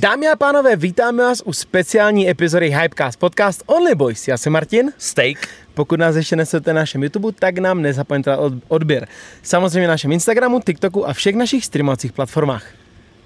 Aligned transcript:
Dámy 0.00 0.28
a 0.28 0.36
pánové, 0.36 0.76
vítáme 0.76 1.22
vás 1.22 1.42
u 1.44 1.52
speciální 1.52 2.30
epizody 2.30 2.70
Hypecast 2.70 3.18
podcast 3.18 3.62
Only 3.66 3.94
Boys. 3.94 4.28
Já 4.28 4.38
jsem 4.38 4.52
Martin. 4.52 4.92
Steak. 4.98 5.48
Pokud 5.74 6.00
nás 6.00 6.16
ještě 6.16 6.36
nesete 6.36 6.72
na 6.72 6.80
našem 6.80 7.02
YouTube, 7.02 7.32
tak 7.38 7.58
nám 7.58 7.82
nezapomeňte 7.82 8.36
od, 8.36 8.52
odběr. 8.68 9.08
Samozřejmě 9.42 9.88
na 9.88 9.94
našem 9.94 10.12
Instagramu, 10.12 10.60
TikToku 10.60 11.08
a 11.08 11.12
všech 11.12 11.34
našich 11.34 11.64
streamovacích 11.64 12.12
platformách. 12.12 12.66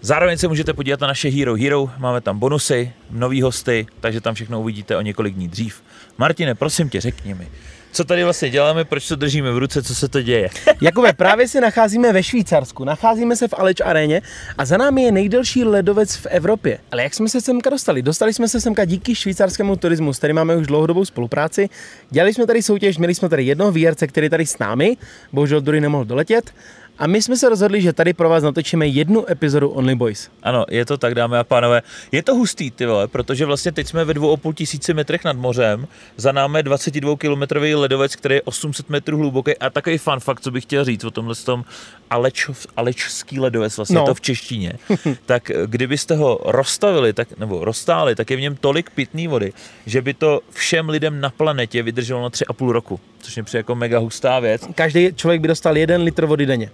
Zároveň 0.00 0.38
se 0.38 0.48
můžete 0.48 0.72
podívat 0.72 1.00
na 1.00 1.06
naše 1.06 1.28
Hero 1.28 1.54
Hero, 1.54 1.90
máme 1.98 2.20
tam 2.20 2.38
bonusy, 2.38 2.92
nový 3.10 3.42
hosty, 3.42 3.86
takže 4.00 4.20
tam 4.20 4.34
všechno 4.34 4.60
uvidíte 4.60 4.96
o 4.96 5.00
několik 5.00 5.34
dní 5.34 5.48
dřív. 5.48 5.82
Martine, 6.18 6.54
prosím 6.54 6.88
tě, 6.88 7.00
řekni 7.00 7.34
mi, 7.34 7.48
co 7.92 8.04
tady 8.04 8.24
vlastně 8.24 8.50
děláme, 8.50 8.84
proč 8.84 9.08
to 9.08 9.16
držíme 9.16 9.52
v 9.52 9.58
ruce, 9.58 9.82
co 9.82 9.94
se 9.94 10.08
to 10.08 10.22
děje. 10.22 10.48
Jakube, 10.80 11.12
právě 11.12 11.48
se 11.48 11.60
nacházíme 11.60 12.12
ve 12.12 12.22
Švýcarsku, 12.22 12.84
nacházíme 12.84 13.36
se 13.36 13.48
v 13.48 13.54
Aleč 13.58 13.80
aréně 13.80 14.22
a 14.58 14.64
za 14.64 14.76
námi 14.76 15.02
je 15.02 15.12
nejdelší 15.12 15.64
ledovec 15.64 16.16
v 16.16 16.26
Evropě. 16.26 16.78
Ale 16.92 17.02
jak 17.02 17.14
jsme 17.14 17.28
se 17.28 17.40
semka 17.40 17.70
dostali? 17.70 18.02
Dostali 18.02 18.34
jsme 18.34 18.48
se 18.48 18.60
semka 18.60 18.84
díky 18.84 19.14
švýcarskému 19.14 19.76
turismu, 19.76 20.12
s 20.12 20.18
kterým 20.18 20.36
máme 20.36 20.56
už 20.56 20.66
dlouhodobou 20.66 21.04
spolupráci. 21.04 21.68
Dělali 22.10 22.34
jsme 22.34 22.46
tady 22.46 22.62
soutěž, 22.62 22.98
měli 22.98 23.14
jsme 23.14 23.28
tady 23.28 23.44
jednoho 23.44 23.72
výjerce, 23.72 24.06
který 24.06 24.28
tady 24.28 24.46
s 24.46 24.58
námi, 24.58 24.96
bohužel 25.32 25.60
druhý 25.60 25.80
nemohl 25.80 26.04
doletět. 26.04 26.52
A 27.00 27.06
my 27.06 27.22
jsme 27.22 27.36
se 27.36 27.48
rozhodli, 27.48 27.82
že 27.82 27.92
tady 27.92 28.12
pro 28.12 28.28
vás 28.28 28.42
natočíme 28.42 28.86
jednu 28.86 29.30
epizodu 29.30 29.68
Only 29.68 29.94
Boys. 29.94 30.30
Ano, 30.42 30.64
je 30.70 30.84
to 30.84 30.98
tak, 30.98 31.14
dámy 31.14 31.36
a 31.36 31.44
pánové. 31.44 31.82
Je 32.12 32.22
to 32.22 32.34
hustý, 32.34 32.70
ty 32.70 32.86
vole, 32.86 33.08
protože 33.08 33.46
vlastně 33.46 33.72
teď 33.72 33.86
jsme 33.86 34.04
ve 34.04 34.14
dvou 34.14 34.32
a 34.32 34.36
půl 34.36 34.52
tisíci 34.52 34.94
metrech 34.94 35.24
nad 35.24 35.36
mořem, 35.36 35.86
za 36.16 36.32
námi 36.32 36.62
22 36.62 37.16
kilometrový 37.16 37.74
ledovec, 37.74 38.16
který 38.16 38.34
je 38.34 38.42
800 38.42 38.90
metrů 38.90 39.18
hluboký 39.18 39.56
a 39.56 39.70
takový 39.70 39.98
fun 39.98 40.20
fakt, 40.20 40.40
co 40.40 40.50
bych 40.50 40.64
chtěl 40.64 40.84
říct 40.84 41.04
o 41.04 41.10
tomhle 41.10 41.34
tom 41.34 41.64
Alečov, 42.10 42.66
Alečský 42.76 43.40
ledovec, 43.40 43.76
vlastně 43.76 43.96
no. 43.96 44.06
to 44.06 44.14
v 44.14 44.20
češtině. 44.20 44.72
tak 45.26 45.50
kdybyste 45.66 46.16
ho 46.16 46.40
rozstavili, 46.44 47.12
tak, 47.12 47.38
nebo 47.38 47.64
rozstáli, 47.64 48.14
tak 48.14 48.30
je 48.30 48.36
v 48.36 48.40
něm 48.40 48.56
tolik 48.56 48.90
pitné 48.90 49.28
vody, 49.28 49.52
že 49.86 50.02
by 50.02 50.14
to 50.14 50.40
všem 50.50 50.88
lidem 50.88 51.20
na 51.20 51.30
planetě 51.30 51.82
vydrželo 51.82 52.22
na 52.22 52.30
3,5 52.30 52.70
roku, 52.70 53.00
což 53.20 53.36
je 53.36 53.42
přijde 53.42 53.58
jako 53.58 53.74
mega 53.74 53.98
hustá 53.98 54.40
věc. 54.40 54.62
Každý 54.74 55.08
člověk 55.14 55.40
by 55.40 55.48
dostal 55.48 55.76
jeden 55.76 56.02
litr 56.02 56.26
vody 56.26 56.46
denně. 56.46 56.70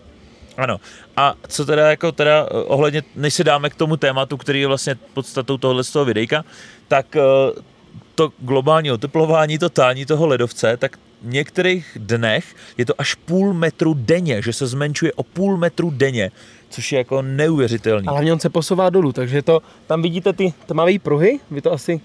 Ano. 0.57 0.81
A 1.17 1.35
co 1.49 1.65
teda 1.65 1.91
jako 1.91 2.13
teda 2.13 2.47
eh, 2.51 2.55
ohledně, 2.55 3.03
než 3.17 3.35
se 3.35 3.45
dáme 3.45 3.71
k 3.71 3.75
tomu 3.75 3.97
tématu, 3.97 4.37
který 4.37 4.61
je 4.61 4.67
vlastně 4.67 4.95
podstatou 5.15 5.57
tohohle 5.57 5.85
z 5.85 5.91
toho 5.91 6.05
videjka, 6.05 6.45
tak 6.89 7.17
eh, 7.17 7.21
to 8.15 8.33
globální 8.39 8.93
oteplování, 8.93 9.59
to 9.59 9.69
tání 9.69 10.07
toho 10.07 10.27
ledovce, 10.27 10.77
tak 10.77 10.97
v 11.23 11.29
některých 11.29 11.99
dnech 12.01 12.55
je 12.79 12.87
to 12.87 12.95
až 12.99 13.15
půl 13.15 13.55
metru 13.55 13.95
denně, 13.99 14.43
že 14.43 14.53
se 14.53 14.67
zmenšuje 14.67 15.13
o 15.13 15.23
půl 15.23 15.57
metru 15.57 15.91
denně, 15.91 16.31
což 16.71 16.93
je 16.93 16.99
jako 16.99 17.23
neuvěřitelný. 17.23 18.07
A 18.07 18.11
hlavně 18.11 18.33
on 18.33 18.41
se 18.41 18.49
posouvá 18.49 18.91
dolů, 18.91 19.13
takže 19.13 19.43
to, 19.43 19.63
tam 19.87 20.03
vidíte 20.03 20.33
ty 20.33 20.55
tmavé 20.67 20.99
pruhy, 20.99 21.41
vy 21.51 21.61
to 21.61 21.73
asi 21.73 22.01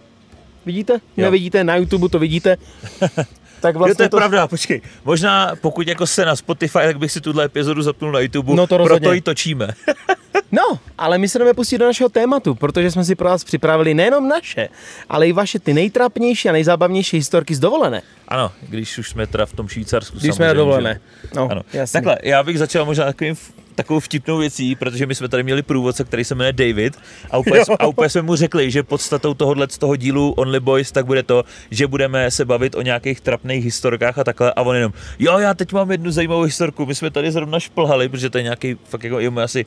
vidíte? 0.65 0.93
Jo. 0.93 1.25
Nevidíte, 1.25 1.63
na 1.63 1.75
YouTube 1.75 2.09
to 2.09 2.19
vidíte. 2.19 2.57
tak 3.61 3.75
vlastně 3.75 3.91
jo, 3.91 3.95
to 3.95 4.03
je 4.03 4.09
to... 4.09 4.17
pravda, 4.17 4.47
počkej. 4.47 4.81
Možná 5.05 5.51
pokud 5.61 5.87
jako 5.87 6.07
se 6.07 6.25
na 6.25 6.35
Spotify, 6.35 6.79
tak 6.79 6.99
bych 6.99 7.11
si 7.11 7.21
tuhle 7.21 7.45
epizodu 7.45 7.81
zapnul 7.81 8.11
na 8.11 8.19
YouTube, 8.19 8.55
no 8.55 8.67
to 8.67 8.83
proto 8.83 9.13
ji 9.13 9.21
točíme. 9.21 9.67
no, 10.51 10.79
ale 10.97 11.17
my 11.17 11.29
se 11.29 11.39
jdeme 11.39 11.53
pustit 11.53 11.77
do 11.77 11.85
našeho 11.85 12.09
tématu, 12.09 12.55
protože 12.55 12.91
jsme 12.91 13.03
si 13.03 13.15
pro 13.15 13.29
vás 13.29 13.43
připravili 13.43 13.93
nejenom 13.93 14.27
naše, 14.27 14.69
ale 15.09 15.27
i 15.27 15.31
vaše 15.31 15.59
ty 15.59 15.73
nejtrapnější 15.73 16.49
a 16.49 16.51
nejzábavnější 16.51 17.17
historky 17.17 17.55
z 17.55 17.59
dovolené. 17.59 18.01
Ano, 18.27 18.51
když 18.61 18.97
už 18.97 19.09
jsme 19.09 19.27
teda 19.27 19.45
v 19.45 19.53
tom 19.53 19.67
Švýcarsku. 19.67 20.17
Když 20.19 20.35
jsme 20.35 20.47
na 20.47 20.53
dovolené. 20.53 20.99
No, 21.35 21.47
ano. 21.51 21.61
Takhle, 21.91 22.17
já 22.23 22.43
bych 22.43 22.59
začal 22.59 22.85
možná 22.85 23.05
takovým 23.05 23.35
takovou 23.75 23.99
vtipnou 23.99 24.37
věcí, 24.37 24.75
protože 24.75 25.05
my 25.05 25.15
jsme 25.15 25.27
tady 25.27 25.43
měli 25.43 25.61
průvodce, 25.61 26.03
který 26.03 26.23
se 26.23 26.35
jmenuje 26.35 26.53
David 26.53 26.97
a 27.31 27.37
úplně, 27.37 27.61
a 27.79 27.87
úplně 27.87 28.09
jsme 28.09 28.21
mu 28.21 28.35
řekli, 28.35 28.71
že 28.71 28.83
podstatou 28.83 29.33
tohohle 29.33 29.67
z 29.69 29.77
toho 29.77 29.95
dílu 29.95 30.31
Only 30.31 30.59
Boys 30.59 30.91
tak 30.91 31.05
bude 31.05 31.23
to, 31.23 31.43
že 31.71 31.87
budeme 31.87 32.31
se 32.31 32.45
bavit 32.45 32.75
o 32.75 32.81
nějakých 32.81 33.21
trapných 33.21 33.63
historkách 33.63 34.17
a 34.17 34.23
takhle 34.23 34.53
a 34.53 34.61
on 34.61 34.75
jenom, 34.75 34.93
jo, 35.19 35.39
já 35.39 35.53
teď 35.53 35.73
mám 35.73 35.91
jednu 35.91 36.11
zajímavou 36.11 36.41
historku, 36.41 36.85
my 36.85 36.95
jsme 36.95 37.09
tady 37.09 37.31
zrovna 37.31 37.59
šplhali, 37.59 38.09
protože 38.09 38.29
to 38.29 38.37
je 38.37 38.43
nějaký 38.43 38.77
fakt 38.83 39.03
jako, 39.03 39.19
je 39.19 39.29
asi 39.29 39.65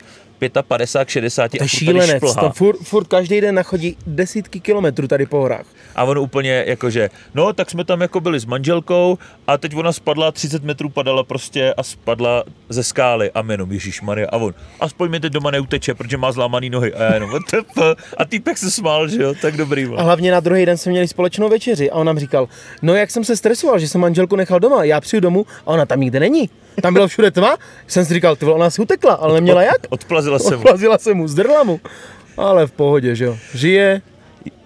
55, 0.67 1.09
60 1.09 1.51
to 1.51 1.63
je 1.63 1.69
šílenec, 1.69 2.23
to 2.39 2.49
furt, 2.49 2.77
furt 2.77 3.07
každý 3.07 3.41
den 3.41 3.55
nachodí 3.55 3.97
desítky 4.07 4.59
kilometrů 4.59 5.07
tady 5.07 5.25
po 5.25 5.37
horách. 5.37 5.65
A 5.95 6.03
on 6.03 6.19
úplně 6.19 6.63
jakože, 6.67 7.09
no 7.33 7.53
tak 7.53 7.69
jsme 7.69 7.83
tam 7.83 8.01
jako 8.01 8.19
byli 8.19 8.39
s 8.39 8.45
manželkou 8.45 9.17
a 9.47 9.57
teď 9.57 9.75
ona 9.75 9.93
spadla, 9.93 10.31
30 10.31 10.63
metrů 10.63 10.89
padala 10.89 11.23
prostě 11.23 11.73
a 11.73 11.83
spadla 11.83 12.43
ze 12.69 12.83
skály. 12.83 13.31
A 13.31 13.43
jenom 13.51 13.71
Ježíš 13.71 13.94
Maria 14.01 14.27
a 14.31 14.37
on, 14.37 14.53
aspoň 14.79 15.09
mi 15.09 15.19
teď 15.19 15.33
doma 15.33 15.51
neuteče, 15.51 15.93
protože 15.93 16.17
má 16.17 16.31
zlámaný 16.31 16.69
nohy 16.69 16.93
a 16.93 17.03
já 17.03 17.13
jenom 17.13 17.31
a 18.17 18.25
týpek 18.25 18.57
se 18.57 18.71
smál, 18.71 19.07
že 19.07 19.23
jo, 19.23 19.33
tak 19.41 19.57
dobrý. 19.57 19.87
A 19.97 20.01
hlavně 20.01 20.31
na 20.31 20.39
druhý 20.39 20.65
den 20.65 20.77
jsme 20.77 20.91
měli 20.91 21.07
společnou 21.07 21.49
večeři 21.49 21.91
a 21.91 21.95
on 21.95 22.07
nám 22.07 22.19
říkal, 22.19 22.47
no 22.81 22.95
jak 22.95 23.11
jsem 23.11 23.23
se 23.23 23.37
stresoval, 23.37 23.79
že 23.79 23.87
jsem 23.87 24.01
manželku 24.01 24.35
nechal 24.35 24.59
doma, 24.59 24.83
já 24.83 25.01
přijdu 25.01 25.21
domů 25.21 25.45
a 25.65 25.67
ona 25.67 25.85
tam 25.85 25.99
nikde 25.99 26.19
není. 26.19 26.49
Tam 26.81 26.93
bylo 26.93 27.07
všude 27.07 27.31
tma, 27.31 27.57
jsem 27.87 28.05
si 28.05 28.13
říkal, 28.13 28.35
ty 28.35 28.45
ona 28.45 28.69
si 28.69 28.81
utekla, 28.81 29.13
ale 29.13 29.33
neměla 29.33 29.63
jak. 29.63 29.77
Odplazila 29.89 30.39
se 30.39 30.51
mu. 30.55 30.57
Odplazila 30.57 30.97
se 30.97 31.13
mu, 31.13 31.27
zdrla 31.27 31.63
mu. 31.63 31.79
Ale 32.37 32.67
v 32.67 32.71
pohodě, 32.71 33.15
že 33.15 33.25
jo. 33.25 33.37
Žije, 33.53 34.01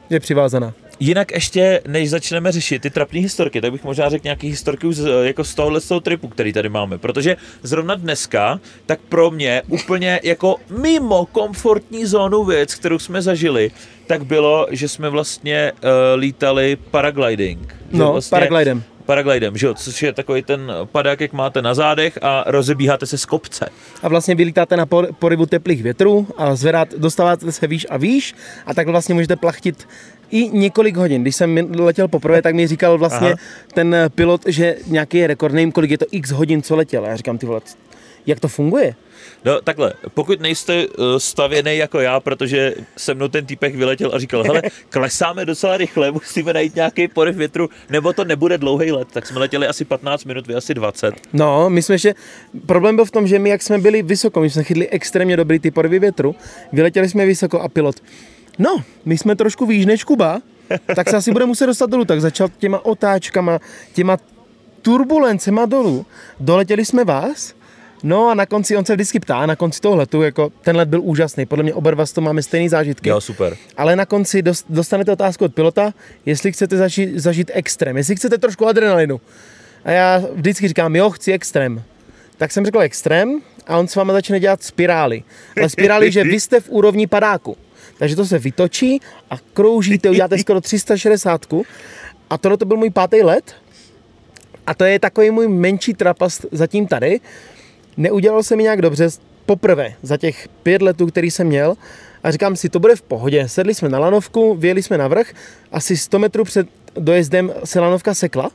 je 0.10 0.20
přivázaná. 0.20 0.74
Jinak 1.00 1.32
ještě, 1.32 1.82
než 1.88 2.10
začneme 2.10 2.52
řešit 2.52 2.82
ty 2.82 2.90
trapné 2.90 3.20
historky, 3.20 3.62
tak 3.62 3.72
bych 3.72 3.84
možná 3.84 4.10
řekl 4.10 4.24
nějaký 4.24 4.50
historky 4.50 4.88
už 4.88 4.96
z, 4.96 5.26
jako 5.26 5.44
z 5.44 5.56
tohohle 5.56 5.82
z 5.82 5.88
toho 5.88 6.00
tripu, 6.00 6.28
který 6.28 6.54
tady 6.54 6.70
máme. 6.70 6.98
Protože 6.98 7.38
zrovna 7.64 7.96
dneska, 7.96 8.60
tak 8.86 9.00
pro 9.10 9.32
mě 9.32 9.62
úplně 9.68 10.20
jako 10.24 10.56
mimo 10.82 11.26
komfortní 11.26 12.06
zónu 12.06 12.44
věc, 12.44 12.76
kterou 12.76 13.00
jsme 13.00 13.22
zažili, 13.22 13.72
tak 14.08 14.26
bylo, 14.26 14.68
že 14.72 14.88
jsme 14.88 15.10
vlastně 15.10 15.72
uh, 15.72 15.90
lítali 16.20 16.78
paragliding. 16.92 17.76
No, 17.92 18.12
vlastně 18.12 18.36
paraglidem 18.36 18.84
paraglidem, 19.10 19.58
že 19.58 19.68
jo? 19.68 19.74
což 19.74 20.04
je 20.04 20.14
takový 20.14 20.42
ten 20.42 20.72
padák, 20.86 21.22
jak 21.22 21.34
máte 21.34 21.62
na 21.62 21.74
zádech 21.74 22.20
a 22.22 22.44
rozebíháte 22.48 23.06
se 23.06 23.18
z 23.18 23.26
kopce. 23.26 23.70
A 24.04 24.10
vlastně 24.10 24.36
vylítáte 24.36 24.78
na 24.78 24.86
por, 24.86 25.10
porybu 25.20 25.46
teplých 25.46 25.84
větrů 25.84 26.28
a 26.38 26.56
zvedat, 26.56 26.94
dostáváte 26.98 27.52
se 27.52 27.68
výš 27.68 27.88
a 27.90 27.98
výš 27.98 28.36
a 28.66 28.74
tak 28.74 28.88
vlastně 28.88 29.16
můžete 29.16 29.36
plachtit 29.36 29.88
i 30.32 30.50
několik 30.50 30.98
hodin. 30.98 31.22
Když 31.22 31.36
jsem 31.36 31.58
letěl 31.80 32.08
poprvé, 32.08 32.42
tak 32.42 32.56
mi 32.56 32.68
říkal 32.68 32.98
vlastně 32.98 33.28
Aha. 33.28 33.38
ten 33.74 33.96
pilot, 34.16 34.42
že 34.48 34.76
nějaký 34.88 35.18
je 35.18 35.28
rekord, 35.28 35.54
nevím 35.54 35.72
kolik 35.72 35.92
je 35.92 35.98
to 35.98 36.06
x 36.12 36.32
hodin, 36.32 36.62
co 36.62 36.76
letěl. 36.76 37.06
A 37.06 37.08
já 37.08 37.16
říkám, 37.16 37.38
ty 37.38 37.46
vole, 37.46 37.62
jak 38.26 38.40
to 38.40 38.48
funguje? 38.48 38.96
No 39.46 39.62
takhle, 39.62 39.94
pokud 40.14 40.40
nejste 40.42 40.88
uh, 40.88 40.94
stavěný 41.18 41.78
jako 41.78 42.00
já, 42.00 42.20
protože 42.20 42.74
se 42.98 43.14
mnou 43.14 43.28
ten 43.28 43.46
týpek 43.46 43.76
vyletěl 43.76 44.12
a 44.14 44.20
říkal, 44.20 44.44
hele, 44.44 44.62
klesáme 44.90 45.46
docela 45.46 45.78
rychle, 45.78 46.12
musíme 46.12 46.54
najít 46.54 46.76
nějaký 46.76 47.08
poryv 47.08 47.36
větru, 47.36 47.70
nebo 47.90 48.14
to 48.14 48.26
nebude 48.26 48.58
dlouhý 48.58 48.92
let, 48.92 49.08
tak 49.12 49.28
jsme 49.28 49.40
letěli 49.40 49.68
asi 49.68 49.86
15 49.86 50.26
minut, 50.26 50.48
vy 50.48 50.56
asi 50.56 50.74
20. 50.74 51.14
No, 51.34 51.70
my 51.70 51.82
jsme 51.82 51.96
ještě, 51.96 52.16
problém 52.66 52.96
byl 52.96 53.06
v 53.06 53.12
tom, 53.12 53.28
že 53.28 53.40
my 53.40 53.50
jak 53.50 53.62
jsme 53.62 53.78
byli 53.78 54.02
vysoko, 54.02 54.42
my 54.42 54.50
jsme 54.50 54.64
chytli 54.64 54.90
extrémně 54.90 55.38
dobrý 55.38 55.60
ty 55.60 55.72
poryvy 55.72 56.00
větru, 56.00 56.36
vyletěli 56.74 57.10
jsme 57.10 57.26
vysoko 57.26 57.60
a 57.60 57.70
pilot, 57.70 57.96
no, 58.60 58.84
my 59.06 59.18
jsme 59.18 59.36
trošku 59.36 59.66
výš 59.66 59.86
než 59.86 60.04
Kuba, 60.04 60.42
tak 60.96 61.10
se 61.10 61.18
asi 61.18 61.32
bude 61.32 61.46
muset 61.46 61.66
dostat 61.66 61.90
dolů, 61.90 62.06
tak 62.06 62.22
začal 62.22 62.50
těma 62.58 62.86
otáčkama, 62.86 63.60
těma 63.94 64.18
turbulencema 64.82 65.66
dolů, 65.66 66.06
doletěli 66.40 66.86
jsme 66.86 67.04
vás, 67.04 67.54
No 68.04 68.30
a 68.30 68.34
na 68.34 68.46
konci, 68.46 68.78
on 68.78 68.86
se 68.86 68.94
vždycky 68.94 69.20
ptá, 69.20 69.46
na 69.46 69.56
konci 69.56 69.82
toho 69.82 69.96
letu, 69.96 70.22
jako 70.22 70.52
ten 70.62 70.76
let 70.76 70.90
byl 70.90 71.02
úžasný, 71.02 71.46
podle 71.46 71.64
mě 71.64 71.74
oba 71.74 71.92
dva 71.92 72.06
to 72.06 72.22
máme 72.22 72.42
stejný 72.44 72.70
zážitky. 72.70 73.10
Jo, 73.10 73.22
super. 73.22 73.58
Ale 73.78 73.96
na 73.96 74.06
konci 74.06 74.44
dostanete 74.70 75.12
otázku 75.12 75.46
od 75.46 75.54
pilota, 75.54 75.94
jestli 76.26 76.52
chcete 76.52 76.78
zažít, 76.78 77.18
zažít 77.20 77.52
extrém, 77.54 77.98
jestli 77.98 78.16
chcete 78.16 78.38
trošku 78.38 78.68
adrenalinu. 78.68 79.22
A 79.84 79.92
já 79.92 80.24
vždycky 80.34 80.68
říkám, 80.68 80.96
jo, 80.96 81.10
chci 81.10 81.32
extrém. 81.34 81.84
Tak 82.38 82.52
jsem 82.52 82.66
řekl 82.66 82.82
extrém 82.82 83.42
a 83.68 83.78
on 83.78 83.88
s 83.88 83.96
vámi 83.96 84.12
začne 84.12 84.40
dělat 84.40 84.64
spirály. 84.64 85.24
Ale 85.58 85.70
spirály, 85.70 86.12
že 86.12 86.24
vy 86.24 86.40
jste 86.40 86.60
v 86.60 86.70
úrovni 86.70 87.08
padáku. 87.08 87.58
Takže 88.00 88.16
to 88.16 88.26
se 88.26 88.40
vytočí 88.40 89.00
a 89.30 89.38
kroužíte, 89.54 90.10
uděláte 90.10 90.38
skoro 90.38 90.62
360. 90.62 91.46
A 92.30 92.38
tohle 92.38 92.58
to 92.58 92.66
byl 92.66 92.78
můj 92.78 92.90
pátý 92.90 93.24
let. 93.24 93.56
A 94.68 94.74
to 94.74 94.84
je 94.84 95.00
takový 95.00 95.32
můj 95.32 95.48
menší 95.48 95.94
trapas 95.94 96.46
zatím 96.52 96.88
tady, 96.88 97.20
neudělal 97.98 98.44
se 98.44 98.56
mi 98.56 98.64
nějak 98.64 98.82
dobře 98.82 99.10
poprvé 99.46 99.94
za 100.02 100.18
těch 100.18 100.48
pět 100.64 100.82
letů, 100.82 101.08
který 101.08 101.32
jsem 101.32 101.48
měl 101.48 101.76
a 102.24 102.32
říkám 102.32 102.56
si, 102.56 102.70
to 102.70 102.80
bude 102.80 102.96
v 102.96 103.02
pohodě. 103.02 103.50
Sedli 103.50 103.76
jsme 103.76 103.90
na 103.90 104.00
lanovku, 104.00 104.56
vyjeli 104.56 104.84
jsme 104.84 104.98
na 104.98 105.08
vrch, 105.08 105.34
asi 105.72 105.98
100 105.98 106.20
metrů 106.20 106.44
před 106.44 106.68
dojezdem 106.96 107.54
se 107.64 107.80
lanovka 107.80 108.14
sekla, 108.14 108.52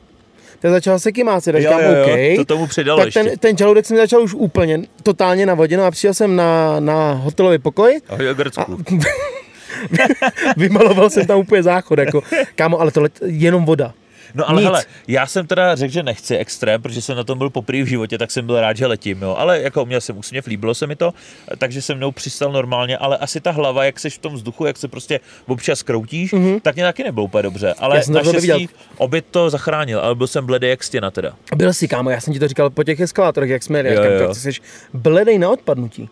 tak 0.59 0.71
začal 0.71 0.99
se 0.99 1.11
kymácet, 1.11 1.55
říkám, 1.55 1.81
jo, 1.81 1.91
jo, 1.91 2.05
OK. 2.05 2.37
To 2.37 2.45
tomu 2.45 2.67
přidalo 2.67 3.03
tak 3.03 3.13
ten, 3.13 3.39
ten 3.39 3.57
žaludek 3.57 3.85
jsem 3.85 3.97
začal 3.97 4.23
už 4.23 4.33
úplně 4.33 4.81
totálně 5.03 5.45
navoděno 5.45 5.83
a 5.83 5.91
přišel 5.91 6.13
jsem 6.13 6.35
na, 6.35 6.79
na 6.79 7.13
hotelový 7.13 7.57
pokoj. 7.57 7.99
Ahoj, 8.09 8.29
a, 8.57 8.65
Vymaloval 10.57 11.09
jsem 11.09 11.25
tam 11.25 11.39
úplně 11.39 11.63
záchod, 11.63 11.99
jako, 11.99 12.21
kámo, 12.55 12.79
ale 12.79 12.91
tohle 12.91 13.09
jenom 13.25 13.65
voda. 13.65 13.93
No 14.33 14.49
ale 14.49 14.61
Nic. 14.61 14.65
hele, 14.65 14.83
já 15.07 15.27
jsem 15.27 15.47
teda 15.47 15.75
řekl, 15.75 15.93
že 15.93 16.03
nechci 16.03 16.37
extrém, 16.37 16.81
protože 16.81 17.01
jsem 17.01 17.17
na 17.17 17.23
tom 17.23 17.37
byl 17.37 17.49
poprvé 17.49 17.83
v 17.83 17.85
životě, 17.85 18.17
tak 18.17 18.31
jsem 18.31 18.45
byl 18.45 18.61
rád, 18.61 18.77
že 18.77 18.85
letím, 18.85 19.21
jo. 19.21 19.35
Ale 19.37 19.61
jako 19.61 19.85
měl 19.85 20.01
jsem 20.01 20.17
úsměv, 20.17 20.47
líbilo 20.47 20.75
se 20.75 20.87
mi 20.87 20.95
to, 20.95 21.13
takže 21.57 21.81
se 21.81 21.95
mnou 21.95 22.11
přistal 22.11 22.51
normálně, 22.51 22.97
ale 22.97 23.17
asi 23.17 23.41
ta 23.41 23.51
hlava, 23.51 23.85
jak 23.85 23.99
seš 23.99 24.13
v 24.13 24.17
tom 24.17 24.33
vzduchu, 24.33 24.65
jak 24.65 24.77
se 24.77 24.87
prostě 24.87 25.19
občas 25.47 25.83
kroutíš, 25.83 26.33
mm-hmm. 26.33 26.59
tak 26.61 26.75
mě 26.75 26.83
taky 26.83 27.03
nebylo 27.03 27.25
úplně 27.25 27.43
dobře. 27.43 27.73
Ale 27.79 27.97
Já 27.97 28.01
jsem 28.03 28.13
to 28.13 28.17
naštěstí 28.17 28.51
viděl. 28.51 28.67
oběd 28.97 29.25
to 29.31 29.49
zachránil, 29.49 29.99
ale 29.99 30.15
byl 30.15 30.27
jsem 30.27 30.45
bledý 30.45 30.67
jak 30.67 30.83
stěna 30.83 31.11
teda. 31.11 31.33
Byl 31.55 31.73
jsi, 31.73 31.87
kámo, 31.87 32.09
já 32.09 32.21
jsem 32.21 32.33
ti 32.33 32.39
to 32.39 32.47
říkal 32.47 32.69
po 32.69 32.83
těch 32.83 32.99
eskalátorech, 32.99 33.49
jak 33.49 33.63
jsme 33.63 33.79
jeli. 33.79 33.93
Jo, 33.95 34.03
Jo, 34.03 34.11
jo. 34.11 34.33
Ty 34.33 34.39
jsi 34.39 34.51
bledej 34.93 35.39
na 35.39 35.49
odpadnutí. 35.49 36.09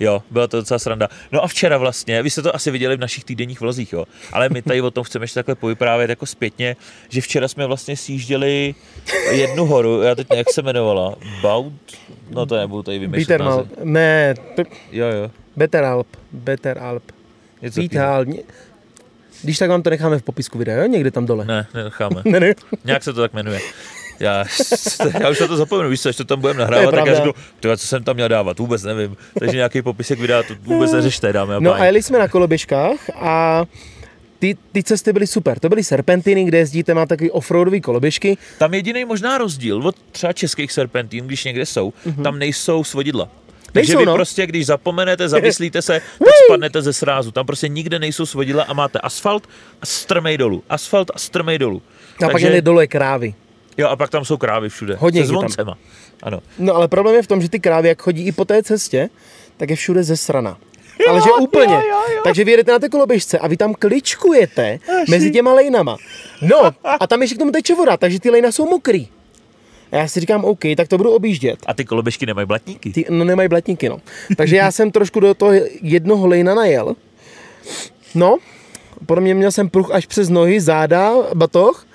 Jo, 0.00 0.22
byla 0.30 0.46
to 0.46 0.56
docela 0.56 0.78
sranda. 0.78 1.08
No 1.32 1.44
a 1.44 1.48
včera 1.48 1.78
vlastně, 1.78 2.22
vy 2.22 2.30
jste 2.30 2.42
to 2.42 2.54
asi 2.54 2.70
viděli 2.70 2.96
v 2.96 3.00
našich 3.00 3.24
týdenních 3.24 3.60
vlozích, 3.60 3.92
jo, 3.92 4.04
ale 4.32 4.48
my 4.48 4.62
tady 4.62 4.80
o 4.80 4.90
tom 4.90 5.04
chceme 5.04 5.24
ještě 5.24 5.34
takhle 5.38 5.54
povyprávět 5.54 6.10
jako 6.10 6.26
zpětně, 6.26 6.76
že 7.08 7.20
včera 7.20 7.48
jsme 7.48 7.66
vlastně 7.66 7.96
sjížděli 7.96 8.74
jednu 9.30 9.66
horu, 9.66 10.02
já 10.02 10.14
teď 10.14 10.30
nevím, 10.30 10.38
jak 10.38 10.50
se 10.54 10.60
jmenovala, 10.60 11.14
Baut, 11.42 11.72
no 12.30 12.46
to 12.46 12.56
nebudu 12.56 12.82
tady 12.82 12.98
vymýšlet 12.98 13.20
Bittermal, 13.20 13.66
ne, 13.84 14.34
p- 14.56 14.64
Jo, 14.92 15.06
jo, 15.06 15.30
Better 15.56 15.84
Alp, 15.84 16.06
Better 16.32 16.78
Alp. 16.78 17.02
něco 17.62 17.80
Beat 17.80 17.90
takového. 17.90 18.14
Alp. 18.14 18.28
Když 19.42 19.58
tak 19.58 19.70
vám 19.70 19.82
to 19.82 19.90
necháme 19.90 20.18
v 20.18 20.22
popisku 20.22 20.58
videa, 20.58 20.76
jo? 20.82 20.86
Někde 20.88 21.10
tam 21.10 21.26
dole. 21.26 21.44
Ne, 21.44 21.66
nenecháme. 21.74 22.22
ne, 22.24 22.40
ne. 22.40 22.54
Nějak 22.84 23.02
se 23.04 23.12
to 23.12 23.20
tak 23.20 23.32
jmenuje. 23.32 23.60
Já, 24.20 24.44
já 25.20 25.30
už 25.30 25.40
na 25.40 25.46
to 25.46 25.56
zapomenu, 25.56 25.90
víš 25.90 26.00
co, 26.00 26.08
až 26.08 26.16
to 26.16 26.24
tam 26.24 26.40
budeme 26.40 26.60
nahrávat, 26.60 26.94
tak 26.94 27.06
já 27.06 27.14
řeknu, 27.14 27.32
tyhle, 27.60 27.76
co 27.76 27.86
jsem 27.86 28.04
tam 28.04 28.16
měl 28.16 28.28
dávat, 28.28 28.58
vůbec 28.58 28.82
nevím. 28.82 29.16
Takže 29.38 29.56
nějaký 29.56 29.82
popisek 29.82 30.18
videa, 30.18 30.42
to 30.42 30.54
vůbec 30.62 30.92
neřešte, 30.92 31.32
dámy 31.32 31.54
a 31.54 31.60
No 31.60 31.70
páni. 31.70 31.82
a 31.82 31.86
jeli 31.86 32.02
jsme 32.02 32.18
na 32.18 32.28
koloběžkách 32.28 33.10
a 33.14 33.64
ty, 34.38 34.56
ty 34.72 34.82
cesty 34.82 35.12
byly 35.12 35.26
super. 35.26 35.58
To 35.58 35.68
byly 35.68 35.84
serpentiny, 35.84 36.44
kde 36.44 36.58
jezdíte, 36.58 36.94
má 36.94 37.06
takový 37.06 37.30
offroadový 37.30 37.80
koloběžky. 37.80 38.36
Tam 38.58 38.74
jediný 38.74 39.04
možná 39.04 39.38
rozdíl 39.38 39.86
od 39.86 39.96
třeba 40.12 40.32
českých 40.32 40.72
serpentín, 40.72 41.26
když 41.26 41.44
někde 41.44 41.66
jsou, 41.66 41.92
mm-hmm. 42.06 42.22
tam 42.22 42.38
nejsou 42.38 42.84
svodidla. 42.84 43.28
Takže. 43.72 43.92
Nejsou, 43.92 43.98
vy 43.98 44.06
no. 44.06 44.14
prostě, 44.14 44.46
když 44.46 44.66
zapomenete, 44.66 45.28
zamyslíte 45.38 45.82
se, 45.82 46.00
tak 46.18 46.34
spadnete 46.46 46.82
ze 46.82 46.92
srázu. 46.92 47.30
Tam 47.30 47.46
prostě 47.46 47.68
nikde 47.68 47.98
nejsou 47.98 48.26
svodidla 48.26 48.64
a 48.64 48.72
máte 48.72 48.98
asfalt 48.98 49.48
a 49.82 49.86
strmej 49.86 50.38
dolů. 50.38 50.62
Asfalt 50.68 51.10
a 51.14 51.18
strmej 51.18 51.58
dolů. 51.58 51.82
A 52.26 52.28
pak 52.28 52.42
jeli 52.42 52.62
dole 52.62 52.86
krávy. 52.86 53.34
Jo, 53.78 53.88
a 53.88 53.96
pak 53.96 54.10
tam 54.10 54.24
jsou 54.24 54.36
krávy 54.36 54.68
všude. 54.68 54.96
Hodně 54.98 55.20
se 55.20 55.24
je 55.24 55.26
tam. 55.26 55.38
zvoncema. 55.38 55.78
Ano. 56.22 56.40
No 56.58 56.74
ale 56.74 56.88
problém 56.88 57.16
je 57.16 57.22
v 57.22 57.26
tom, 57.26 57.42
že 57.42 57.48
ty 57.48 57.60
krávy, 57.60 57.88
jak 57.88 58.02
chodí 58.02 58.26
i 58.26 58.32
po 58.32 58.44
té 58.44 58.62
cestě, 58.62 59.10
tak 59.56 59.70
je 59.70 59.76
všude 59.76 60.02
ze 60.02 60.16
strana. 60.16 60.56
Ale 61.08 61.20
že 61.20 61.32
úplně. 61.32 61.74
jo, 61.74 61.80
jo, 61.90 62.02
jo. 62.14 62.20
Takže 62.24 62.44
vy 62.44 62.50
jedete 62.50 62.72
na 62.72 62.78
té 62.78 62.88
koloběžce 62.88 63.38
a 63.38 63.48
vy 63.48 63.56
tam 63.56 63.74
kličkujete 63.74 64.78
mezi 65.08 65.30
těma 65.30 65.52
lejnama. 65.52 65.96
No 66.42 66.56
a 67.00 67.06
tam 67.06 67.22
ještě 67.22 67.34
k 67.34 67.38
tomu 67.38 67.50
teče 67.50 67.74
voda, 67.74 67.96
takže 67.96 68.20
ty 68.20 68.30
lejna 68.30 68.52
jsou 68.52 68.66
mokrý. 68.66 69.08
A 69.92 69.96
já 69.96 70.08
si 70.08 70.20
říkám, 70.20 70.44
OK, 70.44 70.60
tak 70.76 70.88
to 70.88 70.96
budu 70.96 71.10
objíždět. 71.10 71.58
A 71.66 71.74
ty 71.74 71.84
koloběžky 71.84 72.26
nemají 72.26 72.46
blatníky. 72.46 72.90
Ty, 72.90 73.06
no 73.10 73.24
nemají 73.24 73.48
blatníky, 73.48 73.88
no. 73.88 74.00
Takže 74.36 74.56
já 74.56 74.72
jsem 74.72 74.90
trošku 74.90 75.20
do 75.20 75.34
toho 75.34 75.52
jednoho 75.82 76.26
lejna 76.26 76.54
najel. 76.54 76.96
No, 78.14 78.38
podle 79.06 79.22
mě 79.22 79.34
měl 79.34 79.50
jsem 79.52 79.68
pruh 79.68 79.90
až 79.94 80.06
přes 80.06 80.28
nohy, 80.28 80.60
záda, 80.60 81.12
batoh. 81.34 81.86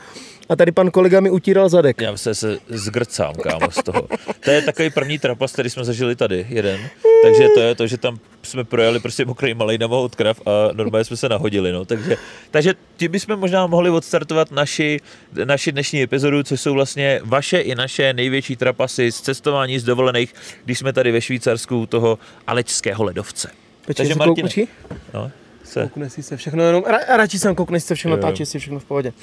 A 0.50 0.56
tady 0.56 0.71
pan 0.71 0.92
kolega 0.92 1.19
mi 1.19 1.30
utíral 1.30 1.69
zadek. 1.69 2.01
Já 2.01 2.18
se, 2.18 2.36
se 2.36 2.57
zgrcám, 2.68 3.33
kámo, 3.36 3.71
z 3.71 3.83
toho. 3.83 4.07
To 4.39 4.51
je 4.51 4.62
takový 4.62 4.89
první 4.89 5.19
trapas, 5.19 5.53
který 5.53 5.69
jsme 5.69 5.83
zažili 5.83 6.15
tady, 6.15 6.45
jeden. 6.50 6.80
Takže 7.24 7.47
to 7.53 7.59
je 7.59 7.75
to, 7.75 7.88
že 7.88 7.97
tam 7.97 8.19
jsme 8.44 8.63
projeli 8.63 9.00
prostě 9.00 9.25
mokrýma 9.25 9.65
lejnama 9.65 9.97
od 9.97 10.15
krav 10.15 10.42
a 10.47 10.69
normálně 10.74 11.06
jsme 11.06 11.18
se 11.18 11.30
nahodili, 11.30 11.71
no. 11.71 11.86
Takže, 11.86 12.18
takže 12.51 12.74
tím 12.97 13.12
bychom 13.12 13.39
možná 13.39 13.68
mohli 13.68 13.89
odstartovat 13.89 14.51
naši, 14.51 15.00
naši 15.45 15.71
dnešní 15.71 16.01
epizodu, 16.01 16.44
což 16.44 16.62
jsou 16.62 16.74
vlastně 16.74 17.19
vaše 17.24 17.59
i 17.59 17.75
naše 17.75 18.13
největší 18.13 18.56
trapasy 18.56 19.12
z 19.12 19.21
cestování 19.21 19.80
z 19.80 19.83
dovolených, 19.83 20.33
když 20.65 20.80
jsme 20.80 20.94
tady 20.94 21.12
ve 21.12 21.21
Švýcarsku 21.21 21.80
u 21.81 21.86
toho 21.86 22.19
alečského 22.47 23.03
ledovce. 23.03 23.51
Peči, 23.86 23.97
Takže 23.97 24.15
Martine, 24.15 24.50
koukneš? 24.50 24.68
no, 25.13 25.31
se, 25.63 25.81
Koukne 25.83 26.09
si 26.09 26.24
se 26.24 26.38
všechno 26.38 26.63
jenom, 26.63 26.83
ra, 26.88 27.18
radši 27.18 27.39
jsem 27.39 27.56
koukne 27.56 27.80
si 27.80 27.88
se 27.88 27.95
všechno, 27.95 28.12
Jo, 28.12 28.18
jo. 28.18 28.21
táče 28.21 28.45
si 28.45 28.59
všechno 28.59 28.80
v 28.80 28.86
pohodě. 28.86 29.13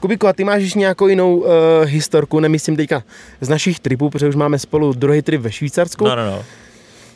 Kubiko, 0.00 0.26
a 0.26 0.32
ty 0.32 0.44
máš 0.44 0.62
ještě 0.62 0.78
nějakou 0.78 1.06
jinou 1.08 1.36
uh, 1.36 1.46
historku, 1.84 2.40
nemyslím 2.40 2.76
teďka 2.76 3.02
z 3.40 3.48
našich 3.48 3.80
tripů, 3.80 4.10
protože 4.10 4.28
už 4.28 4.34
máme 4.36 4.58
spolu 4.58 4.92
druhý 4.92 5.22
trip 5.22 5.40
ve 5.40 5.52
Švýcarsku, 5.52 6.04
no, 6.04 6.16
no, 6.16 6.26
no. 6.30 6.44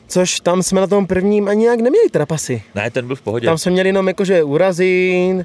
což 0.09 0.41
tam 0.41 0.63
jsme 0.63 0.81
na 0.81 0.87
tom 0.87 1.07
prvním 1.07 1.49
ani 1.49 1.61
nějak 1.63 1.81
neměli 1.81 2.11
trapasy. 2.11 2.63
Ne, 2.75 2.91
ten 2.91 3.07
byl 3.07 3.17
v 3.17 3.21
pohodě. 3.23 3.47
Tam 3.47 3.59
jsme 3.59 3.73
měli 3.73 3.89
jenom 3.89 4.09
jakože 4.09 4.43
úrazy, 4.43 5.23
uh, 5.35 5.45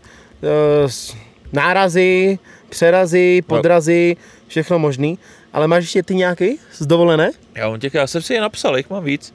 s- 0.90 1.16
nárazy, 1.54 2.40
přerazy, 2.70 3.42
podrazy, 3.48 4.16
všechno 4.48 4.80
možný. 4.80 5.20
Ale 5.54 5.68
máš 5.68 5.84
ještě 5.84 6.04
ty 6.04 6.16
nějaký 6.16 6.60
z 6.74 6.86
dovolené? 6.86 7.32
Já 7.56 7.70
mám 7.70 7.80
těch, 7.80 7.94
já 7.94 8.08
jsem 8.08 8.22
si 8.22 8.34
je 8.34 8.42
napsal, 8.42 8.78
jich 8.78 8.90
mám 8.90 9.04
víc. 9.04 9.34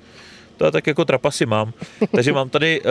To 0.62 0.70
tak 0.70 0.86
jako 0.86 1.04
trapasy 1.04 1.46
mám. 1.46 1.72
Takže 2.14 2.32
mám 2.32 2.48
tady, 2.48 2.80
uh, 2.80 2.88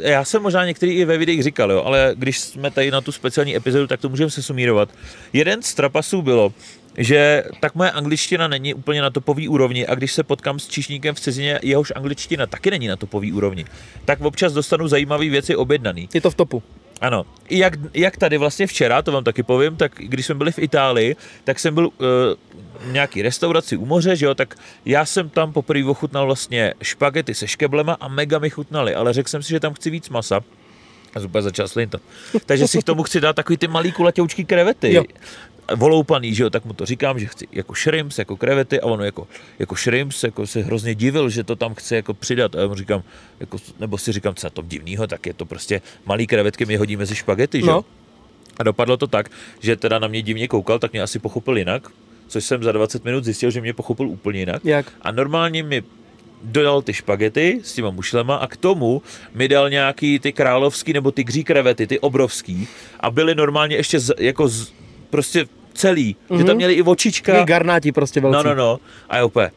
já 0.00 0.24
jsem 0.24 0.42
možná 0.42 0.66
některý 0.66 0.92
i 0.92 1.04
ve 1.04 1.18
videích 1.18 1.42
říkal, 1.42 1.72
jo, 1.72 1.82
ale 1.82 2.12
když 2.16 2.40
jsme 2.40 2.70
tady 2.70 2.90
na 2.90 3.00
tu 3.00 3.12
speciální 3.12 3.56
epizodu, 3.56 3.86
tak 3.86 4.00
to 4.00 4.08
můžeme 4.08 4.30
se 4.30 4.42
sumírovat. 4.42 4.88
Jeden 5.32 5.62
z 5.62 5.74
trapasů 5.74 6.22
bylo, 6.22 6.52
že 6.96 7.44
tak 7.60 7.74
moje 7.74 7.90
angličtina 7.90 8.48
není 8.48 8.74
úplně 8.74 9.02
na 9.02 9.10
topový 9.10 9.48
úrovni 9.48 9.86
a 9.86 9.94
když 9.94 10.12
se 10.12 10.22
potkám 10.22 10.58
s 10.58 10.68
číšníkem 10.68 11.14
v 11.14 11.20
cizině, 11.20 11.60
jehož 11.62 11.92
angličtina 11.96 12.46
taky 12.46 12.70
není 12.70 12.86
na 12.86 12.96
topový 12.96 13.32
úrovni, 13.32 13.64
tak 14.04 14.20
občas 14.20 14.52
dostanu 14.52 14.88
zajímavé 14.88 15.28
věci 15.28 15.56
objednaný. 15.56 16.08
Je 16.14 16.20
to 16.20 16.30
v 16.30 16.34
topu. 16.34 16.62
Ano. 17.00 17.26
Jak, 17.50 17.72
jak 17.94 18.16
tady 18.16 18.38
vlastně 18.38 18.66
včera, 18.66 19.02
to 19.02 19.12
vám 19.12 19.24
taky 19.24 19.42
povím, 19.42 19.76
tak 19.76 19.92
když 19.98 20.26
jsme 20.26 20.34
byli 20.34 20.52
v 20.52 20.58
Itálii, 20.58 21.16
tak 21.44 21.58
jsem 21.58 21.74
byl 21.74 21.86
uh, 21.86 21.92
v 22.80 22.92
nějaký 22.92 23.22
restauraci 23.22 23.76
u 23.76 23.86
moře, 23.86 24.16
že 24.16 24.26
jo, 24.26 24.34
tak 24.34 24.54
já 24.84 25.04
jsem 25.04 25.28
tam 25.28 25.52
poprvé 25.52 25.84
ochutnal 25.84 26.26
vlastně 26.26 26.74
špagety 26.82 27.34
se 27.34 27.48
škeblema 27.48 27.96
a 28.00 28.08
mega 28.08 28.38
mi 28.38 28.50
chutnali, 28.50 28.94
ale 28.94 29.12
řekl 29.12 29.28
jsem 29.28 29.42
si, 29.42 29.50
že 29.50 29.60
tam 29.60 29.74
chci 29.74 29.90
víc 29.90 30.08
masa. 30.08 30.40
A 31.16 31.20
úplně 31.20 31.42
začal 31.42 31.68
slintat. 31.68 32.00
Takže 32.46 32.68
si 32.68 32.78
k 32.78 32.84
tomu 32.84 33.02
chci 33.02 33.20
dát 33.20 33.36
takový 33.36 33.56
ty 33.56 33.68
malý 33.68 33.92
kulatoučký 33.92 34.44
krevety. 34.44 34.94
Jo. 34.94 35.04
Voloupaný, 35.76 36.34
že 36.34 36.42
jo, 36.42 36.50
tak 36.50 36.64
mu 36.64 36.72
to 36.72 36.86
říkám, 36.86 37.18
že 37.18 37.26
chci 37.26 37.46
jako 37.52 37.74
shrimps, 37.74 38.18
jako 38.18 38.36
krevety 38.36 38.80
a 38.80 38.86
ono 38.86 39.04
jako, 39.04 39.26
jako 39.58 39.74
shrimps, 39.74 40.24
jako 40.24 40.46
se 40.46 40.60
hrozně 40.60 40.94
divil, 40.94 41.30
že 41.30 41.44
to 41.44 41.56
tam 41.56 41.74
chce 41.74 41.96
jako 41.96 42.14
přidat 42.14 42.54
a 42.54 42.60
já 42.60 42.66
mu 42.66 42.74
říkám, 42.74 43.02
jako, 43.40 43.58
nebo 43.80 43.98
si 43.98 44.12
říkám, 44.12 44.34
co 44.34 44.46
je 44.46 44.50
to 44.50 44.62
divnýho, 44.62 45.06
tak 45.06 45.26
je 45.26 45.34
to 45.34 45.46
prostě 45.46 45.82
malý 46.06 46.26
krevetky 46.26 46.66
mi 46.66 46.76
hodí 46.76 46.96
mezi 46.96 47.14
špagety, 47.14 47.60
že 47.60 47.66
jo. 47.66 47.72
No. 47.72 47.84
A 48.58 48.62
dopadlo 48.62 48.96
to 48.96 49.06
tak, 49.06 49.30
že 49.60 49.76
teda 49.76 49.98
na 49.98 50.08
mě 50.08 50.22
divně 50.22 50.48
koukal, 50.48 50.78
tak 50.78 50.92
mě 50.92 51.02
asi 51.02 51.18
pochopil 51.18 51.58
jinak, 51.58 51.88
což 52.28 52.44
jsem 52.44 52.62
za 52.62 52.72
20 52.72 53.04
minut 53.04 53.24
zjistil, 53.24 53.50
že 53.50 53.60
mě 53.60 53.72
pochopil 53.72 54.08
úplně 54.08 54.38
jinak. 54.38 54.64
Jak? 54.64 54.92
A 55.02 55.12
normálně 55.12 55.62
mi 55.62 55.82
dodal 56.42 56.82
ty 56.82 56.94
špagety 56.94 57.60
s 57.62 57.72
těma 57.72 57.90
mušlema 57.90 58.36
a 58.36 58.46
k 58.46 58.56
tomu 58.56 59.02
mi 59.34 59.48
dal 59.48 59.70
nějaký 59.70 60.18
ty 60.18 60.32
královský 60.32 60.92
nebo 60.92 61.10
ty 61.10 61.24
kří 61.24 61.44
krevety, 61.44 61.86
ty 61.86 62.00
obrovský 62.00 62.68
a 63.00 63.10
byly 63.10 63.34
normálně 63.34 63.76
ještě 63.76 64.00
z, 64.00 64.14
jako 64.18 64.48
z, 64.48 64.72
prostě 65.10 65.46
celý, 65.74 66.16
mm-hmm. 66.30 66.38
že 66.38 66.44
tam 66.44 66.56
měli 66.56 66.74
i 66.74 66.82
očička. 66.82 67.32
Takový 67.32 67.46
garnáti 67.46 67.92
prostě 67.92 68.20
velcí. 68.20 68.36
No, 68.36 68.42
no, 68.42 68.54
no. 68.54 68.78
A 69.08 69.16
já 69.16 69.24
úplně, 69.24 69.50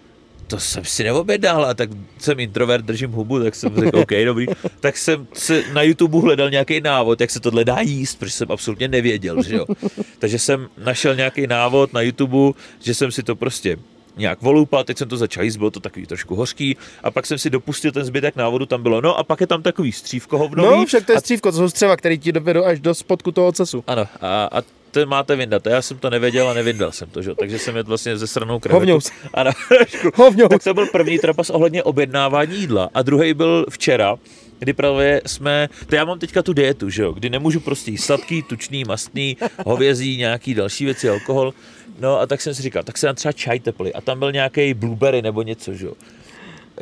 to 0.51 0.60
jsem 0.60 0.86
si 0.86 1.03
neobjednal 1.03 1.65
a 1.65 1.74
tak 1.74 1.89
jsem 2.17 2.39
introvert, 2.39 2.86
držím 2.86 3.12
hubu, 3.12 3.39
tak 3.39 3.55
jsem 3.55 3.75
řekl, 3.75 4.00
OK, 4.00 4.12
dobrý. 4.25 4.46
Tak 4.79 4.98
jsem 4.98 5.27
si 5.34 5.63
na 5.74 5.81
YouTube 5.81 6.20
hledal 6.20 6.50
nějaký 6.50 6.81
návod, 6.81 7.22
jak 7.22 7.31
se 7.31 7.39
tohle 7.39 7.65
dá 7.65 7.79
jíst, 7.79 8.20
protože 8.20 8.31
jsem 8.31 8.51
absolutně 8.51 8.88
nevěděl, 8.88 9.43
že 9.43 9.55
jo. 9.55 9.65
Takže 10.20 10.39
jsem 10.39 10.67
našel 10.77 11.15
nějaký 11.15 11.48
návod 11.48 11.93
na 11.93 12.01
YouTube, 12.01 12.60
že 12.79 12.93
jsem 12.93 13.12
si 13.12 13.24
to 13.24 13.36
prostě 13.36 13.77
nějak 14.17 14.41
volupal, 14.41 14.84
teď 14.84 14.98
jsem 14.98 15.10
to 15.10 15.17
začal 15.17 15.43
jíst, 15.43 15.58
bylo 15.58 15.72
to 15.72 15.79
takový 15.79 16.05
trošku 16.05 16.36
hořký 16.36 16.77
a 17.03 17.12
pak 17.12 17.25
jsem 17.25 17.38
si 17.38 17.50
dopustil 17.50 17.91
ten 17.91 18.05
zbytek 18.05 18.36
návodu, 18.36 18.65
tam 18.65 18.84
bylo, 18.84 19.01
no 19.01 19.17
a 19.17 19.24
pak 19.24 19.41
je 19.41 19.48
tam 19.48 19.62
takový 19.62 19.91
střívko 19.91 20.38
hovnový. 20.38 20.77
No, 20.77 20.86
však 20.86 21.05
to 21.05 21.12
je 21.12 21.15
a 21.17 21.20
střívko, 21.20 21.51
to 21.51 21.58
jsou 21.58 21.70
střeva, 21.70 21.98
který 21.98 22.20
ti 22.20 22.31
dovedou 22.31 22.65
až 22.65 22.79
do 22.79 22.96
spodku 22.96 23.31
toho 23.31 23.48
ocasu. 23.48 23.84
ano, 23.88 24.08
a, 24.22 24.50
a 24.51 24.62
ten 24.91 25.10
máte 25.10 25.36
vyndat. 25.36 25.67
A 25.67 25.69
já 25.69 25.81
jsem 25.81 25.98
to 25.98 26.10
nevěděl 26.10 26.50
a 26.50 26.53
nevyndal 26.53 26.91
jsem 26.91 27.10
to, 27.10 27.21
že? 27.21 27.36
takže 27.36 27.60
jsem 27.60 27.75
je 27.75 27.83
vlastně 27.83 28.17
ze 28.17 28.27
stranou 28.27 28.60
krevetu. 28.60 28.79
Hovňous. 28.79 29.12
Ano. 29.33 29.51
Hovňous. 30.15 30.50
Tak 30.50 30.63
to 30.63 30.74
byl 30.74 30.88
první 30.88 31.19
trapas 31.19 31.50
ohledně 31.50 31.83
objednávání 31.83 32.57
jídla. 32.57 32.89
A 32.93 33.01
druhý 33.01 33.33
byl 33.33 33.65
včera, 33.69 34.15
kdy 34.60 34.74
právě 34.74 35.21
jsme, 35.25 35.69
to 35.88 35.95
já 35.95 36.05
mám 36.05 36.19
teďka 36.19 36.41
tu 36.43 36.53
dietu, 36.53 36.89
že 36.89 37.03
jo, 37.03 37.12
kdy 37.12 37.29
nemůžu 37.29 37.60
prostě 37.60 37.91
sladký, 37.98 38.43
tučný, 38.43 38.83
mastný, 38.83 39.38
hovězí, 39.65 40.17
nějaký 40.17 40.53
další 40.53 40.86
věci, 40.86 41.10
alkohol. 41.10 41.53
No 42.00 42.19
a 42.19 42.27
tak 42.27 42.41
jsem 42.41 42.55
si 42.55 42.62
říkal, 42.62 42.83
tak 42.83 42.98
se 42.98 43.05
dám 43.05 43.15
třeba 43.15 43.31
čaj 43.31 43.60
teplý. 43.60 43.93
A 43.93 44.01
tam 44.01 44.19
byl 44.19 44.31
nějaký 44.31 44.74
blueberry 44.74 45.21
nebo 45.21 45.41
něco, 45.41 45.74
že 45.74 45.86
jo. 45.86 45.93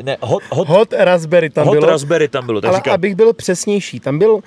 Ne, 0.01 0.17
hot, 0.21 0.43
hot, 0.49 0.67
hot, 0.67 0.77
Hot 0.77 0.93
raspberry 0.97 1.49
tam 1.49 1.67
hot 1.67 1.73
bylo. 1.77 1.87
raspberry 1.87 2.27
tam 2.27 2.45
bylo. 2.45 2.61
Tak 2.61 2.69
Ale 2.69 2.77
říkám, 2.77 2.93
abych 2.93 3.15
byl 3.15 3.33
přesnější, 3.33 3.99
tam 3.99 4.19
byl, 4.19 4.39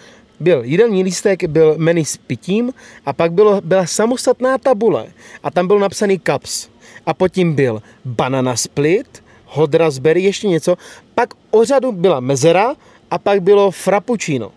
byl 0.42 0.64
jídelní 0.64 1.04
lístek, 1.04 1.44
byl 1.44 1.74
menu 1.78 2.04
s 2.04 2.16
pitím 2.16 2.72
a 3.06 3.12
pak 3.12 3.32
bylo, 3.32 3.60
byla 3.60 3.86
samostatná 3.86 4.58
tabule 4.58 5.06
a 5.42 5.50
tam 5.50 5.66
byl 5.66 5.78
napsaný 5.78 6.20
cups. 6.20 6.68
A 7.06 7.14
pod 7.14 7.28
tím 7.28 7.54
byl 7.54 7.82
banana 8.04 8.56
split, 8.56 9.22
hot 9.46 9.74
raspberry, 9.74 10.22
ještě 10.22 10.48
něco. 10.48 10.76
Pak 11.14 11.34
o 11.50 11.64
řadu 11.64 11.92
byla 11.92 12.20
mezera 12.20 12.74
a 13.10 13.18
pak 13.18 13.42
bylo 13.42 13.70
frappuccino. 13.70 14.52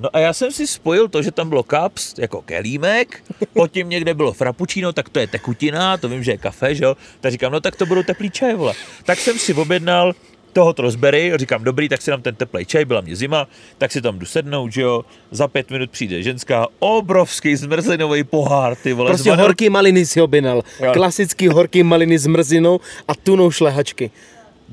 No 0.00 0.16
a 0.16 0.18
já 0.18 0.32
jsem 0.32 0.52
si 0.52 0.66
spojil 0.66 1.08
to, 1.08 1.22
že 1.22 1.30
tam 1.30 1.48
bylo 1.48 1.62
kaps 1.62 2.18
jako 2.18 2.42
kelímek, 2.42 3.24
pod 3.52 3.72
tím 3.72 3.88
někde 3.88 4.14
bylo 4.14 4.32
frappuccino, 4.32 4.92
tak 4.92 5.08
to 5.08 5.18
je 5.18 5.26
tekutina, 5.26 5.96
to 5.96 6.08
vím, 6.08 6.22
že 6.22 6.30
je 6.30 6.38
kafe, 6.38 6.74
že 6.74 6.84
jo? 6.84 6.96
Tak 7.20 7.32
říkám, 7.32 7.52
no 7.52 7.60
tak 7.60 7.76
to 7.76 7.86
budou 7.86 8.02
teplý 8.02 8.30
čaje, 8.30 8.56
vole. 8.56 8.74
Tak 9.04 9.18
jsem 9.18 9.38
si 9.38 9.54
objednal 9.54 10.12
toho 10.58 10.72
Trosberry, 10.72 11.32
říkám, 11.36 11.64
dobrý, 11.64 11.88
tak 11.88 12.02
si 12.02 12.10
dám 12.10 12.22
ten 12.22 12.34
teplý 12.34 12.64
čaj, 12.66 12.84
byla 12.84 13.00
mě 13.00 13.16
zima, 13.16 13.48
tak 13.78 13.92
si 13.92 14.02
tam 14.02 14.18
jdu 14.18 14.26
sednout, 14.26 14.72
že 14.72 14.82
jo, 14.82 15.04
za 15.30 15.48
pět 15.48 15.70
minut 15.70 15.90
přijde 15.90 16.22
ženská, 16.22 16.66
obrovský 16.78 17.56
zmrzlinový 17.56 18.24
pohár, 18.24 18.76
ty 18.76 18.92
vole. 18.92 19.10
Prostě 19.10 19.30
zvanil- 19.30 19.42
horký 19.42 19.70
maliny 19.70 20.06
si 20.06 20.20
objednal. 20.20 20.62
Jo. 20.80 20.92
Klasický 20.92 21.48
horký 21.48 21.82
maliny 21.82 22.18
s 22.18 22.26
mrzinou 22.26 22.80
a 23.08 23.14
tunou 23.14 23.50
šlehačky. 23.50 24.10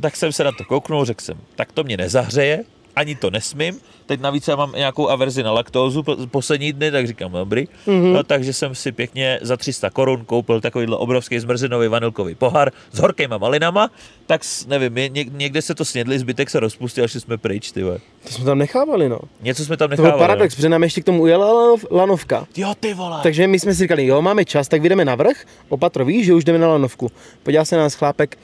tak 0.02 0.16
jsem 0.16 0.32
se 0.32 0.44
na 0.44 0.52
to 0.52 0.64
kouknul, 0.64 1.06
řekl 1.06 1.22
jsem, 1.24 1.38
tak 1.56 1.72
to 1.72 1.84
mě 1.84 1.98
nezahřeje, 1.98 2.64
ani 2.96 3.16
to 3.16 3.30
nesmím. 3.30 3.80
Teď 4.06 4.20
navíc 4.22 4.48
já 4.48 4.56
mám 4.56 4.72
nějakou 4.76 5.10
averzi 5.10 5.44
na 5.44 5.52
laktózu 5.52 6.04
po- 6.04 6.28
poslední 6.28 6.74
dny, 6.74 6.92
tak 6.92 7.08
říkám, 7.08 7.32
dobrý. 7.32 7.64
Mm-hmm. 7.88 8.14
No, 8.14 8.24
takže 8.24 8.54
jsem 8.54 8.76
si 8.76 8.92
pěkně 8.92 9.40
za 9.42 9.58
300 9.58 9.90
korun 9.90 10.26
koupil 10.26 10.62
takovýhle 10.62 10.98
obrovský 10.98 11.40
zmrzinový 11.40 11.88
vanilkový 11.88 12.36
pohár 12.36 12.72
s 12.92 13.00
horkýma 13.00 13.38
malinama, 13.38 13.90
tak 14.26 14.42
nevím, 14.68 15.14
někde 15.32 15.62
se 15.62 15.76
to 15.76 15.86
snědli, 15.86 16.20
zbytek 16.20 16.50
se 16.50 16.60
rozpustil 16.60 17.04
a 17.04 17.08
šli 17.08 17.20
jsme 17.20 17.38
pryč, 17.38 17.72
ty 17.72 17.84
vole. 17.84 17.98
To 18.24 18.30
jsme 18.32 18.46
tam 18.46 18.58
nechávali, 18.58 19.10
no. 19.10 19.20
Něco 19.42 19.66
jsme 19.66 19.78
tam 19.78 19.88
To 19.88 19.92
nechávali. 19.92 20.12
byl 20.12 20.20
paradox, 20.20 20.56
protože 20.56 20.70
nám 20.70 20.84
ještě 20.84 21.02
k 21.02 21.06
tomu 21.06 21.22
ujela 21.22 21.54
lanov, 21.54 21.86
lanovka. 21.92 22.48
Jo, 22.58 22.74
ty 22.80 22.94
vole. 22.94 23.20
Takže 23.24 23.48
my 23.48 23.60
jsme 23.60 23.74
si 23.74 23.80
říkali, 23.84 24.06
jo, 24.06 24.22
máme 24.22 24.46
čas, 24.46 24.68
tak 24.68 24.82
vyjdeme 24.82 25.06
na 25.06 25.16
vrch, 25.16 25.46
opatro 25.70 26.06
víš, 26.06 26.26
že 26.26 26.34
už 26.34 26.44
jdeme 26.44 26.58
na 26.60 26.68
lanovku. 26.68 27.12
Podíval 27.44 27.66
se 27.66 27.78
na 27.78 27.82
nás 27.84 27.94
chlápek, 27.94 28.38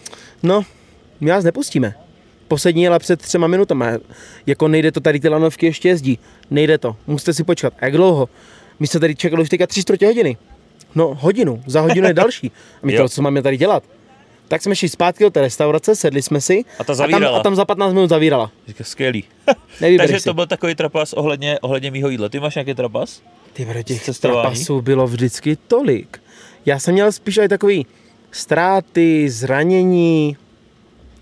no, 0.44 0.62
my 1.20 1.32
vás 1.32 1.44
nepustíme. 1.44 1.96
Poslední 2.52 2.84
jela 2.84 3.00
před 3.00 3.22
třema 3.22 3.48
minutami, 3.48 3.86
jako 4.46 4.68
nejde 4.68 4.92
to 4.92 5.00
tady 5.00 5.20
ty 5.20 5.30
lanovky 5.30 5.66
ještě 5.66 5.88
jezdí, 5.90 6.20
nejde 6.50 6.78
to, 6.78 6.96
musíte 7.08 7.34
si 7.34 7.44
počkat. 7.44 7.74
A 7.80 7.86
jak 7.86 7.94
dlouho? 7.96 8.30
My 8.80 8.88
jsme 8.88 9.00
tady 9.00 9.16
čekali 9.16 9.42
už 9.42 9.50
teďka 9.50 9.68
tři 9.68 9.82
čtvrtě 9.82 10.06
hodiny. 10.08 10.38
No, 10.96 11.18
hodinu, 11.20 11.64
za 11.68 11.82
hodinu 11.82 12.08
je 12.08 12.14
další. 12.14 12.52
A 12.84 12.86
my 12.86 12.98
to, 12.98 13.10
co 13.10 13.22
máme 13.22 13.42
tady 13.42 13.58
dělat? 13.58 13.84
Tak 14.48 14.62
jsme 14.62 14.76
šli 14.76 14.90
zpátky 14.90 15.24
do 15.24 15.30
té 15.30 15.42
restaurace, 15.42 15.96
sedli 15.96 16.22
jsme 16.22 16.42
si 16.42 16.64
A 16.80 16.84
ta 16.84 16.94
a 16.94 16.96
tam, 16.96 16.96
zavírala. 16.96 17.40
a 17.40 17.44
tam 17.44 17.56
za 17.56 17.66
15 17.66 17.94
minut 17.94 18.10
zavírala. 18.10 18.52
Říká, 18.68 18.84
skvělý. 18.84 19.24
Takže 19.98 20.20
si. 20.20 20.24
to 20.26 20.34
byl 20.34 20.48
takový 20.48 20.76
trapas 20.76 21.14
ohledně, 21.14 21.60
ohledně 21.60 21.92
mýho 21.92 22.10
jídla. 22.10 22.30
Ty 22.30 22.40
máš 22.40 22.56
nějaký 22.56 22.74
trapas? 22.74 23.22
Ty 23.54 23.66
bro, 23.66 23.84
těch 23.84 24.04
Cestování? 24.04 24.42
trapasů 24.42 24.82
bylo 24.82 25.08
vždycky 25.08 25.58
tolik. 25.68 26.22
Já 26.66 26.80
jsem 26.80 26.94
měl 26.94 27.12
spíš 27.12 27.38
aj 27.38 27.48
takový 27.48 27.86
ztráty, 28.32 29.30
zranění, 29.30 30.38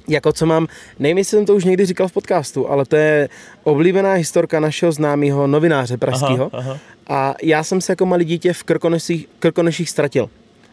jako 0.09 0.33
co 0.33 0.45
mám, 0.45 0.67
nevím, 0.99 1.17
jestli 1.17 1.37
jsem 1.37 1.45
to 1.45 1.55
už 1.55 1.63
někdy 1.63 1.85
říkal 1.85 2.07
v 2.07 2.11
podcastu, 2.11 2.69
ale 2.69 2.85
to 2.85 2.95
je 2.95 3.29
oblíbená 3.63 4.13
historka 4.13 4.59
našeho 4.59 4.91
známého 4.91 5.47
novináře 5.47 5.97
pražského. 5.97 6.51
A 7.07 7.35
já 7.43 7.63
jsem 7.63 7.81
se 7.81 7.91
jako 7.91 8.05
malý 8.05 8.25
dítě 8.25 8.53
v 8.53 8.63
Krkoneších, 8.63 9.27
Krkoneších 9.39 9.89
ztratil. 9.89 10.29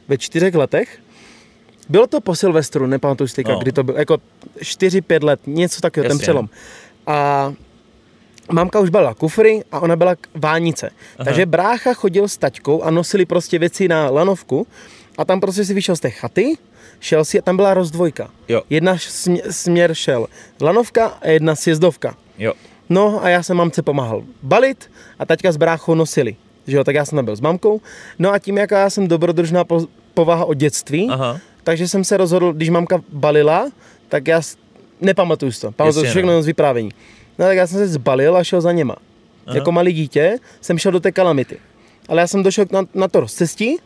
Ve 0.08 0.18
čtyřech 0.18 0.54
letech. 0.54 0.98
Bylo 1.88 2.06
to 2.06 2.20
po 2.20 2.34
Silvestru, 2.34 2.86
nepamatuji 2.86 3.28
si 3.28 3.44
No. 3.48 3.58
kdy 3.58 3.72
to 3.72 3.82
bylo, 3.84 3.98
jako 3.98 4.18
4-5 4.60 5.24
let, 5.24 5.40
něco 5.46 5.80
takového, 5.80 6.08
ten 6.08 6.18
přelom. 6.18 6.48
A 7.06 7.52
mamka 8.52 8.80
už 8.80 8.90
byla 8.90 9.14
kufry 9.14 9.64
a 9.72 9.80
ona 9.80 9.96
byla 9.96 10.14
vánice. 10.34 10.90
Aha. 11.18 11.24
Takže 11.24 11.46
brácha 11.46 11.94
chodil 11.94 12.28
s 12.28 12.36
taťkou 12.36 12.82
a 12.82 12.90
nosili 12.90 13.26
prostě 13.26 13.58
věci 13.58 13.88
na 13.88 14.10
lanovku 14.10 14.66
a 15.18 15.24
tam 15.24 15.40
prostě 15.40 15.64
si 15.64 15.74
vyšel 15.74 15.96
z 15.96 16.00
té 16.00 16.10
chaty, 16.10 16.54
šel 17.00 17.24
si 17.24 17.38
a 17.38 17.42
tam 17.42 17.56
byla 17.56 17.74
rozdvojka. 17.74 18.30
Jo. 18.48 18.62
Jedna 18.70 18.94
smě- 18.96 19.42
směr 19.50 19.94
šel 19.94 20.26
lanovka 20.60 21.06
a 21.06 21.28
jedna 21.28 21.54
sjezdovka. 21.54 22.16
Jo. 22.38 22.52
No 22.88 23.24
a 23.24 23.28
já 23.28 23.42
jsem 23.42 23.56
mamce 23.56 23.82
pomáhal 23.82 24.22
balit 24.42 24.90
a 25.18 25.26
taťka 25.26 25.52
s 25.52 25.56
bráchou 25.56 25.94
nosili. 25.94 26.36
Že 26.66 26.76
jo, 26.76 26.84
tak 26.84 26.94
já 26.94 27.04
jsem 27.04 27.16
tam 27.16 27.24
byl 27.24 27.36
s 27.36 27.40
mamkou. 27.40 27.80
No 28.18 28.32
a 28.32 28.38
tím, 28.38 28.56
jaká 28.58 28.78
já 28.78 28.90
jsem 28.90 29.08
dobrodružná 29.08 29.64
po- 29.64 29.86
povaha 30.14 30.44
od 30.44 30.54
dětství, 30.54 31.08
Aha. 31.10 31.38
takže 31.64 31.88
jsem 31.88 32.04
se 32.04 32.16
rozhodl, 32.16 32.52
když 32.52 32.68
mamka 32.70 33.02
balila, 33.12 33.70
tak 34.08 34.28
já 34.28 34.40
nepamatuju 35.00 35.52
si 35.52 35.60
to. 35.60 35.72
Pamatuju 35.72 35.92
si 35.92 35.98
Jasně, 36.06 36.10
všechno 36.10 36.30
no. 36.32 36.36
no. 36.36 36.42
z 36.42 36.46
vyprávění. 36.46 36.90
No 37.38 37.44
tak 37.46 37.56
já 37.56 37.66
jsem 37.66 37.78
se 37.78 37.88
zbalil 37.88 38.36
a 38.36 38.44
šel 38.44 38.60
za 38.60 38.72
něma. 38.72 38.96
Aha. 39.46 39.56
Jako 39.56 39.72
malý 39.72 39.92
dítě 39.92 40.38
jsem 40.60 40.78
šel 40.78 40.92
do 40.92 41.00
té 41.00 41.12
kalamity. 41.12 41.56
Ale 42.08 42.20
já 42.20 42.26
jsem 42.26 42.42
došel 42.42 42.64
na, 42.72 42.82
na 42.94 43.08
to 43.08 43.20
rozcestí, 43.20 43.76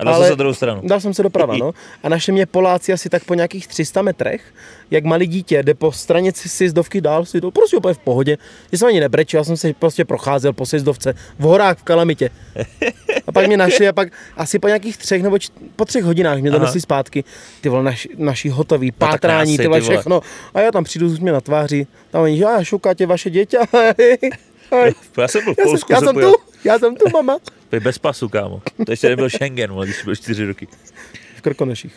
A 0.00 0.04
dal 0.04 0.14
Ale- 0.14 0.24
se 0.24 0.28
za 0.28 0.34
druhou 0.34 0.54
stranu. 0.54 0.80
Dal 0.84 1.00
jsem 1.00 1.14
se 1.14 1.22
doprava, 1.22 1.56
no. 1.56 1.72
A 2.02 2.08
našli 2.08 2.32
mě 2.32 2.46
Poláci 2.46 2.92
asi 2.92 3.08
tak 3.08 3.24
po 3.24 3.34
nějakých 3.34 3.66
300 3.66 4.02
metrech, 4.02 4.54
jak 4.90 5.04
malý 5.04 5.26
dítě 5.26 5.62
jde 5.62 5.74
po 5.74 5.92
straně 5.92 6.32
sjezdovky 6.34 7.00
dál, 7.00 7.24
si 7.24 7.40
to 7.40 7.50
prostě 7.50 7.76
úplně 7.76 7.94
v 7.94 7.98
pohodě. 7.98 8.38
Já 8.72 8.78
jsem 8.78 8.88
ani 8.88 9.00
nebrečel, 9.00 9.40
já 9.40 9.44
jsem 9.44 9.56
se 9.56 9.72
prostě 9.72 10.04
procházel 10.04 10.52
po 10.52 10.66
sjezdovce 10.66 11.14
v 11.38 11.42
horách 11.42 11.78
v 11.78 11.82
Kalamitě. 11.82 12.30
A 13.26 13.32
pak 13.32 13.46
mě 13.46 13.56
našli 13.56 13.88
a 13.88 13.92
pak 13.92 14.08
asi 14.36 14.58
po 14.58 14.66
nějakých 14.66 14.96
třech 14.96 15.22
nebo 15.22 15.38
č- 15.38 15.48
po 15.76 15.84
třech 15.84 16.04
hodinách 16.04 16.38
mě 16.38 16.50
donesli 16.50 16.80
zpátky. 16.80 17.24
Ty 17.60 17.68
vole, 17.68 17.82
naši, 17.82 18.08
naši 18.18 18.48
hotový, 18.48 18.90
tak 18.92 18.98
pátrání, 19.10 19.56
krásy, 19.56 19.62
ty 19.62 19.68
vole, 19.68 19.80
všechno. 19.80 20.20
A 20.54 20.60
já 20.60 20.72
tam 20.72 20.84
přijdu 20.84 21.08
s 21.08 21.18
mě 21.18 21.32
na 21.32 21.40
tváři, 21.40 21.86
tam 22.10 22.22
oni, 22.22 22.36
že 22.36 22.44
a 22.44 22.64
šukáte 22.64 23.06
vaše 23.06 23.30
děťa. 23.30 23.58
Já 24.72 25.28
jsem 25.28 25.44
byl 25.44 25.54
v 25.54 25.58
já 25.58 25.64
jsem, 25.64 25.70
Polsku, 25.70 25.92
já 25.92 25.98
jsem 25.98 26.06
jsem 26.06 26.14
pojel. 26.14 26.32
tu, 26.32 26.38
já 26.64 26.78
jsem 26.78 26.96
tu, 26.96 27.04
mama. 27.12 27.38
Byl 27.70 27.80
bez 27.80 27.98
pasu, 27.98 28.28
kámo. 28.28 28.62
To 28.86 28.92
ještě 28.92 29.08
nebyl 29.08 29.30
Schengen, 29.30 29.72
vole, 29.72 29.86
když 29.86 30.02
byl 30.04 30.16
čtyři 30.16 30.46
roky. 30.46 30.68
V 31.36 31.40
Krkonoších. 31.42 31.94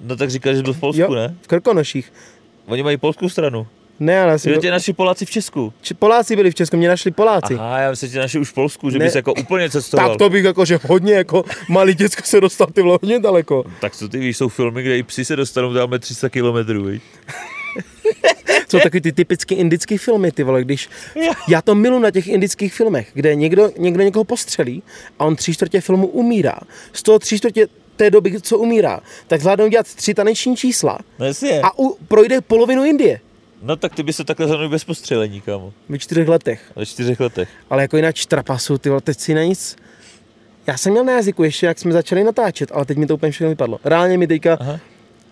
No 0.00 0.16
tak 0.16 0.30
říkal, 0.30 0.54
že 0.54 0.62
byl 0.62 0.72
v 0.72 0.80
Polsku, 0.80 1.02
Jo, 1.02 1.14
ne? 1.14 1.34
v 1.42 1.46
Krkonoších. 1.46 2.12
Oni 2.66 2.82
mají 2.82 2.96
polskou 2.96 3.28
stranu. 3.28 3.66
Ne, 4.00 4.22
ale 4.22 4.32
já 4.32 4.38
jsem 4.38 4.54
Že 4.54 4.58
byl- 4.60 4.70
naši 4.70 4.92
Poláci 4.92 5.26
v 5.26 5.30
Česku. 5.30 5.72
Či 5.82 5.94
Poláci 5.94 6.36
byli 6.36 6.50
v 6.50 6.54
Česku, 6.54 6.76
mě 6.76 6.88
našli 6.88 7.10
Poláci. 7.10 7.54
Aha, 7.54 7.78
já 7.78 7.90
myslím, 7.90 8.08
že 8.08 8.12
tě 8.12 8.18
naši 8.18 8.38
už 8.38 8.50
v 8.50 8.54
Polsku, 8.54 8.90
že 8.90 8.98
Ne. 8.98 9.04
bys 9.04 9.14
jako 9.14 9.34
úplně 9.34 9.70
cestoval. 9.70 10.08
Tak 10.08 10.18
to 10.18 10.30
bych 10.30 10.44
jako, 10.44 10.64
že 10.64 10.78
hodně 10.88 11.14
jako 11.14 11.44
malý 11.68 11.94
děcko 11.94 12.22
se 12.24 12.40
dostal 12.40 12.66
ty 12.66 12.80
hodně 12.80 13.18
daleko. 13.18 13.64
Tak 13.80 13.96
co 13.96 14.08
ty 14.08 14.18
víš, 14.18 14.36
jsou 14.36 14.48
filmy, 14.48 14.82
kde 14.82 14.98
i 14.98 15.02
psi 15.02 15.24
se 15.24 15.36
dostanou 15.36 15.72
dáme 15.72 15.98
300 15.98 16.28
kilometrů? 16.28 16.88
Jsou 18.68 18.78
takový 18.80 19.00
ty 19.00 19.12
typické 19.12 19.54
indické 19.54 19.98
filmy, 19.98 20.32
ty 20.32 20.42
vole, 20.42 20.64
když... 20.64 20.88
Já 21.48 21.62
to 21.62 21.74
milu 21.74 21.98
na 21.98 22.10
těch 22.10 22.28
indických 22.28 22.74
filmech, 22.74 23.10
kde 23.14 23.34
někdo, 23.34 23.70
někdo 23.78 24.02
někoho 24.02 24.24
postřelí 24.24 24.82
a 25.18 25.24
on 25.24 25.36
tři 25.36 25.54
čtvrtě 25.54 25.80
filmu 25.80 26.06
umírá. 26.06 26.58
Z 26.92 27.02
toho 27.02 27.18
tři 27.18 27.38
čtvrtě 27.38 27.66
té 27.96 28.10
doby, 28.10 28.40
co 28.40 28.58
umírá, 28.58 29.00
tak 29.26 29.40
zvládnou 29.40 29.68
dělat 29.68 29.86
tři 29.94 30.14
taneční 30.14 30.56
čísla 30.56 30.98
No 31.18 31.26
jasně. 31.26 31.60
a 31.62 31.78
u, 31.78 31.96
projde 32.08 32.40
polovinu 32.40 32.84
Indie 32.84 33.20
No 33.62 33.76
tak 33.76 33.94
ty 33.94 34.02
by 34.02 34.12
se 34.12 34.24
takhle 34.24 34.48
zhrnul 34.48 34.68
bez 34.68 34.84
postřelení, 34.84 35.40
kámo. 35.40 35.72
ve 35.88 35.98
čtyřech 35.98 36.28
letech. 36.28 36.72
Ve 36.76 36.86
čtyřech 36.86 37.20
letech. 37.20 37.48
Ale 37.70 37.82
jako 37.82 37.96
jinak 37.96 38.14
trapasu, 38.28 38.78
ty 38.78 38.88
vole, 38.88 39.00
teď 39.00 39.18
si 39.20 39.34
na 39.34 39.42
nic... 39.42 39.76
Já 40.66 40.76
jsem 40.76 40.92
měl 40.92 41.04
na 41.04 41.12
jazyku 41.12 41.42
ještě, 41.44 41.66
jak 41.66 41.78
jsme 41.78 41.92
začali 41.92 42.24
natáčet, 42.24 42.70
ale 42.72 42.84
teď 42.84 42.98
mi 42.98 43.06
to 43.06 43.14
úplně 43.14 43.32
všechno 43.32 43.48
vypadlo. 43.48 43.78
Reálně 43.84 44.18
mi 44.18 44.26
teďka, 44.26 44.56
Aha. 44.60 44.80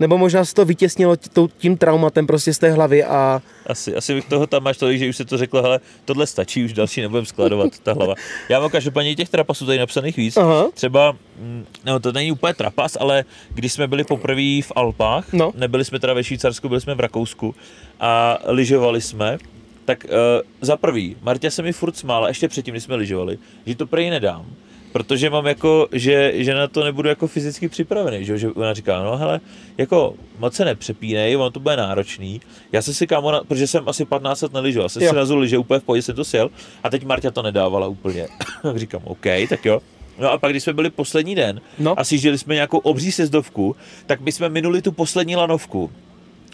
Nebo 0.01 0.19
možná 0.19 0.45
se 0.45 0.55
to 0.55 0.65
vytěsnilo 0.65 1.17
tím 1.59 1.77
traumatem 1.77 2.27
prostě 2.27 2.55
z 2.55 2.59
té 2.59 2.71
hlavy 2.71 3.05
a 3.05 3.43
Asi, 3.67 3.95
asi 3.97 4.15
bych 4.15 4.25
toho 4.25 4.47
tam 4.47 4.63
máš 4.63 4.77
tolik, 4.77 4.99
že 4.99 5.09
už 5.09 5.17
se 5.17 5.25
to 5.25 5.39
řeklo, 5.39 5.63
hele, 5.63 5.81
tohle 6.05 6.27
stačí, 6.27 6.65
už 6.65 6.73
další 6.73 7.01
nebudem 7.01 7.27
skladovat, 7.27 7.79
ta 7.83 7.93
hlava. 7.93 8.15
Já 8.49 8.61
mám 8.61 8.71
každopádně 8.71 9.17
těch 9.17 9.29
trapasů 9.29 9.67
tady 9.67 9.79
napsaných 9.79 10.17
víc. 10.17 10.37
Aha. 10.37 10.67
Třeba, 10.75 11.17
mm, 11.39 11.67
no 11.85 12.01
to 12.01 12.13
není 12.13 12.33
úplně 12.33 12.55
trapas, 12.55 12.97
ale 13.01 13.25
když 13.55 13.73
jsme 13.73 13.87
byli 13.87 14.05
poprvé 14.05 14.63
v 14.63 14.73
Alpách, 14.77 15.33
No. 15.33 15.53
nebyli 15.55 15.85
jsme 15.85 16.01
teda 16.01 16.13
ve 16.15 16.25
Švýcarsku, 16.25 16.69
byli 16.69 16.81
jsme 16.81 16.95
v 16.95 17.01
Rakousku 17.01 17.55
a 18.01 18.39
lyžovali 18.47 19.01
jsme, 19.01 19.39
tak 19.85 20.05
uh, 20.05 20.11
za 20.61 20.77
prvý, 20.77 21.17
Martě 21.23 21.51
se 21.51 21.63
mi 21.63 21.73
furt 21.73 21.97
smála, 21.97 22.29
ještě 22.29 22.49
předtím, 22.49 22.73
když 22.75 22.85
jsme 22.85 22.95
lyžovali, 22.95 23.39
že 23.67 23.75
to 23.77 23.87
prej 23.87 24.11
nedám, 24.11 24.47
protože 24.93 25.31
mám 25.31 25.47
jako, 25.47 25.89
že, 25.93 26.33
že 26.35 26.55
na 26.55 26.67
to 26.69 26.85
nebudu 26.85 27.09
jako 27.09 27.27
fyzicky 27.27 27.69
připravený, 27.69 28.25
že, 28.25 28.33
jo, 28.33 28.39
že 28.39 28.49
ona 28.49 28.75
říká, 28.75 29.03
no 29.03 29.17
hele, 29.17 29.41
jako 29.79 30.15
moc 30.39 30.55
se 30.55 30.65
nepřepínej, 30.65 31.37
ono 31.37 31.51
to 31.51 31.61
bude 31.61 31.77
náročný. 31.77 32.41
Já 32.73 32.83
jsem 32.83 32.95
si 32.95 33.07
kámo, 33.07 33.31
na, 33.31 33.41
protože 33.45 33.67
jsem 33.67 33.89
asi 33.89 34.05
15 34.05 34.43
let 34.43 34.53
neližoval, 34.53 34.85
já 34.85 34.89
jsem 34.89 35.03
Jo. 35.03 35.11
si 35.11 35.17
nazul 35.17 35.39
liže 35.39 35.59
úplně 35.59 35.81
v 35.81 35.83
pohodě, 35.83 36.03
jsem 36.03 36.15
to 36.17 36.25
sjel 36.25 36.51
a 36.83 36.91
teď 36.91 37.05
Marta 37.05 37.31
to 37.31 37.43
nedávala 37.43 37.87
úplně. 37.87 38.29
tak 38.63 38.77
říkám, 38.79 39.01
OK, 39.05 39.27
tak 39.49 39.65
jo. 39.65 39.81
No 40.19 40.31
a 40.33 40.39
pak, 40.39 40.51
když 40.53 40.63
jsme 40.63 40.73
byli 40.73 40.91
poslední 40.91 41.35
den 41.35 41.61
No. 41.79 42.01
a 42.01 42.05
sjížděli 42.05 42.39
jsme 42.39 42.55
nějakou 42.55 42.79
obří 42.79 43.13
sezdovku, 43.13 43.77
tak 44.07 44.21
my 44.21 44.33
jsme 44.33 44.49
minuli 44.49 44.83
tu 44.83 44.93
poslední 44.93 45.37
lanovku 45.37 45.91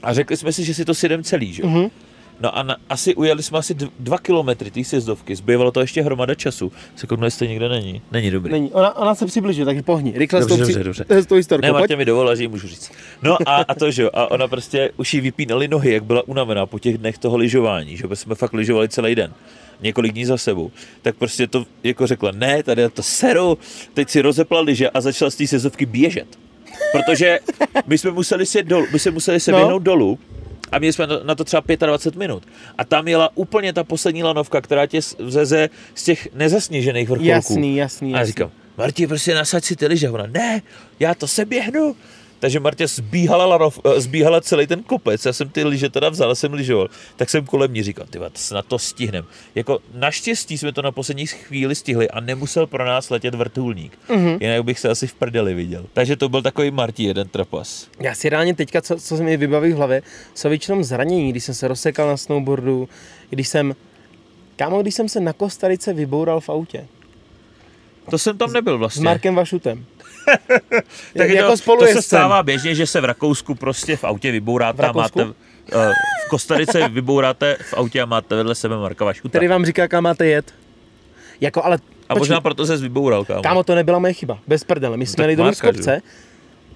a 0.03 0.13
řekli 0.15 0.37
jsme 0.37 0.53
si, 0.53 0.65
že 0.65 0.75
si 0.75 0.85
to 0.85 0.95
sjedem 0.95 1.23
celý, 1.25 1.53
že? 1.53 1.63
Mhm. 1.67 1.89
No 2.41 2.59
a 2.59 2.63
na, 2.63 2.77
asi 2.89 3.15
ujeli 3.15 3.43
jsme 3.43 3.59
asi 3.59 3.75
dva 3.99 4.19
kilometry 4.19 4.71
té 4.71 4.85
sjezdovky, 4.85 5.37
zbývalo 5.37 5.71
to 5.71 5.81
ještě 5.81 6.03
hromada 6.03 6.35
času. 6.35 6.73
Se 6.97 7.07
kouknu, 7.07 7.25
jestli 7.25 7.49
někde 7.49 7.69
není. 7.69 8.03
Není 8.13 8.31
dobrý. 8.31 8.53
Není. 8.53 8.73
Ona, 8.73 8.97
ona 8.97 9.15
se 9.15 9.27
přibližuje, 9.27 9.65
takže 9.65 9.83
pohni. 9.83 10.13
Rychle 10.17 10.41
Dobře, 10.41 10.57
dobře, 10.57 10.85
dobře. 10.85 11.05
s 11.09 11.27
tou 11.27 11.35
historkou. 11.35 11.67
Ne. 11.67 11.73
Martě 11.73 11.97
mi 11.97 12.05
dovolila, 12.05 12.35
že 12.35 12.43
ji 12.43 12.49
můžu 12.49 12.69
říct. 12.69 12.93
No 13.23 13.39
a, 13.47 13.57
a 13.57 13.75
to, 13.75 13.91
že 13.91 14.03
jo, 14.03 14.11
a 14.15 14.31
ona 14.31 14.49
prostě 14.49 14.91
už 14.97 15.15
jí 15.15 15.21
vypínali 15.21 15.69
nohy, 15.69 15.93
jak 15.93 16.05
byla 16.05 16.29
unavená 16.29 16.67
po 16.67 16.79
těch 16.79 16.99
dnech 16.99 17.19
toho 17.19 17.37
lyžování, 17.37 17.97
že 17.97 18.05
jsme 18.15 18.35
fakt 18.35 18.53
lyžovali 18.53 18.89
celý 18.89 19.15
den 19.15 19.33
několik 19.81 20.13
dní 20.13 20.25
za 20.25 20.37
sebou, 20.39 20.71
tak 21.03 21.17
prostě 21.17 21.47
to 21.47 21.67
jako 21.85 22.07
řekla, 22.07 22.31
ne, 22.35 22.63
tady 22.63 22.83
je 22.83 22.89
to 22.91 23.03
seru, 23.03 23.59
teď 23.95 24.11
si 24.11 24.21
rozepla 24.21 24.61
lyže 24.61 24.91
a 24.91 25.01
začala 25.01 25.31
z 25.31 25.35
té 25.37 25.47
sezovky 25.47 25.87
běžet. 25.87 26.27
Protože 26.93 27.39
my 27.87 27.99
jsme 27.99 28.11
museli 28.11 28.47
se 28.47 28.63
dolů, 28.63 28.87
my 28.93 28.99
jsme 28.99 29.11
museli 29.11 29.41
se 29.41 29.53
No. 29.53 29.79
dolů 29.79 30.19
A 30.75 30.79
měli 30.79 30.93
jsme 30.93 31.07
na 31.23 31.35
to 31.35 31.45
třeba 31.45 31.63
25 31.87 32.19
minut. 32.19 32.43
A 32.79 32.85
tam 32.85 33.09
jela 33.09 33.31
úplně 33.35 33.73
ta 33.73 33.85
poslední 33.85 34.23
lanovka, 34.23 34.61
která 34.61 34.87
tě 34.87 35.01
zeze 35.27 35.69
z 35.95 36.03
těch 36.05 36.29
nezasněžených 36.35 37.09
vrcholků. 37.09 37.29
Jasný, 37.29 37.77
jasný, 37.77 38.13
A 38.13 38.17
já 38.17 38.21
jasný. 38.21 38.31
říkám, 38.33 38.51
Marti, 38.79 39.07
prostě 39.07 39.35
nasaď 39.35 39.65
si 39.65 39.77
ty 39.77 39.87
lyže. 39.87 40.11
Ona, 40.11 40.27
ne, 40.27 40.63
já 41.01 41.15
to 41.15 41.29
se 41.29 41.45
běhnu. 41.45 41.97
Takže 42.45 42.61
Martě 42.61 42.87
zbíhala, 42.87 43.47
lanov, 43.47 43.81
eh, 43.85 44.01
zbíhala 44.01 44.41
celý 44.41 44.67
ten 44.67 44.83
kopec, 44.83 45.25
já 45.25 45.33
jsem 45.33 45.49
ty 45.49 45.65
lyže 45.65 45.89
teda 45.89 46.09
vzal, 46.09 46.35
jsem 46.35 46.53
lyžoval, 46.53 46.89
tak 47.17 47.31
jsem 47.31 47.45
kolem 47.45 47.75
ní 47.75 47.83
říkal, 47.83 48.07
ty 48.11 48.19
vole, 48.19 48.31
to 48.31 48.39
se 48.39 48.55
na 48.55 48.63
to 48.63 48.79
stihnem. 48.79 49.25
Jako 49.55 49.79
naštěstí 49.95 50.59
jsme 50.59 50.73
to 50.73 50.83
na 50.83 50.93
poslední 50.93 51.27
chvíli 51.27 51.75
stihli 51.75 52.11
a 52.11 52.21
nemusel 52.21 52.67
pro 52.67 52.85
nás 52.85 53.11
letět 53.11 53.35
vrtulník. 53.35 53.99
Mm-hmm. 54.09 54.39
Jinak 54.41 54.65
bych 54.65 54.79
se 54.79 54.89
asi 54.89 55.07
v 55.07 55.15
prdeli 55.15 55.55
viděl. 55.55 55.87
Takže 55.93 56.17
to 56.17 56.29
byl 56.29 56.43
takový 56.43 56.71
Marti 56.71 57.03
jeden 57.03 57.29
trapas. 57.29 57.89
Já 58.01 58.15
si 58.15 58.29
reálně 58.29 58.55
teďka, 58.55 58.83
co, 58.83 58.97
co 58.97 59.17
se 59.17 59.23
mi 59.23 59.37
vybaví 59.37 59.73
v 59.73 59.77
hlavě, 59.77 60.03
jsou 60.35 60.49
většinou 60.49 60.83
zranění, 60.83 61.31
když 61.31 61.45
jsem 61.45 61.55
se 61.55 61.69
rozsekal 61.69 62.09
na 62.09 62.17
snowboardu, 62.17 62.89
když 63.31 63.49
jsem, 63.49 63.75
kámo, 64.57 64.83
když 64.83 64.95
jsem 64.95 65.09
se 65.09 65.21
na 65.21 65.33
Kostarice 65.33 65.93
vyboural 65.93 66.41
v 66.41 66.49
autě. 66.49 66.87
To 68.11 68.19
jsem 68.19 68.39
tam 68.39 68.53
nebyl 68.53 68.75
S 68.75 68.79
vlastně. 68.79 69.05
Markem 69.05 69.35
Vašutem. 69.35 69.87
Tak 71.17 71.31
jako 71.31 71.51
to, 71.51 71.57
spolu 71.57 71.81
to 71.81 71.87
se 71.87 72.03
stává 72.03 72.43
běžně, 72.43 72.75
že 72.75 72.87
se 72.87 73.01
v 73.01 73.05
Rakousku 73.05 73.55
prostě 73.55 73.97
v 73.97 74.05
autě 74.05 74.33
vybouráte 74.33 74.83
V 74.83 74.85
a 74.87 74.93
máte... 74.93 75.23
eh, 75.73 75.93
v 76.27 76.29
Kostarice 76.31 76.89
vybouráte 76.89 77.57
v 77.61 77.75
autě 77.75 78.03
a 78.03 78.07
máte 78.07 78.35
vedle 78.37 78.55
sebe 78.55 78.77
Marka 78.77 79.05
Vašuta. 79.05 79.29
Který 79.29 79.49
vám 79.49 79.65
říká, 79.65 79.89
kam 79.89 80.05
máte 80.05 80.27
jet. 80.27 80.55
Jako, 81.41 81.65
ale 81.65 81.79
A 82.09 82.15
možná 82.15 82.41
proto 82.41 82.67
se 82.67 82.77
vyboural, 82.77 83.25
kámo. 83.25 83.43
Kámo, 83.43 83.65
to 83.65 83.75
nebyla 83.75 83.99
moje 83.99 84.13
chyba, 84.13 84.39
bez 84.47 84.65
prdele. 84.65 84.97
My 84.97 85.07
jsme 85.07 85.25
jeli 85.25 85.37
Marka, 85.37 85.73
kopce, 85.73 86.03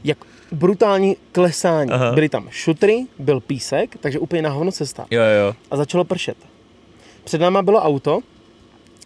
jak 0.05 0.19
brutální 0.52 1.17
klesání. 1.33 1.90
Aha. 1.90 2.12
Byly 2.12 2.28
tam 2.28 2.47
šutry, 2.50 3.07
byl 3.19 3.40
písek, 3.40 3.97
takže 4.00 4.19
úplně 4.19 4.43
na 4.43 4.50
hovno 4.50 4.73
cesta. 4.73 5.07
Jo, 5.11 5.23
jo. 5.23 5.55
A 5.71 5.76
začalo 5.76 6.05
pršet. 6.05 6.37
Před 7.25 7.40
náma 7.40 7.62
bylo 7.62 7.83
auto, 7.83 8.21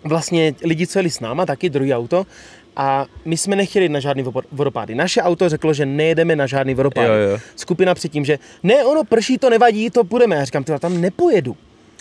vlastně 0.04 0.54
lidi, 0.64 0.86
co 0.86 0.98
jeli 0.98 1.10
s 1.10 1.20
náma, 1.20 1.46
taky 1.46 1.70
druhý 1.70 1.94
auto, 1.94 2.26
a 2.76 3.06
my 3.24 3.36
jsme 3.36 3.56
nechtěli 3.56 3.84
jít 3.84 3.92
na 3.92 4.00
žádný 4.00 4.24
vodopády. 4.52 4.94
Naše 4.94 5.22
auto 5.22 5.48
řeklo, 5.48 5.74
že 5.74 5.86
nejedeme 5.86 6.36
na 6.36 6.46
žádný 6.46 6.74
vodopády. 6.74 7.08
Jo, 7.08 7.14
jo. 7.14 7.38
Skupina 7.56 7.94
předtím, 7.94 8.24
že 8.24 8.38
ne, 8.62 8.84
ono 8.84 9.04
prší, 9.04 9.38
to 9.38 9.50
nevadí, 9.50 9.90
to 9.90 10.04
půjdeme. 10.04 10.36
Já 10.36 10.44
říkám, 10.44 10.64
tam 10.64 11.00
nepojedu. 11.00 11.56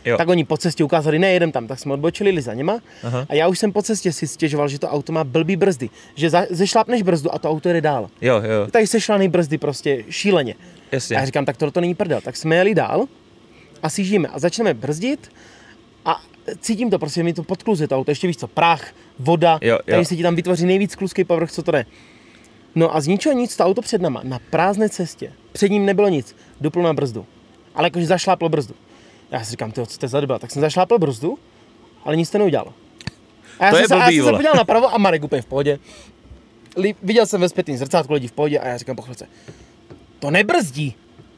Jo. 0.06 0.18
Tak 0.18 0.28
oni 0.28 0.44
po 0.46 0.58
cestě 0.58 0.84
ukázali, 0.84 1.20
ne, 1.20 1.32
jedem 1.32 1.51
tam, 1.51 1.68
tak 1.68 1.80
jsme 1.80 1.94
odbočili, 1.94 2.30
jeli 2.30 2.42
za 2.42 2.54
něma 2.54 2.80
Aha. 3.04 3.25
a 3.30 3.36
já 3.36 3.48
už 3.48 3.60
jsem 3.60 3.72
po 3.72 3.82
cestě 3.82 4.12
si 4.12 4.28
stěžoval, 4.28 4.68
že 4.68 4.80
to 4.80 4.90
auto 4.90 5.12
má 5.13 5.24
blbý 5.24 5.56
brzdy, 5.56 5.90
že 6.16 6.30
za, 6.30 6.46
zešlápneš 6.50 7.01
brzdu 7.01 7.34
a 7.36 7.40
to 7.40 7.50
auto 7.50 7.70
jede 7.70 7.82
dál. 7.82 8.10
Jo, 8.22 8.36
jo, 8.36 8.68
Tady 8.72 8.88
sešlaný 8.88 9.28
brzdy 9.30 9.58
prostě 9.58 10.04
šíleně. 10.10 10.56
jasně. 10.92 11.16
A 11.16 11.20
já 11.20 11.25
říkám, 11.25 11.46
tak 11.46 11.58
tohle 11.58 11.72
to 11.72 11.82
není 11.82 11.96
prdel. 11.96 12.22
Tak 12.22 12.38
jsme 12.38 12.56
jeli 12.56 12.75
dál 12.75 13.06
a 13.84 13.90
sjíždíme 13.90 14.28
a 14.28 14.40
začneme 14.40 14.74
brzdit 14.74 15.32
cítím 16.60 16.89
to, 16.89 17.00
prostě 17.00 17.24
mi 17.24 17.34
to 17.34 17.43
podkluzuje 17.43 17.88
to 17.88 17.98
auto, 17.98 18.12
ještě 18.12 18.27
víš 18.27 18.38
co, 18.38 18.48
prach, 18.48 18.93
voda, 19.20 19.60
Jo, 19.62 19.74
jo. 19.74 19.79
tady 19.91 20.05
se 20.05 20.15
ti 20.15 20.24
tam 20.24 20.36
vytvoří 20.36 20.65
nejvíc 20.65 20.96
kluský 20.96 21.24
povrch, 21.24 21.51
co 21.51 21.63
to 21.63 21.72
jde. 21.72 21.86
No 22.75 22.96
a 22.96 23.01
z 23.01 23.08
ničeho 23.08 23.34
nic, 23.36 23.58
to 23.58 23.63
auto 23.63 23.81
před 23.81 24.01
náma, 24.01 24.22
na 24.24 24.39
prázdné 24.50 24.89
cestě, 24.89 25.34
před 25.51 25.70
ním 25.72 25.86
nebylo 25.86 26.08
nic, 26.10 26.36
duplo 26.62 26.84
na 26.84 26.93
brzdu, 26.93 27.25
ale 27.75 27.86
jakože 27.88 28.05
zašláplo 28.05 28.50
brzdu. 28.50 28.75
Já 29.31 29.43
si 29.43 29.51
říkám, 29.51 29.72
tyjo, 29.72 29.86
co 29.86 29.98
to 29.98 30.05
je 30.05 30.10
za 30.10 30.20
debil? 30.22 30.39
Tak 30.39 30.51
jsem 30.51 30.62
zašlápl 30.62 31.00
brzdu, 31.00 31.39
ale 32.05 32.15
nic 32.15 32.29
to 32.29 32.38
neudělalo. 32.38 32.74
A 33.60 33.65
já 33.65 33.72
To 33.72 33.75
jsem 33.75 33.84
je 33.84 33.88
se, 33.88 33.96
a 33.96 33.98
já 33.98 34.03
blbý, 34.05 34.15
jsem 34.17 34.25
se 34.25 34.31
podíval 34.31 34.55
napravo 34.55 34.93
a 34.93 34.98
Marek 34.98 35.24
úplně 35.24 35.41
v 35.41 35.46
pohodě. 35.46 35.79
Li, 36.77 36.96
viděl 37.03 37.25
jsem 37.25 37.41
ve 37.41 37.50
zpětným 37.50 37.77
zrcátku 37.77 38.13
lidi 38.13 38.27
v 38.27 38.31
pohodě 38.31 38.60
a 38.60 38.67
já 38.67 38.77
říkám 38.77 38.96
po 38.96 39.01
chvilce, 39.01 39.27
to 40.20 40.31
nebrzdí, 40.31 40.96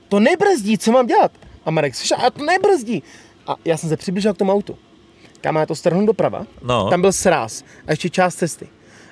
to 0.10 0.20
nebrzdí, 0.20 0.78
co 0.78 0.92
mám 0.92 1.08
dělat? 1.08 1.32
A 1.66 1.72
Marek, 1.72 1.96
slyšel, 1.96 2.18
a 2.26 2.30
to 2.32 2.46
nebrzdí. 2.46 3.04
A 3.48 3.56
já 3.66 3.78
jsem 3.78 3.90
se 3.90 3.98
přiblížil 3.98 4.34
k 4.34 4.38
tomu 4.38 4.52
autu. 4.52 4.78
Kam 5.44 5.56
já 5.56 5.66
to 5.66 5.76
strhnu 5.76 6.06
doprava, 6.06 6.46
No. 6.62 6.90
tam 6.90 7.02
byl 7.02 7.12
sráz 7.14 7.64
a 7.88 7.92
ještě 7.92 8.10
část 8.10 8.36
cesty. 8.36 8.68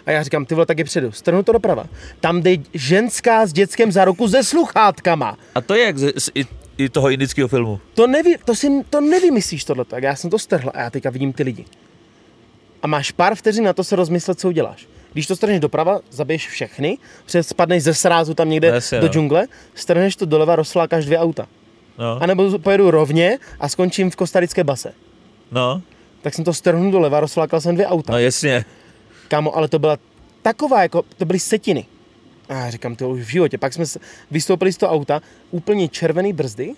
A 0.06 0.12
já 0.12 0.24
říkám, 0.24 0.46
ty 0.46 0.56
vole, 0.56 0.66
tak 0.66 0.78
je 0.78 0.84
předu, 0.84 1.12
strhnu 1.12 1.44
to 1.44 1.52
doprava. 1.52 1.86
Tam 2.20 2.42
jde 2.42 2.52
ženská 2.74 3.46
s 3.46 3.54
dětskem 3.54 3.92
za 3.92 4.06
ruku 4.06 4.28
se 4.28 4.44
sluchátkama. 4.44 5.38
A 5.56 5.62
to 5.62 5.74
je 5.76 5.86
jak 5.86 5.98
z, 5.98 6.14
z, 6.20 6.30
i, 6.36 6.46
i 6.78 6.90
toho 6.90 7.10
indického 7.10 7.48
filmu. 7.48 7.80
To, 7.94 8.08
neví, 8.08 8.36
to, 8.46 8.56
si, 8.56 8.68
to 8.90 9.02
nevymyslíš 9.02 9.64
tohle. 9.64 9.86
Tak 9.86 10.04
já 10.04 10.16
jsem 10.16 10.30
to 10.30 10.40
strhl 10.40 10.72
a 10.74 10.82
já 10.82 10.90
teďka 10.90 11.10
vidím 11.10 11.34
ty 11.34 11.44
lidi. 11.44 11.66
A 12.84 12.88
máš 12.88 13.12
pár 13.12 13.36
vteřin 13.36 13.64
na 13.64 13.74
to 13.74 13.84
se 13.84 13.96
rozmyslet, 13.96 14.40
co 14.40 14.48
uděláš. 14.48 14.88
Když 15.14 15.28
to 15.28 15.36
strhneš 15.36 15.60
doprava, 15.60 16.00
zabiješ 16.12 16.48
všechny, 16.48 16.98
přes 17.26 17.48
spadneš 17.48 17.84
ze 17.84 17.94
srázu 17.94 18.34
tam 18.34 18.50
někde 18.50 18.68
No 18.70 18.76
jasně, 18.76 19.00
do 19.00 19.08
no. 19.08 19.14
džungle, 19.14 19.48
strhneš 19.76 20.16
to 20.16 20.26
doleva, 20.26 20.56
rozflákáš 20.56 21.06
dvě 21.06 21.20
auta. 21.20 21.48
No, 21.98 22.18
A 22.24 22.26
nebo 22.26 22.60
pojedu 22.60 22.92
rovně 22.92 23.38
a 23.60 23.70
skončím 23.70 24.12
v 24.12 24.16
kostarické 24.16 24.64
base. 24.64 24.94
no, 25.52 25.82
Tak 26.22 26.34
jsem 26.34 26.46
to 26.46 26.54
strhnul 26.54 26.92
doleva, 26.92 27.20
rozflákal 27.20 27.62
jsem 27.62 27.76
dvě 27.76 27.88
auta. 27.88 28.14
no 28.14 28.20
jasně. 28.20 28.66
Kámo, 29.28 29.56
ale 29.56 29.68
to 29.68 29.80
byla 29.80 29.98
taková, 30.42 30.82
jako, 30.82 31.04
to 31.18 31.26
byly 31.26 31.40
setiny. 31.40 31.86
A 32.50 32.54
já 32.54 32.70
říkám, 32.70 32.96
to 32.96 33.10
už 33.10 33.20
v 33.22 33.30
životě. 33.30 33.58
Pak 33.58 33.74
jsme 33.74 33.86
vystoupili 34.32 34.74
z 34.74 34.78
toho 34.78 34.92
auta, 34.94 35.22
úplně 35.52 35.88
červený 35.88 36.34
brzdy, 36.34 36.74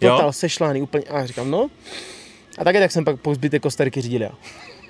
Jo. 0.00 0.10
total 0.12 0.32
sešlány, 0.32 0.82
úplně, 0.82 1.04
a 1.04 1.18
já 1.18 1.26
říkám, 1.26 1.50
no. 1.50 1.68
A 2.58 2.64
také 2.64 2.80
tak 2.80 2.92
jsem 2.92 3.04
pak 3.04 3.20
po 3.20 3.34
zbytek 3.34 3.62
Kostariky 3.62 4.00
řídil 4.00 4.22
já. 4.22 4.30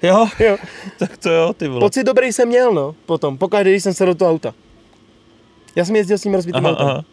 Jo, 0.03 0.27
Jo. 0.39 0.57
tak 0.99 1.17
to 1.17 1.31
jo, 1.31 1.53
ty 1.53 1.69
vole. 1.69 1.81
Pocit 1.81 2.05
dobrý 2.05 2.33
jsem 2.33 2.49
měl, 2.49 2.73
no, 2.75 2.95
potom, 3.07 3.39
pokaždé, 3.39 3.71
když 3.71 3.83
jsem 3.83 3.95
se 3.95 4.07
do 4.07 4.15
toho 4.15 4.31
auta. 4.31 4.55
Já 5.77 5.85
jsem 5.85 5.97
jezdil 5.97 6.19
s 6.19 6.23
tím 6.23 6.35
rozbitým 6.35 6.67
Aha, 6.67 6.75
autem. 6.75 6.87
aha. 6.89 7.05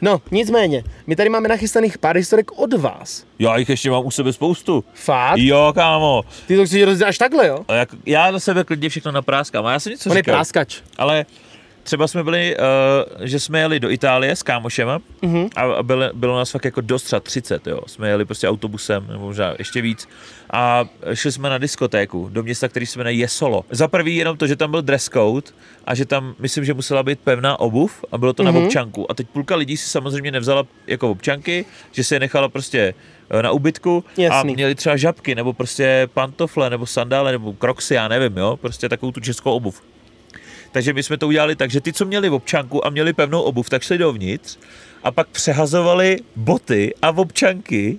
No, 0.00 0.20
nicméně, 0.30 0.84
my 1.06 1.16
tady 1.16 1.28
máme 1.28 1.48
nachystaných 1.48 1.98
pár 1.98 2.16
historek 2.16 2.58
od 2.58 2.72
vás. 2.74 3.24
Já 3.38 3.56
jich 3.56 3.68
ještě 3.68 3.90
mám 3.90 4.06
u 4.06 4.10
sebe 4.10 4.32
spoustu. 4.32 4.84
Fakt? 4.94 5.38
Jo, 5.38 5.72
kámo. 5.74 6.22
Ty 6.46 6.56
to 6.56 6.66
chceš 6.66 6.82
rozdělat 6.82 7.08
až 7.08 7.18
takhle, 7.18 7.46
jo? 7.46 7.58
A 7.68 7.74
jak, 7.74 7.88
já 8.06 8.30
na 8.30 8.38
sebe 8.38 8.64
klidně 8.64 8.88
všechno 8.88 9.12
napráskám. 9.12 9.66
A 9.66 9.72
já 9.72 9.80
jsem 9.80 9.92
něco 9.92 10.10
On 10.10 10.16
je 10.16 10.20
říkal. 10.22 10.34
práskač. 10.34 10.76
Ale 10.98 11.26
třeba 11.88 12.06
jsme 12.08 12.24
byli, 12.24 12.56
uh, 12.56 13.24
že 13.26 13.40
jsme 13.40 13.58
jeli 13.60 13.80
do 13.80 13.90
Itálie 13.90 14.36
s 14.36 14.42
kámošema 14.42 14.98
Mhm. 15.22 15.48
a, 15.56 15.82
bylo, 15.82 16.04
bylo 16.14 16.36
nás 16.38 16.50
fakt 16.50 16.64
jako 16.64 16.80
dost 16.80 17.02
třeba 17.02 17.20
30, 17.20 17.66
jo. 17.66 17.80
Jsme 17.86 18.08
jeli 18.08 18.24
prostě 18.24 18.48
autobusem, 18.48 19.06
nebo 19.10 19.24
možná 19.24 19.54
ještě 19.58 19.80
víc. 19.82 20.08
A 20.52 20.84
šli 21.14 21.32
jsme 21.32 21.50
na 21.50 21.58
diskotéku 21.58 22.28
do 22.32 22.42
města, 22.42 22.68
který 22.68 22.86
se 22.86 22.98
jmenuje 22.98 23.14
Jesolo. 23.14 23.64
Za 23.70 23.88
prvý 23.88 24.16
jenom 24.16 24.36
to, 24.36 24.46
že 24.46 24.56
tam 24.56 24.70
byl 24.70 24.82
dress 24.82 25.08
code 25.08 25.46
a 25.84 25.94
že 25.94 26.04
tam, 26.04 26.34
myslím, 26.38 26.64
že 26.64 26.74
musela 26.74 27.02
být 27.02 27.20
pevná 27.20 27.60
obuv 27.60 28.04
a 28.12 28.18
bylo 28.18 28.32
to 28.32 28.42
Mhm. 28.42 28.54
na 28.54 28.60
občanku. 28.60 29.10
A 29.10 29.14
teď 29.14 29.26
půlka 29.28 29.56
lidí 29.56 29.76
si 29.76 29.88
samozřejmě 29.88 30.30
nevzala 30.32 30.66
jako 30.86 31.10
občanky, 31.10 31.64
že 31.92 32.04
se 32.04 32.14
je 32.14 32.20
nechala 32.20 32.48
prostě 32.48 32.94
eh, 33.30 33.42
na 33.42 33.50
ubytku 33.50 34.04
Jasný. 34.16 34.50
a 34.52 34.54
měli 34.54 34.74
třeba 34.74 34.96
žabky, 34.96 35.34
nebo 35.34 35.52
prostě 35.52 36.08
pantofle, 36.14 36.70
nebo 36.70 36.86
sandále, 36.86 37.32
nebo 37.32 37.52
kroksy, 37.52 37.94
já 37.94 38.08
nevím, 38.08 38.36
jo, 38.36 38.56
prostě 38.56 38.88
takovou 38.88 39.12
tu 39.12 39.20
českou 39.20 39.52
obuv. 39.52 39.82
Takže 40.78 40.92
my 40.92 41.02
jsme 41.02 41.18
to 41.18 41.28
udělali 41.28 41.56
tak, 41.56 41.70
že 41.70 41.80
ty, 41.80 41.92
co 41.92 42.04
měli 42.04 42.28
v 42.28 42.34
občanku 42.34 42.86
a 42.86 42.90
měli 42.90 43.12
pevnou 43.12 43.42
obuv, 43.42 43.70
tak 43.70 43.82
šli 43.82 43.98
dovnitř 43.98 44.58
a 45.02 45.10
pak 45.10 45.28
přehazovali 45.28 46.16
boty 46.36 46.94
a 47.02 47.08
občanky 47.08 47.98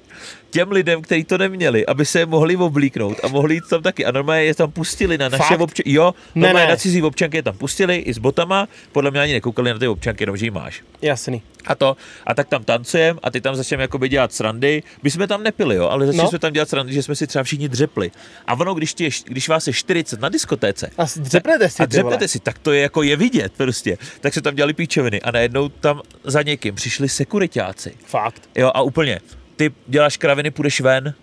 těm 0.50 0.72
lidem, 0.72 1.02
kteří 1.02 1.24
to 1.24 1.38
neměli, 1.38 1.86
aby 1.86 2.06
se 2.06 2.20
je 2.20 2.26
mohli 2.26 2.56
oblíknout 2.56 3.18
a 3.24 3.28
mohli 3.28 3.54
jít 3.56 3.64
tam 3.70 3.82
taky. 3.82 4.06
A 4.06 4.12
normálně 4.12 4.44
je 4.44 4.56
tam 4.56 4.72
pustili 4.72 5.18
na 5.18 5.30
naše 5.30 5.58
občanky. 5.58 5.92
Jo, 5.94 6.14
Ne, 6.36 6.42
normálně 6.42 6.66
ne. 6.68 6.72
na 6.72 6.78
cizí 6.78 7.02
občanky 7.04 7.38
je 7.38 7.44
tam 7.44 7.58
pustili 7.58 7.96
i 7.98 8.14
s 8.14 8.18
botama, 8.18 8.68
podle 8.92 9.12
mě 9.12 9.20
ani 9.22 9.34
nekoukali 9.34 9.74
na 9.74 9.80
ty 9.80 9.88
občanky, 9.88 10.24
jenom 10.24 10.38
že 10.38 10.46
ji 10.46 10.52
máš. 10.52 10.82
Jasný. 11.02 11.42
A 11.66 11.76
to, 11.76 11.98
a 12.28 12.34
tak 12.34 12.48
tam 12.48 12.64
tancujem 12.64 13.20
a 13.24 13.32
ty 13.32 13.42
tam 13.42 13.56
začneme 13.56 13.84
jakoby 13.84 14.10
dělat 14.10 14.34
srandy. 14.34 14.84
My 15.04 15.12
jsme 15.12 15.28
tam 15.28 15.44
nepili, 15.44 15.76
jo, 15.76 15.88
ale 15.90 16.06
začali 16.06 16.24
No. 16.24 16.30
jsme 16.30 16.40
tam 16.40 16.54
dělat 16.54 16.70
srandy, 16.70 16.94
že 16.94 17.04
jsme 17.04 17.16
si 17.16 17.28
třeba 17.28 17.44
všichni 17.44 17.70
dřepli. 17.70 18.12
A 18.48 18.54
ono, 18.54 18.74
když, 18.74 18.96
je, 19.00 19.10
když 19.26 19.50
vás 19.50 19.68
je 19.68 19.74
40 19.74 20.20
na 20.22 20.30
diskotéce, 20.30 20.90
A 20.98 21.04
dřepnete 21.18 21.70
si, 21.70 21.84
a 21.84 21.86
dřepnete 21.86 22.28
si, 22.28 22.40
tak 22.40 22.58
to 22.60 22.72
je 22.72 22.82
jako 22.82 23.04
je 23.04 23.16
vidět 23.16 23.54
prostě. 23.58 23.98
Tak 24.22 24.34
se 24.34 24.42
tam 24.42 24.56
dělali 24.56 24.74
píčoviny 24.74 25.22
a 25.22 25.32
najednou 25.32 25.70
tam 25.70 26.02
za 26.24 26.42
někým 26.42 26.76
přišli 26.76 27.10
sekuritáci. 27.10 27.94
Fakt. 28.06 28.50
Jo 28.56 28.72
a 28.74 28.82
úplně, 28.82 29.20
ty 29.60 29.72
děláš 29.88 30.18
kraviny, 30.18 30.52
půjdeš 30.52 30.82
ven 30.82 31.14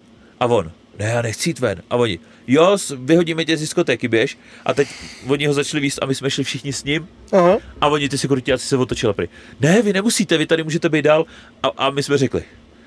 a 0.41 0.47
on, 0.47 0.73
ne, 0.99 1.05
já 1.05 1.23
nechci 1.23 1.51
jít 1.51 1.59
ven. 1.59 1.83
A 1.91 1.97
oni, 1.97 2.19
jo, 2.47 2.77
vyhodíme 2.97 3.45
tě 3.45 3.57
z 3.57 3.61
diskotéky, 3.61 4.09
běž. 4.09 4.39
A 4.65 4.75
teď 4.75 4.89
oni 5.27 5.47
ho 5.47 5.53
začali 5.53 5.81
víst 5.81 5.99
a 6.03 6.07
my 6.07 6.15
jsme 6.15 6.31
šli 6.31 6.45
všichni 6.45 6.73
s 6.73 6.85
ním 6.85 7.09
Aha. 7.33 7.59
a 7.81 7.89
oni 7.89 8.09
ty 8.09 8.19
sekuritáci 8.19 8.67
se 8.67 8.77
otočili 8.77 9.15
pryč. 9.15 9.31
Ne, 9.61 9.83
vy 9.83 9.93
nemusíte, 9.93 10.39
vy 10.39 10.47
tady 10.47 10.63
můžete 10.63 10.89
být 10.89 11.03
dál. 11.03 11.25
A, 11.63 11.69
a 11.77 11.91
my 11.91 12.03
jsme 12.03 12.19
řekli, 12.19 12.45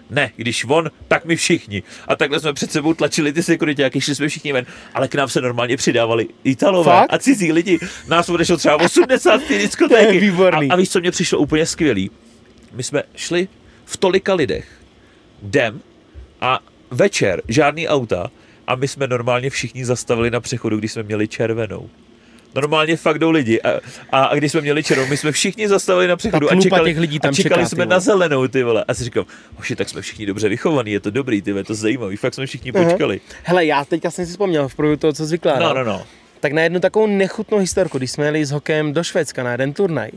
ne, 0.09 0.31
když 0.35 0.65
on, 0.69 0.91
tak 1.07 1.25
my 1.25 1.35
všichni. 1.35 1.83
A 2.07 2.15
takhle 2.15 2.39
jsme 2.39 2.53
před 2.53 2.71
sebou 2.71 2.93
tlačili 2.93 3.33
ty 3.33 3.43
sekuritáky, 3.43 4.01
šli 4.01 4.15
jsme 4.15 4.27
všichni 4.27 4.53
ven, 4.53 4.65
ale 4.93 5.07
k 5.07 5.15
nám 5.15 5.29
se 5.29 5.41
normálně 5.41 5.77
přidávali 5.77 6.27
Italové 6.43 6.91
Fakt? 6.91 7.13
a 7.13 7.17
cizí 7.17 7.51
lidi. 7.51 7.79
Nás 8.07 8.29
odešlo 8.29 8.57
třeba 8.57 8.75
80 8.75 9.43
ty 9.43 9.57
diskotéky. 9.61 10.05
To 10.07 10.13
je 10.13 10.19
výborný. 10.19 10.69
A, 10.69 10.73
a 10.73 10.77
víš, 10.77 10.89
co 10.89 10.99
mě 10.99 11.11
přišlo 11.11 11.39
úplně 11.39 11.65
skvělý? 11.65 12.11
My 12.73 12.83
jsme 12.83 13.03
šli 13.15 13.47
v 13.85 13.97
tolika 13.97 14.33
lidech, 14.33 14.78
jdem 15.43 15.81
a 16.41 16.59
večer 16.91 17.41
žádný 17.47 17.87
auta 17.87 18.31
a 18.67 18.75
my 18.75 18.87
jsme 18.87 19.07
normálně 19.07 19.49
všichni 19.49 19.85
zastavili 19.85 20.31
na 20.31 20.39
přechodu, 20.39 20.77
když 20.77 20.91
jsme 20.91 21.03
měli 21.03 21.27
červenou. 21.27 21.89
Normálně 22.55 22.97
fakt 22.97 23.19
jdou 23.19 23.31
lidi. 23.31 23.61
A, 23.61 23.79
a, 24.11 24.23
a 24.23 24.35
když 24.35 24.51
jsme 24.51 24.61
měli 24.61 24.83
černou, 24.83 25.07
my 25.07 25.17
jsme 25.17 25.31
všichni 25.31 25.67
zastavili 25.67 26.07
na 26.07 26.15
přechodu 26.15 26.51
a 26.51 26.55
čekali, 26.61 26.89
těch 26.91 26.99
lidí 26.99 27.19
tam 27.19 27.29
a 27.29 27.33
čekali 27.33 27.61
čeká, 27.61 27.69
jsme 27.69 27.85
na 27.85 27.99
zelenou, 27.99 28.47
ty 28.47 28.63
vole. 28.63 28.85
A 28.87 28.93
si 28.93 29.03
říkám, 29.03 29.25
hoši, 29.55 29.75
tak 29.75 29.89
jsme 29.89 30.01
všichni 30.01 30.25
dobře 30.25 30.49
vychovaní, 30.49 30.91
je 30.91 30.99
to 30.99 31.11
dobrý, 31.11 31.41
ty 31.41 31.51
vole, 31.51 31.59
je 31.59 31.65
to 31.65 31.75
zajímavý, 31.75 32.15
fakt 32.15 32.33
jsme 32.33 32.45
všichni 32.45 32.71
Aha. 32.71 32.83
počkali. 32.85 33.21
Hele, 33.43 33.65
já 33.65 33.85
teďka 33.85 34.11
jsem 34.11 34.25
si 34.25 34.31
vzpomněl 34.31 34.67
v 34.67 34.75
průběhu 34.75 34.97
toho, 34.97 35.13
co 35.13 35.25
jsi 35.25 35.31
vykládal. 35.31 35.75
No, 35.75 35.83
no, 35.83 35.91
no. 35.91 36.05
Tak 36.39 36.51
na 36.51 36.61
jednu 36.61 36.79
takovou 36.79 37.07
nechutnou 37.07 37.57
historku, 37.57 37.97
když 37.97 38.11
jsme 38.11 38.25
jeli 38.25 38.45
s 38.45 38.51
hokejem 38.51 38.93
do 38.93 39.03
Švédska 39.03 39.43
na 39.43 39.51
jeden 39.51 39.73
turnaj, 39.73 40.09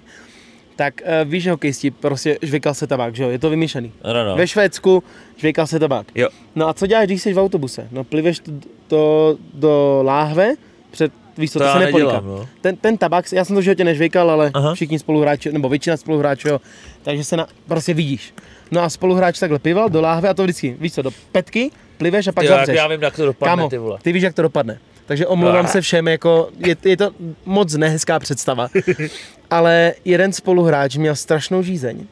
tak 0.76 0.94
uh, 1.04 1.30
víš, 1.30 1.42
že 1.42 1.50
hokejisti 1.50 1.90
prostě 1.90 2.38
žvejkal 2.42 2.74
se 2.74 2.86
tabák, 2.86 3.16
že 3.16 3.22
jo, 3.22 3.30
je 3.30 3.38
to 3.38 3.50
vymyšlený. 3.50 3.92
No, 4.04 4.24
no. 4.24 4.36
Ve 4.36 4.46
Švédsku 4.46 5.02
žvejkal 5.36 5.66
se 5.66 5.78
tabák. 5.78 6.06
Jo, 6.14 6.28
No 6.54 6.68
a 6.68 6.74
co 6.74 6.86
děláš, 6.86 7.06
když 7.06 7.22
jsi 7.22 7.32
v 7.34 7.38
autobuse? 7.38 7.88
No 7.90 8.04
pliveš 8.04 8.38
to, 8.38 8.52
to 8.88 9.36
do 9.54 10.02
láhve, 10.04 10.54
před, 10.90 11.12
víš 11.38 11.50
co, 11.52 11.58
To 11.58 11.64
to, 11.64 11.72
se 11.72 11.78
nedělám, 11.78 12.26
no. 12.26 12.48
Ten, 12.60 12.76
ten 12.76 12.96
tabák, 12.98 13.32
já 13.32 13.44
jsem 13.44 13.56
to 13.56 13.60
v 13.60 13.64
životě 13.64 13.84
nežvejkal, 13.84 14.30
ale 14.30 14.50
Aha. 14.54 14.74
Všichni 14.74 14.98
spoluhráči, 14.98 15.52
nebo 15.52 15.68
většina 15.68 15.96
spoluhráčů, 15.96 16.48
jo, 16.48 16.60
takže 17.02 17.24
se 17.24 17.36
na, 17.36 17.46
prostě 17.68 17.94
vidíš. 17.94 18.34
No 18.70 18.80
a 18.80 18.88
spoluhráč 18.90 19.38
takhle 19.38 19.58
plival 19.58 19.88
do 19.88 20.00
láhve 20.00 20.28
a 20.28 20.34
to 20.34 20.42
vždycky, 20.42 20.76
víš 20.80 20.94
co, 20.94 21.02
do 21.02 21.10
petky, 21.32 21.70
pliveš 21.96 22.26
a 22.28 22.32
pak 22.32 22.44
jo, 22.44 22.50
jak 22.50 22.60
zavřeš. 22.60 22.76
já 22.76 22.88
vím, 22.88 23.02
jak 23.02 23.16
to 23.16 23.24
dopadne, 23.26 23.50
Kámo, 23.56 23.68
ty 23.68 23.78
vole. 23.78 23.98
ty 24.02 24.12
víš, 24.12 24.22
jak 24.22 24.34
to 24.34 24.42
dopadne. 24.42 24.78
Takže 25.06 25.26
omlouvám 25.26 25.66
se 25.66 25.80
všem, 25.80 26.08
jako 26.08 26.48
je, 26.66 26.76
je 26.84 26.96
to 26.96 27.10
moc 27.44 27.74
nehezká 27.74 28.18
představa. 28.18 28.68
Ale 29.50 29.94
jeden 30.04 30.32
spoluhráč 30.32 30.96
měl 30.96 31.16
strašnou 31.16 31.62
žízeň. 31.62 32.06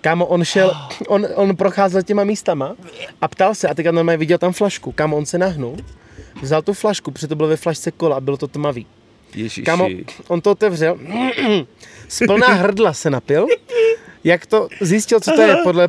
Kámo, 0.00 0.26
on 0.26 0.44
šel, 0.44 0.72
on, 1.08 1.26
on 1.34 1.56
procházel 1.56 2.02
těma 2.02 2.24
místama 2.24 2.76
a 3.20 3.28
ptal 3.28 3.54
se, 3.54 3.68
a 3.68 3.74
teďka 3.74 3.92
normálně 3.92 4.18
viděl 4.18 4.38
tam 4.38 4.52
flašku. 4.52 4.92
Kámo, 4.92 5.16
on 5.16 5.26
se 5.26 5.38
nahnul, 5.38 5.76
vzal 6.42 6.62
tu 6.62 6.72
flašku, 6.72 7.10
protože 7.10 7.28
to 7.28 7.36
bylo 7.36 7.48
ve 7.48 7.56
flašce 7.56 7.90
kola 7.90 8.16
a 8.16 8.20
bylo 8.20 8.36
to 8.36 8.48
tmavý. 8.48 8.86
Ježiši. 9.34 9.62
Kámo, 9.62 9.88
on 10.28 10.40
to 10.40 10.50
otevřel, 10.50 10.98
z 12.08 12.26
plná 12.26 12.48
hrdla 12.48 12.92
se 12.92 13.10
napil, 13.10 13.46
jak 14.24 14.46
to 14.46 14.68
zjistil, 14.80 15.20
co 15.20 15.32
to 15.32 15.42
je, 15.42 15.56
podle... 15.64 15.88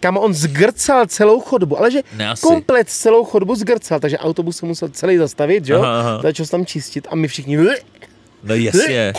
Kámo, 0.00 0.20
on 0.20 0.34
zgrcal 0.34 1.06
celou 1.06 1.40
chodbu, 1.40 1.78
ale 1.78 1.90
že 1.90 2.00
Ne, 2.16 2.28
asi. 2.28 2.42
komplet 2.42 2.88
celou 2.90 3.24
chodbu 3.24 3.54
zgrcal, 3.54 4.00
takže 4.00 4.18
autobus 4.18 4.56
se 4.56 4.66
musel 4.66 4.88
celý 4.88 5.16
zastavit, 5.16 5.64
že 5.64 5.72
jo? 5.72 5.82
Aha, 5.82 6.00
aha. 6.00 6.20
Začal 6.22 6.46
se 6.46 6.50
tam 6.52 6.66
čistit 6.66 7.06
a 7.10 7.14
my 7.14 7.28
všichni... 7.28 7.56
No 8.44 8.54
jasně. 8.54 9.12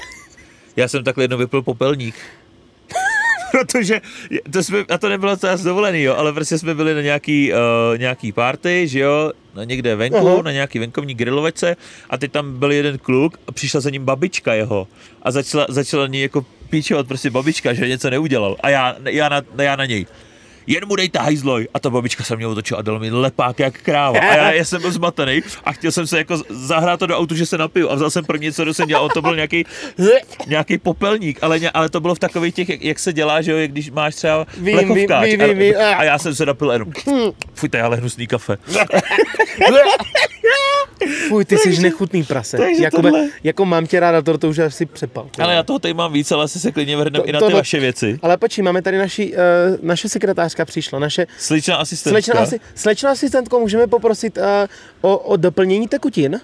Já 0.75 0.87
jsem 0.87 1.03
takhle 1.03 1.23
jednou 1.23 1.37
vypil 1.37 1.61
popelník. 1.61 2.15
Protože, 3.51 4.01
to 4.53 4.63
jsme, 4.63 4.79
a 4.89 4.97
to 4.97 5.09
nebylo 5.09 5.37
to 5.37 5.57
z 5.57 5.63
dovolený, 5.63 6.01
jo, 6.01 6.15
ale 6.15 6.33
prostě 6.33 6.57
jsme 6.57 6.75
byli 6.75 6.93
na 6.93 7.01
nějaký, 7.01 7.53
uh, 7.53 7.97
nějaký 7.97 8.31
party, 8.31 8.87
že 8.87 8.99
jo, 8.99 9.31
na 9.55 9.63
někde 9.63 9.95
venku, 9.95 10.17
Aha. 10.27 10.41
na 10.41 10.51
nějaký 10.51 10.79
venkovní 10.79 11.13
grilovačce 11.13 11.75
a 12.09 12.17
teď 12.17 12.31
tam 12.31 12.59
byl 12.59 12.71
jeden 12.71 12.97
kluk 12.97 13.39
a 13.47 13.51
přišla 13.51 13.81
za 13.81 13.89
ním 13.89 14.05
babička 14.05 14.53
jeho 14.53 14.87
a 15.21 15.31
začala, 15.31 15.65
začala 15.69 16.07
ní 16.07 16.21
jako 16.21 16.45
píčovat 16.69 17.07
prostě 17.07 17.29
babička, 17.29 17.73
že 17.73 17.87
něco 17.87 18.09
neudělal 18.09 18.55
a 18.59 18.69
já, 18.69 18.95
já, 19.05 19.29
na, 19.29 19.41
já 19.57 19.75
na 19.75 19.85
něj. 19.85 20.05
Jen 20.67 20.87
mu 20.87 20.95
dejte 20.95 21.19
hajzloj. 21.19 21.67
A 21.73 21.79
ta 21.79 21.89
babička 21.89 22.23
se 22.23 22.35
mě 22.35 22.47
otočila 22.47 22.79
a 22.79 22.81
dala 22.81 22.99
mi 22.99 23.11
lepák 23.11 23.59
jak 23.59 23.81
kráva. 23.81 24.19
A 24.19 24.35
já, 24.35 24.51
já 24.51 24.65
jsem 24.65 24.81
byl 24.81 24.91
zmatený 24.91 25.41
a 25.63 25.71
chtěl 25.71 25.91
jsem 25.91 26.07
se 26.07 26.17
jako 26.17 26.41
zahrát 26.49 26.99
to 26.99 27.07
do 27.07 27.17
autu, 27.17 27.35
že 27.35 27.45
se 27.45 27.57
napiju. 27.57 27.89
A 27.89 27.95
vzal 27.95 28.09
jsem 28.09 28.25
první, 28.25 28.51
co 28.51 28.73
jsem 28.73 28.87
dělal, 28.87 29.09
to 29.09 29.21
byl 29.21 29.35
nějaký 29.35 29.65
nějaký 30.47 30.77
popelník, 30.77 31.39
ale, 31.41 31.59
ale 31.73 31.89
to 31.89 31.99
bylo 31.99 32.15
v 32.15 32.19
takových 32.19 32.55
těch, 32.55 32.69
jak, 32.69 32.81
jak 32.81 32.99
se 32.99 33.13
dělá, 33.13 33.41
že 33.41 33.51
jo, 33.51 33.57
když 33.67 33.91
máš 33.91 34.15
třeba 34.15 34.45
Vím, 34.57 34.77
plechovkáč. 34.77 35.25
vím, 35.29 35.39
vím, 35.39 35.57
vím, 35.57 35.75
a, 35.77 35.89
a- 35.91 35.95
a, 35.95 36.03
já 36.03 36.17
jsem 36.19 36.35
se 36.35 36.45
napil 36.45 36.71
jenom, 36.71 36.91
fuj, 37.53 37.69
to 37.69 37.77
je 37.77 37.83
ale 37.83 37.97
hnusný 37.97 38.27
kafe. 38.27 38.57
Fuj, 41.27 41.45
ty 41.45 41.57
jsi 41.57 41.81
nechutný 41.81 42.23
prase. 42.23 42.57
takže 42.57 42.83
Jako, 42.83 43.01
tohle- 43.01 43.29
jako 43.43 43.65
mám 43.65 43.87
tě 43.87 43.99
ráda, 43.99 44.21
to, 44.21 44.37
to 44.37 44.49
už 44.49 44.59
asi 44.59 44.85
přepal. 44.85 45.27
ty 45.35 45.41
Ale 45.41 45.53
já 45.53 45.63
toho 45.63 45.79
tady 45.79 45.93
mám 45.93 46.13
víc, 46.13 46.31
ale 46.31 46.43
asi 46.43 46.59
se 46.59 46.71
klidně 46.71 46.97
vrhneme 46.97 47.25
i 47.25 47.31
na 47.31 47.39
to- 47.39 47.45
ty 47.45 47.51
to- 47.51 47.57
vaše 47.57 47.79
věci. 47.79 48.19
Ale 48.21 48.37
počkej, 48.37 48.63
máme 48.63 48.81
tady 48.81 48.97
naši, 48.97 49.33
uh, 49.33 49.37
naše 49.81 50.09
sekretářka 50.09 50.65
přišla, 50.65 50.99
naše 50.99 51.27
Sličná 51.37 51.75
asistentka. 51.75 52.21
slečna, 52.21 52.41
asi, 52.41 52.59
slečna 52.75 53.11
asistentko, 53.11 53.59
můžeme 53.59 53.87
poprosit 53.87 54.37
uh, 54.37 54.43
o, 55.01 55.17
o 55.17 55.37
doplnění 55.37 55.87
tekutin? 55.87 56.41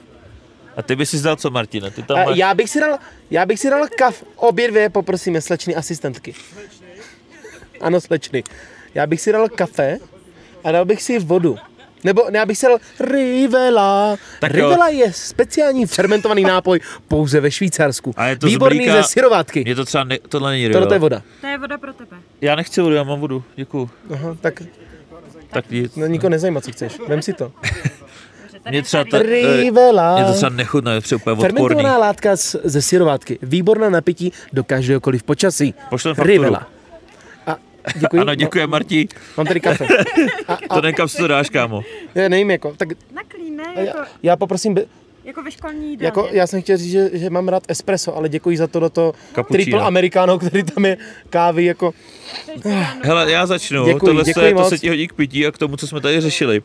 A 0.78 0.82
ty 0.82 0.95
bys 0.95 1.10
si 1.10 1.17
zdal 1.17 1.36
co, 1.36 1.49
Martina? 1.49 1.89
Ty 1.89 2.04
tam 2.04 2.17
A 2.17 2.23
máš... 2.25 2.38
já 2.38 2.54
bych 2.54 2.69
si 2.69 2.80
dal, 2.80 2.97
já 3.32 3.45
bych 3.45 3.60
si 3.60 3.69
dal 3.69 3.88
kav, 3.97 4.23
obě 4.36 4.67
dvě 4.67 4.89
poprosíme 4.89 5.41
slečny 5.41 5.75
asistentky. 5.75 6.34
Ano, 7.82 8.01
slečny. 8.01 8.43
Já 8.95 9.08
bych 9.08 9.21
si 9.21 9.32
dal 9.32 9.49
kafe 9.49 9.97
a 10.63 10.71
dal 10.71 10.86
bych 10.86 11.01
si 11.04 11.19
vodu. 11.19 11.58
Nebo 12.06 12.26
ne, 12.30 12.39
já 12.39 12.46
bych 12.46 12.58
si 12.58 12.65
dal 12.65 12.78
Rivela. 13.00 14.15
Tak 14.39 14.54
jo. 14.54 14.70
Rivela 14.70 14.88
je 14.88 15.13
speciální 15.13 15.86
fermentovaný 15.86 16.44
nápoj 16.54 16.80
pouze 17.08 17.39
ve 17.39 17.52
Švýcarsku. 17.52 18.13
A 18.18 18.28
je 18.28 18.36
to 18.38 18.48
Výborný 18.48 18.80
mlíka- 18.80 18.98
ze 19.02 19.04
syrovátky. 19.04 19.63
Je 19.68 19.76
to 19.76 19.86
třeba, 19.86 20.04
ne, 20.04 20.18
tohle 20.30 20.52
není 20.52 20.70
Tohle 20.70 20.88
to 20.88 20.94
je 20.94 20.98
Rivela. 20.98 21.00
voda. 21.00 21.22
To 21.41 21.48
je 21.48 21.58
voda 21.58 21.78
pro 21.78 21.94
tebe. 21.94 22.18
Já 22.41 22.56
nechci 22.56 22.82
vodu, 22.82 22.96
já 22.96 23.04
mám 23.04 23.20
vodu, 23.20 23.44
děkuju. 23.56 23.89
Aha, 24.13 24.38
tak 24.41 24.63
Tak 25.52 25.70
nic. 25.72 25.96
no, 25.96 26.06
nikoho 26.06 26.30
nezajímá, 26.30 26.62
co 26.62 26.72
chceš. 26.72 27.00
Vem 27.08 27.22
si 27.22 27.34
to. 27.34 27.52
Mě 28.70 28.78
je 28.78 28.82
třeba 28.84 29.04
ta- 29.12 29.20
Rivela. 29.22 30.20
Je 30.20 30.26
to 30.26 30.34
třeba 30.34 30.50
nechutné, 30.50 30.94
je 30.94 31.02
třeba 31.02 31.18
úplně 31.22 31.32
odporný. 31.34 31.58
Fermentovaná 31.58 31.98
látka 31.98 32.36
z, 32.38 32.56
ze 32.63 32.82
syrovátky. 32.82 33.39
Výborná 33.41 33.89
napití 33.89 34.32
do 34.54 34.63
každéhokoliv 34.63 35.24
počasí. 35.24 35.74
Pošlem 35.89 36.15
fakturu. 36.15 36.32
Rivela. 36.34 36.68
A 37.88 38.00
děkuji. 38.00 38.19
Ano, 38.21 38.36
děkuji, 38.36 38.67
Marti. 38.67 39.08
Mám, 39.15 39.21
mám 39.38 39.45
tady 39.48 39.60
kafe. 39.60 39.86
A, 40.48 40.76
To 40.76 40.82
nekam 40.82 41.08
si 41.08 41.17
to 41.17 41.28
dáš, 41.28 41.50
kámo. 41.50 41.82
já 42.15 42.30
nevím, 42.30 42.52
jako, 42.52 42.74
tak 42.78 42.89
Na 43.13 43.21
klín, 43.28 43.56
ne? 43.58 43.63
já, 43.76 43.82
Jako, 43.82 44.00
já 44.24 44.36
poprosím, 44.36 44.74
be- 44.74 44.86
jako 45.24 45.43
ve 45.43 45.52
školní 45.52 45.89
jídelně. 45.89 46.06
jako, 46.06 46.28
já 46.32 46.48
jsem 46.48 46.62
chtěl 46.62 46.78
říct, 46.78 46.91
že, 46.91 47.10
že 47.13 47.30
mám 47.30 47.48
rád 47.48 47.63
espresso, 47.67 48.15
ale 48.17 48.30
děkuji 48.30 48.58
za 48.58 48.67
to 48.67 48.80
do 48.80 48.89
to 48.89 49.13
Cappuccino. 49.36 49.63
triple 49.63 49.82
americano, 49.82 50.39
který 50.39 50.63
tam 50.63 50.86
je 50.86 50.98
kávy, 51.30 51.65
jako, 51.65 51.93
Hele, 53.04 53.32
já 53.32 53.45
začnu. 53.45 53.86
Děkuji, 53.86 54.06
Tohle 54.06 54.24
děkuji 54.24 54.45
je, 54.45 54.54
to 54.54 54.60
moc. 54.60 54.69
se 54.69 54.78
ti 54.78 54.89
hodí 54.89 55.08
k 55.08 55.13
pití 55.13 55.45
a 55.48 55.52
k 55.52 55.58
tomu, 55.58 55.78
co 55.78 55.88
jsme 55.88 56.02
tady 56.02 56.21
řešili. 56.21 56.62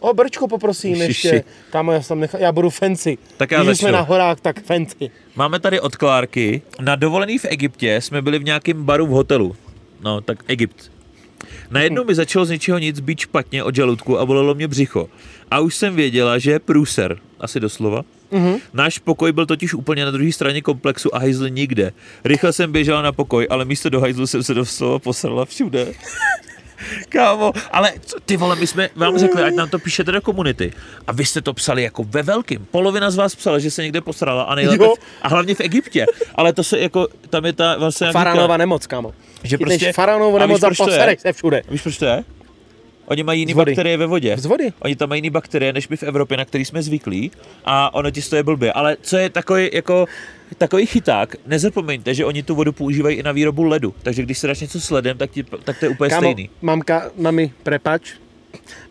o 0.00 0.14
brčko 0.14 0.48
poprosím 0.48 0.94
Ježiši. 0.94 1.26
ještě, 1.28 1.44
kámo, 1.70 1.92
já, 1.92 2.02
jsem 2.02 2.20
nechal, 2.20 2.40
já 2.40 2.52
budu 2.52 2.70
fancy. 2.70 3.18
Tak 3.36 3.50
já 3.50 3.64
Když 3.64 3.78
jsme 3.78 3.92
na 3.92 4.00
horách, 4.00 4.40
tak 4.40 4.62
fancy. 4.62 5.10
Máme 5.36 5.60
tady 5.60 5.80
od 5.80 5.96
Klárky. 5.96 6.62
Na 6.80 6.96
dovolený 6.96 7.38
v 7.38 7.44
Egyptě 7.44 8.00
jsme 8.00 8.22
byli 8.22 8.38
v 8.38 8.44
nějakém 8.44 8.84
baru 8.84 9.06
v 9.06 9.10
hotelu. 9.10 9.56
No, 10.02 10.20
tak 10.20 10.44
Egypt. 10.48 10.92
Najednou 11.70 12.04
mi 12.04 12.14
začalo 12.14 12.44
z 12.44 12.50
ničeho 12.50 12.78
nic 12.78 13.00
být 13.00 13.18
špatně 13.18 13.64
od 13.64 13.74
žaludku 13.74 14.18
a 14.18 14.26
bolelo 14.26 14.54
mě 14.54 14.68
břicho. 14.68 15.08
A 15.50 15.60
už 15.60 15.74
jsem 15.74 15.96
věděla, 15.96 16.38
že 16.38 16.50
je 16.50 16.58
průser, 16.58 17.18
asi 17.40 17.60
doslova. 17.60 18.02
Mhm. 18.30 18.56
Náš 18.72 18.98
pokoj 18.98 19.32
byl 19.32 19.46
totiž 19.46 19.74
úplně 19.74 20.04
na 20.04 20.10
druhé 20.10 20.32
straně 20.32 20.62
komplexu 20.62 21.14
a 21.14 21.18
hajzl 21.18 21.48
nikde. 21.48 21.92
Rychle 22.24 22.52
jsem 22.52 22.72
běžela 22.72 23.02
na 23.02 23.12
pokoj, 23.12 23.46
ale 23.50 23.64
místo 23.64 23.88
do 23.88 24.00
hajzlu 24.00 24.26
jsem 24.26 24.42
se 24.42 24.54
doslova 24.54 24.98
posrala 24.98 25.44
všude. 25.44 25.86
Kámo, 27.08 27.52
ale 27.70 27.92
co, 28.06 28.16
ty 28.20 28.36
vole, 28.36 28.56
my 28.56 28.66
jsme 28.66 28.88
vám 28.96 29.18
řekli, 29.18 29.42
ať 29.42 29.54
nám 29.54 29.68
to 29.68 29.78
píšete 29.78 30.12
do 30.12 30.20
komunity. 30.20 30.72
A 31.06 31.12
vy 31.12 31.24
jste 31.24 31.40
to 31.40 31.54
psali 31.54 31.82
jako 31.82 32.04
ve 32.04 32.22
velkým. 32.22 32.66
Polovina 32.70 33.10
z 33.10 33.16
vás 33.16 33.34
psala, 33.34 33.58
že 33.58 33.70
se 33.70 33.82
někde 33.82 34.00
posrala 34.00 34.42
a 34.42 34.54
nejlépe, 34.54 34.84
Jo. 34.84 34.94
a 35.22 35.28
hlavně 35.28 35.54
v 35.54 35.60
Egyptě. 35.60 36.06
Ale 36.34 36.52
to 36.52 36.64
se 36.64 36.78
jako, 36.80 37.08
tam 37.30 37.44
je 37.44 37.52
ta 37.52 37.76
vlastně 37.78 38.12
Faranova 38.12 38.56
nemoc, 38.56 38.86
kámo. 38.86 39.14
Že 39.42 39.56
Chytneš 39.56 39.78
prostě- 39.78 39.92
Faraonovu 39.92 40.36
a 40.36 40.38
víš, 40.38 40.40
nemoc 40.40 40.62
a 40.62 40.66
proč 40.66 40.78
to 40.78 40.90
je? 40.90 41.16
se 41.18 41.32
všude. 41.32 41.62
Víš, 41.70 41.82
proč 41.82 41.98
to 41.98 42.04
je? 42.04 42.24
Oni 43.12 43.22
mají 43.22 43.40
jiné 43.40 43.54
bakterie 43.54 43.96
ve 43.96 44.06
vodě. 44.06 44.36
Z 44.36 44.46
vody. 44.46 44.72
Oni 44.80 44.96
tam 44.96 45.08
mají 45.08 45.18
jiné 45.18 45.30
bakterie, 45.30 45.72
než 45.72 45.88
my 45.88 45.96
v 45.96 46.02
Evropě, 46.02 46.36
na 46.36 46.44
který 46.44 46.64
jsme 46.64 46.82
zvyklí. 46.82 47.30
A 47.64 47.94
ono 47.94 48.10
ti 48.10 48.22
stojí 48.22 48.42
blbě. 48.42 48.72
Ale 48.72 48.96
co 49.02 49.16
je 49.16 49.30
takový, 49.30 49.70
jako, 49.72 50.06
takový 50.58 50.86
chyták, 50.86 51.36
nezapomeňte, 51.46 52.14
že 52.14 52.24
oni 52.24 52.42
tu 52.42 52.54
vodu 52.54 52.72
používají 52.72 53.16
i 53.16 53.22
na 53.22 53.32
výrobu 53.32 53.62
ledu. 53.62 53.94
Takže 54.02 54.22
když 54.22 54.38
se 54.38 54.46
dáš 54.46 54.60
něco 54.60 54.80
s 54.80 54.90
ledem, 54.90 55.18
tak, 55.18 55.30
ti, 55.30 55.42
tak 55.42 55.78
to 55.78 55.84
je 55.84 55.88
úplně 55.88 56.10
Kámo, 56.10 56.20
stejný. 56.20 56.50
mamka, 56.62 57.10
mami, 57.16 57.52
prepač, 57.62 58.12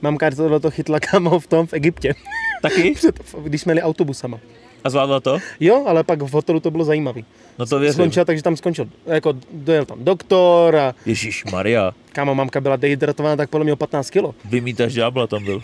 mamka 0.02 0.32
tohle 0.32 0.60
to 0.60 0.72
chytla, 0.72 1.00
kámo, 1.00 1.40
v 1.40 1.48
tom, 1.48 1.68
v 1.68 1.74
Egyptě. 1.74 2.14
Taky? 2.62 2.92
Před, 2.96 3.20
když 3.44 3.62
jsme 3.62 3.72
jeli 3.72 3.82
autobusama. 3.82 4.40
A 4.84 4.90
zvládla 4.90 5.20
to? 5.20 5.38
Jo, 5.60 5.84
ale 5.88 6.04
pak 6.04 6.22
v 6.22 6.32
hotelu 6.32 6.60
to 6.60 6.72
bylo 6.72 6.84
zajímavý. 6.84 7.26
No 7.60 7.66
to 7.66 7.80
věřím. 7.80 7.94
Skončil, 7.94 8.26
takže 8.26 8.44
tam 8.44 8.56
skončil, 8.58 8.88
jako 9.06 9.34
dojel 9.54 9.86
tam 9.86 10.04
doktor 10.04 10.76
a 10.76 10.96
Ježíš 11.06 11.46
Maria, 11.52 11.92
kámo, 12.12 12.36
mamka 12.36 12.62
byla 12.62 12.76
dehydratovaná, 12.76 13.36
tak 13.36 13.50
podle 13.50 13.64
mě 13.64 13.74
o 13.74 13.76
15 13.76 14.10
kilo. 14.10 14.36
vymítaš 14.46 14.94
ďábla 14.94 15.28
tam 15.28 15.44
byl. 15.44 15.62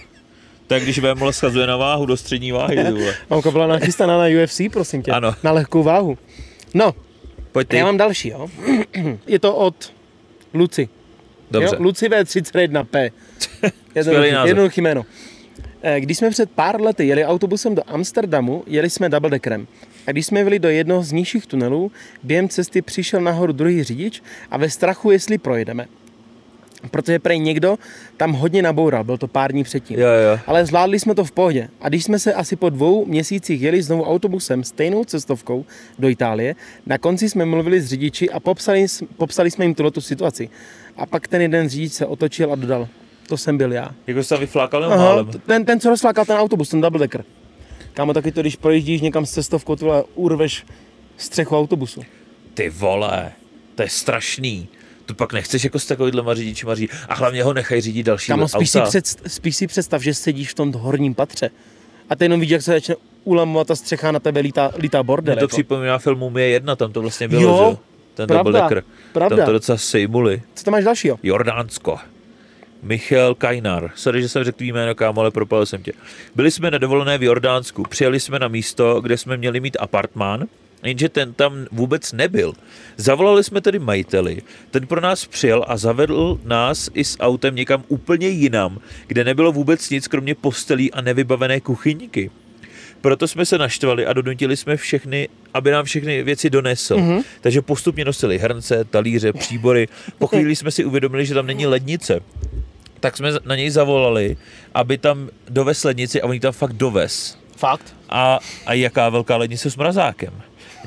Tak 0.68 0.84
když 0.84 1.00
Vémola 1.00 1.32
schazuje 1.32 1.68
na 1.68 1.78
váhu 1.78 2.06
do 2.06 2.18
střední 2.18 2.52
váhy. 2.52 2.78
Mamka 3.30 3.52
byla 3.52 3.68
nachystaná 3.68 4.18
na 4.18 4.44
UFC, 4.44 4.62
prosím 4.74 5.02
tě. 5.04 5.12
Ano. 5.12 5.34
Na 5.44 5.52
lehkou 5.52 5.84
váhu. 5.84 6.18
No, 6.74 6.94
Pojď 7.52 7.68
ty. 7.68 7.78
já 7.78 7.86
mám 7.86 7.98
další, 7.98 8.30
jo. 8.30 8.48
Je 9.28 9.40
to 9.40 9.56
od 9.56 9.94
Luci. 10.54 10.90
Dobře. 11.52 11.76
Jo? 11.76 11.84
Luci 11.84 12.10
V31P. 12.10 13.12
Skvělý 14.02 14.28
Jednoduchý, 14.28 14.48
jednoduchý 14.48 14.82
jméno. 14.82 15.06
Eh, 15.90 16.00
Když 16.02 16.18
jsme 16.18 16.30
před 16.30 16.52
pár 16.52 16.82
lety 16.82 17.08
jeli 17.08 17.26
autobusem 17.26 17.76
do 17.76 17.82
Amsterdamu, 17.88 18.64
jeli 18.68 18.90
jsme 18.90 19.10
double 19.10 19.30
deckerem. 19.30 19.68
A 20.08 20.12
když 20.12 20.26
jsme 20.26 20.44
byli 20.44 20.60
do 20.60 20.70
jednoho 20.70 21.04
z 21.04 21.12
nižších 21.12 21.46
tunelů, 21.46 21.92
během 22.24 22.50
cesty 22.50 22.82
přišel 22.82 23.22
nahoru 23.22 23.54
druhý 23.54 23.84
řidič 23.84 24.24
a 24.52 24.58
ve 24.58 24.70
strachu, 24.70 25.12
jestli 25.12 25.38
projedeme. 25.38 25.86
protože 26.92 27.20
prej 27.20 27.40
někdo 27.40 27.78
tam 28.18 28.34
hodně 28.34 28.62
naboural, 28.62 29.04
byl 29.04 29.18
to 29.18 29.28
pár 29.28 29.52
dní 29.52 29.64
předtím. 29.64 30.00
Jo, 30.00 30.08
jo. 30.08 30.40
Ale 30.48 30.66
zvládli 30.66 31.00
jsme 31.00 31.16
to 31.16 31.24
v 31.26 31.32
pohodě. 31.32 31.70
A 31.82 31.90
když 31.90 32.04
jsme 32.04 32.20
se 32.20 32.34
asi 32.34 32.56
po 32.56 32.70
dvou 32.70 33.06
měsících 33.06 33.62
jeli 33.62 33.82
znovu 33.82 34.04
autobusem 34.04 34.64
stejnou 34.64 35.04
cestovkou 35.04 35.66
do 36.00 36.10
Itálie, 36.10 36.56
na 36.86 36.98
konci 36.98 37.30
jsme 37.30 37.46
mluvili 37.46 37.82
s 37.82 37.88
řidiči 37.88 38.30
a 38.30 38.40
popsali, 38.40 38.86
popsali 39.18 39.52
jsme 39.52 39.66
jim 39.66 39.74
tuto 39.76 40.02
situaci. 40.02 40.50
A 40.98 41.06
pak 41.06 41.28
ten 41.28 41.42
jeden 41.42 41.70
řidič 41.70 41.94
se 41.94 42.06
otočil 42.06 42.54
a 42.54 42.56
dodal, 42.56 42.88
to 43.28 43.38
jsem 43.38 43.58
byl 43.58 43.72
já. 43.74 43.92
Jako 44.08 44.24
se 44.24 44.30
tam 44.30 44.40
vyflákal 44.40 44.82
nebo 44.82 44.94
Aha, 44.94 45.06
málem? 45.06 45.28
ten, 45.46 45.66
ten, 45.66 45.80
co 45.80 45.90
rozflákal 45.90 46.26
ten 46.26 46.38
autobus, 46.38 46.70
ten 46.70 46.82
double 46.82 47.00
decker. 47.00 47.24
Kámo, 47.94 48.14
taky 48.14 48.32
to, 48.32 48.42
když 48.42 48.56
projíždíš 48.56 49.02
někam 49.02 49.26
s 49.26 49.32
cestovkou, 49.32 49.76
ty 49.76 49.86
vole, 49.86 50.04
urveš 50.16 50.66
střechu 51.18 51.58
autobusu. 51.58 52.02
Ty 52.54 52.70
vole, 52.70 53.32
to 53.76 53.82
je 53.82 53.90
strašný. 53.90 54.68
To 55.06 55.14
pak 55.14 55.34
nechceš 55.34 55.64
jako 55.64 55.80
s 55.80 55.86
takovýhlema 55.86 56.34
řidičima 56.36 56.76
řídit. 56.76 56.92
A 57.10 57.16
hlavně 57.16 57.44
ho 57.44 57.54
nechaj 57.54 57.82
řídit 57.82 58.04
další 58.04 58.28
Kámo, 58.28 58.48
spíš 58.48 58.70
si, 58.70 58.80
auta. 58.80 58.90
před, 58.90 59.06
spíš 59.28 59.56
si 59.58 59.68
představ, 59.68 60.02
že 60.02 60.14
sedíš 60.14 60.50
v 60.52 60.54
tom 60.54 60.72
horním 60.74 61.16
patře 61.16 61.50
a 62.10 62.16
ty 62.16 62.26
jenom 62.26 62.40
vidíš, 62.40 62.52
jak 62.52 62.62
se 62.62 62.72
začne 62.72 62.96
ulamovat 63.24 63.68
ta 63.68 63.76
střecha 63.76 64.12
na 64.12 64.20
tebe 64.20 64.40
lítá, 64.40 64.72
lítá 64.78 65.04
bordel. 65.04 65.34
Mě 65.36 65.40
to 65.40 65.44
jako. 65.44 65.56
připomíná 65.56 65.98
film 65.98 66.20
Mumie 66.20 66.48
1, 66.50 66.76
tam 66.76 66.92
to 66.92 67.02
vlastně 67.02 67.28
bylo, 67.28 67.42
Jo, 67.42 67.70
že? 67.72 67.78
Ten 68.14 68.28
pravda, 68.28 68.44
double 68.44 68.62
decker. 68.62 68.84
pravda. 69.14 69.38
Tam 69.38 69.46
to 69.46 69.52
docela 69.52 69.78
sejmuli. 69.78 70.42
Co 70.56 70.64
tam 70.64 70.72
máš 70.72 70.84
dalšího? 70.84 71.20
Jordánsko. 71.24 72.00
Michal 72.82 73.36
Kajnar. 73.36 73.92
Sorry, 73.96 74.22
že 74.22 74.30
jsem 74.30 74.44
řekl 74.44 74.64
jméno, 74.64 74.96
kámo, 74.96 75.22
ale 75.22 75.32
propal 75.32 75.66
jsem 75.66 75.84
tě. 75.84 75.92
Byli 76.36 76.52
jsme 76.52 76.72
na 76.72 76.78
dovolené 76.78 77.18
v 77.18 77.24
Jordánsku. 77.24 77.84
Přijeli 77.84 78.20
jsme 78.20 78.40
na 78.40 78.48
místo, 78.48 79.02
kde 79.02 79.18
jsme 79.18 79.38
měli 79.38 79.60
mít 79.60 79.78
apartmán, 79.80 80.48
jenže 80.84 81.10
ten 81.10 81.34
tam 81.34 81.66
vůbec 81.72 82.14
nebyl. 82.14 82.54
Zavolali 82.98 83.44
jsme 83.44 83.62
tedy 83.62 83.80
majiteli. 83.80 84.42
Ten 84.72 84.88
pro 84.88 85.02
nás 85.02 85.26
přijel 85.26 85.66
a 85.68 85.78
zavedl 85.78 86.40
nás 86.44 86.90
i 86.94 87.04
s 87.04 87.20
autem 87.20 87.56
někam 87.56 87.84
úplně 87.88 88.28
jinam, 88.28 88.80
kde 89.08 89.24
nebylo 89.24 89.52
vůbec 89.52 89.90
nic, 89.90 90.08
kromě 90.08 90.36
postelí 90.36 90.92
a 90.94 91.02
nevybavené 91.02 91.62
kuchyňky. 91.62 92.32
Proto 93.02 93.28
jsme 93.28 93.46
se 93.46 93.58
naštvali 93.58 94.06
a 94.06 94.14
donutili 94.14 94.58
jsme 94.58 94.78
všechny, 94.78 95.30
aby 95.54 95.72
nám 95.72 95.86
všechny 95.86 96.24
věci 96.24 96.50
donesl. 96.50 96.96
Mm-hmm. 96.96 97.24
Takže 97.42 97.62
postupně 97.62 98.06
nosili 98.06 98.38
hrnce, 98.38 98.84
talíře, 98.84 99.34
příbory. 99.34 99.88
Po 100.18 100.28
chvíli 100.28 100.56
jsme 100.56 100.72
si 100.72 100.86
uvědomili, 100.86 101.26
že 101.26 101.34
tam 101.34 101.48
není 101.48 101.66
lednice. 101.66 102.20
Tak 103.00 103.18
jsme 103.18 103.32
na 103.46 103.56
něj 103.56 103.70
zavolali, 103.70 104.38
aby 104.74 104.98
tam 104.98 105.30
dovez 105.50 105.84
lednici 105.84 106.22
a 106.22 106.26
oni 106.26 106.40
tam 106.40 106.54
fakt 106.54 106.74
dovez. 106.74 107.38
Fakt? 107.58 107.96
A, 108.10 108.40
a 108.66 108.74
jaká 108.74 109.10
velká 109.10 109.38
lednice 109.38 109.72
s 109.72 109.76
mrazákem. 109.76 110.34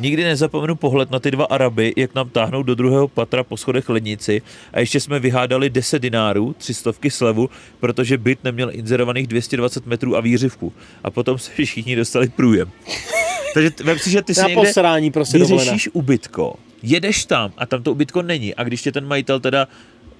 Nikdy 0.00 0.24
nezapomenu 0.24 0.74
pohled 0.76 1.10
na 1.10 1.18
ty 1.20 1.30
dva 1.30 1.44
Araby, 1.44 1.92
jak 1.96 2.14
nám 2.14 2.30
táhnou 2.30 2.62
do 2.62 2.74
druhého 2.74 3.08
patra 3.08 3.44
po 3.44 3.56
schodech 3.56 3.88
lednici 3.88 4.42
a 4.72 4.80
ještě 4.80 5.00
jsme 5.00 5.18
vyhádali 5.18 5.70
10 5.70 5.98
dinárů, 5.98 6.54
300 6.58 6.92
slevu, 7.08 7.50
protože 7.80 8.18
byt 8.18 8.44
neměl 8.44 8.70
inzerovaných 8.72 9.26
220 9.26 9.86
metrů 9.86 10.16
a 10.16 10.20
výřivku. 10.20 10.72
A 11.04 11.10
potom 11.10 11.38
se 11.38 11.50
všichni 11.64 11.96
dostali 11.96 12.28
průjem. 12.28 12.70
Takže 13.54 13.70
vem 13.84 13.98
si, 13.98 14.10
že 14.10 14.22
ty 14.22 14.34
si 14.34 14.40
někde 14.40 14.54
posrání 14.54 15.10
prostě 15.10 15.38
vyřešíš 15.38 15.88
ubytko, 15.92 16.54
jedeš 16.82 17.24
tam 17.24 17.52
a 17.56 17.66
tam 17.66 17.82
to 17.82 17.92
ubytko 17.92 18.22
není 18.22 18.54
a 18.54 18.64
když 18.64 18.82
tě 18.82 18.92
ten 18.92 19.06
majitel 19.06 19.40
teda 19.40 19.68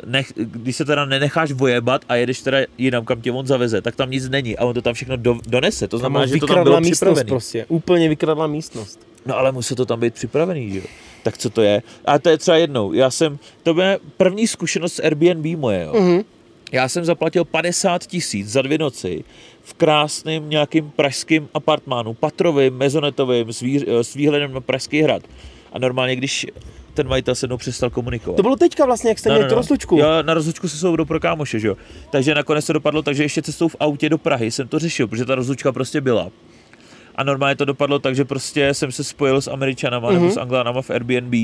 nech, 0.07 0.33
když 0.37 0.77
se 0.77 0.85
teda 0.85 1.05
nenecháš 1.05 1.53
vojebat 1.53 2.05
a 2.09 2.15
jedeš 2.15 2.41
teda 2.41 2.59
jinam, 2.79 3.05
kam 3.05 3.21
tě 3.21 3.33
on 3.33 3.47
zaveze, 3.47 3.83
tak 3.83 3.97
tam 3.97 4.11
nic 4.11 4.29
není 4.29 4.57
a 4.57 4.65
on 4.65 4.75
to 4.75 4.83
tam 4.83 4.95
všechno 4.95 5.17
do, 5.17 5.39
donese. 5.49 5.89
To 5.89 5.99
znamená, 5.99 6.27
že 6.27 6.39
to 6.39 6.47
tam 6.47 6.63
bylo 6.63 6.81
místnost 6.81 6.99
připravené. 6.99 7.29
prostě. 7.29 7.65
Úplně 7.69 8.09
vykradla 8.09 8.47
místnost. 8.47 9.10
No 9.27 9.37
ale 9.37 9.53
musí 9.53 9.75
to 9.75 9.87
tam 9.87 10.01
být 10.01 10.15
připravený, 10.15 10.71
že 10.73 10.79
jo? 10.79 10.85
Tak 11.23 11.39
co 11.39 11.51
to 11.51 11.63
je? 11.63 11.83
A 12.05 12.19
to 12.19 12.29
je 12.29 12.39
třeba 12.39 12.57
jednou. 12.57 12.93
Já 12.93 13.11
jsem, 13.11 13.39
to 13.63 13.75
byla 13.75 13.97
první 14.17 14.47
zkušenost 14.47 14.93
s 14.95 15.03
Airbnb 15.03 15.59
moje, 15.59 15.83
jo. 15.85 15.93
Mhm. 16.01 16.21
Já 16.73 16.89
jsem 16.89 17.05
zaplatil 17.05 17.45
50 17.45 18.07
tisíc 18.07 18.49
za 18.49 18.63
dvě 18.63 18.79
noci 18.79 19.25
v 19.63 19.75
krásném 19.75 20.51
nějakým 20.51 20.91
pražským 20.91 21.49
apartmánu, 21.55 22.15
patrovým, 22.15 22.75
mezonetovým, 22.75 23.53
s, 23.53 23.61
výř, 23.61 23.85
s 23.89 24.15
výhledem 24.15 24.53
na 24.53 24.61
Pražský 24.61 25.03
hrad. 25.03 25.23
A 25.73 25.79
normálně, 25.79 26.17
když 26.17 26.47
ten 26.95 27.09
majitel 27.09 27.35
se 27.35 27.47
mnou 27.47 27.57
přestal 27.57 27.91
komunikovat. 27.91 28.37
To 28.37 28.43
bylo 28.43 28.57
teďka 28.57 28.87
vlastně, 28.87 29.11
jak 29.11 29.19
jste 29.19 29.31
měli 29.31 29.49
tu 29.49 29.55
rozlučku. 29.55 29.99
No, 29.99 30.05
Já 30.05 30.23
na 30.23 30.35
rozlučku 30.35 30.69
se 30.69 30.77
soudou 30.77 31.05
pro 31.05 31.21
kámoše, 31.21 31.61
že 31.61 31.69
jo. 31.69 31.77
Takže 32.11 32.35
nakonec 32.35 32.65
se 32.65 32.73
dopadlo 32.73 33.03
tak, 33.03 33.15
že 33.15 33.23
ještě 33.23 33.43
cestou 33.43 33.69
v 33.69 33.77
autě 33.81 34.09
do 34.09 34.19
Prahy 34.19 34.51
jsem 34.51 34.69
to 34.69 34.79
řešil, 34.79 35.07
protože 35.09 35.25
ta 35.25 35.35
rozlučka 35.35 35.73
prostě 35.73 36.01
byla. 36.01 36.31
A 37.17 37.25
normálně 37.25 37.57
to 37.57 37.65
dopadlo 37.65 37.99
tak, 37.99 38.17
že 38.17 38.25
prostě 38.25 38.75
jsem 38.75 38.93
se 38.93 39.05
spojil 39.05 39.41
s 39.41 39.49
Američanama 39.49 40.09
mm-hmm. 40.09 40.13
Mhm. 40.13 40.23
nebo 40.23 40.35
s 40.35 40.37
Anglánama 40.37 40.83
v 40.83 40.91
Airbnb 40.91 41.35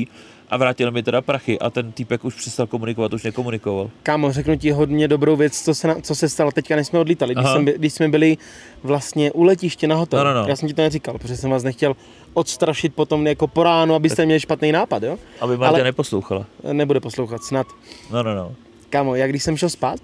a 0.49 0.57
vrátil 0.57 0.91
mi 0.91 1.03
teda 1.03 1.21
prachy 1.21 1.59
a 1.59 1.69
ten 1.69 1.91
týpek 1.91 2.25
už 2.25 2.35
přestal 2.35 2.67
komunikovat, 2.67 3.13
už 3.13 3.23
nekomunikoval. 3.23 3.89
Kámo, 4.03 4.31
řeknu 4.31 4.57
ti 4.57 4.71
hodně 4.71 5.07
dobrou 5.07 5.35
věc, 5.35 5.61
co 5.63 5.75
se, 5.75 5.87
na, 5.87 5.95
co 6.01 6.15
se 6.15 6.29
stalo 6.29 6.51
teďka, 6.51 6.75
než 6.75 6.87
jsme 6.87 6.99
odlítali. 6.99 7.35
Když, 7.35 7.47
jsem, 7.51 7.65
když 7.65 7.93
jsme 7.93 8.09
byli 8.09 8.37
vlastně 8.83 9.31
u 9.31 9.43
letiště 9.43 9.87
na 9.87 9.95
hotel. 9.95 10.23
No, 10.23 10.33
no, 10.33 10.41
no. 10.41 10.47
Já 10.47 10.55
jsem 10.55 10.69
ti 10.69 10.73
to 10.75 10.81
neříkal, 10.81 11.17
protože 11.17 11.37
jsem 11.37 11.49
vás 11.49 11.63
nechtěl 11.63 11.95
odstrašit 12.33 12.95
potom 12.95 13.27
jako 13.27 13.47
po 13.47 13.63
ránu, 13.63 13.95
abyste 13.95 14.25
měli 14.25 14.39
špatný 14.39 14.71
nápad, 14.71 15.03
jo? 15.03 15.17
Aby 15.41 15.57
Marta 15.57 15.75
Ale- 15.75 15.83
neposlouchala. 15.83 16.45
Nebude 16.73 16.99
poslouchat, 16.99 17.43
snad. 17.43 17.67
No, 18.11 18.23
no, 18.23 18.35
no. 18.35 18.55
Kámo, 18.89 19.15
já 19.15 19.27
když 19.27 19.43
jsem 19.43 19.57
šel 19.57 19.69
spát, 19.69 19.99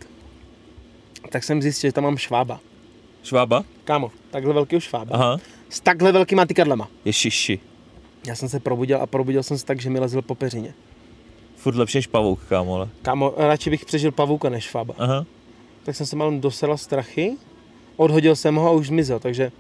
tak 1.29 1.43
jsem 1.43 1.61
zjistil, 1.61 1.87
že 1.87 1.93
tam 1.93 2.03
mám 2.03 2.17
švába. 2.17 2.59
Švába? 3.23 3.63
Kámo, 3.83 4.11
takhle 4.31 4.53
velký 4.53 4.81
švába. 4.81 5.15
Aha. 5.15 5.37
S 5.69 5.79
takhle 5.81 6.11
velkýma 6.11 6.45
tykadlema. 6.45 6.87
Ježiši. 7.05 7.59
Já 8.27 8.35
jsem 8.35 8.49
se 8.49 8.59
probudil 8.59 9.01
a 9.01 9.07
probudil 9.07 9.43
jsem 9.43 9.57
se 9.57 9.65
tak, 9.65 9.81
že 9.81 9.89
mi 9.89 9.99
lezl 9.99 10.21
po 10.21 10.35
peřině. 10.35 10.73
Furt 11.55 11.75
lepší 11.75 11.97
než 11.97 12.07
pavouk, 12.07 12.39
kámo, 12.49 12.75
ale. 12.75 12.89
Kámo, 13.01 13.33
radši 13.37 13.69
bych 13.69 13.85
přežil 13.85 14.11
pavouka 14.11 14.49
než 14.49 14.63
švába. 14.63 14.93
Aha. 14.97 15.25
Tak 15.83 15.95
jsem 15.95 16.05
se 16.05 16.15
malem 16.15 16.41
dosela 16.41 16.77
strachy, 16.77 17.37
odhodil 17.95 18.35
jsem 18.35 18.55
ho 18.55 18.67
a 18.67 18.71
už 18.71 18.87
zmizel, 18.87 19.19
takže 19.19 19.51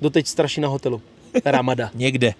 doteď 0.00 0.26
straší 0.26 0.60
na 0.60 0.68
hotelu. 0.68 1.02
Ramada. 1.44 1.90
Někde. 1.94 2.34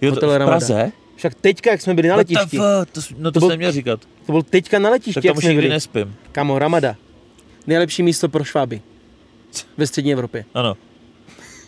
Jo, 0.00 0.10
to, 0.10 0.14
Hotel 0.14 0.30
v 0.30 0.36
Ramada. 0.36 0.56
Praze? 0.58 0.92
Však 1.16 1.34
teďka, 1.34 1.70
jak 1.70 1.80
jsme 1.80 1.94
byli 1.94 2.08
na 2.08 2.16
letišti, 2.16 2.56
fuck? 2.56 2.90
To, 2.92 3.02
s- 3.02 3.10
no 3.10 3.30
to, 3.30 3.30
To 3.30 3.40
to 3.40 3.40
jsem 3.40 3.48
neměl 3.48 3.72
říkat. 3.72 4.00
to 4.26 4.32
byl 4.32 4.42
teďka 4.42 4.78
na 4.78 4.90
letišti, 4.90 5.14
Tak 5.14 5.24
jak 5.24 5.32
tam 5.34 5.38
už 5.38 5.44
jsme 5.44 5.54
byli. 5.54 5.68
nespím. 5.68 6.14
Kamo, 6.32 6.58
Ramada. 6.58 6.96
Nejlepší 7.66 8.02
místo 8.02 8.28
pro 8.28 8.44
šváby. 8.44 8.80
Ve 9.76 9.86
střední 9.86 10.12
Evropě. 10.12 10.44
Ano. 10.54 10.76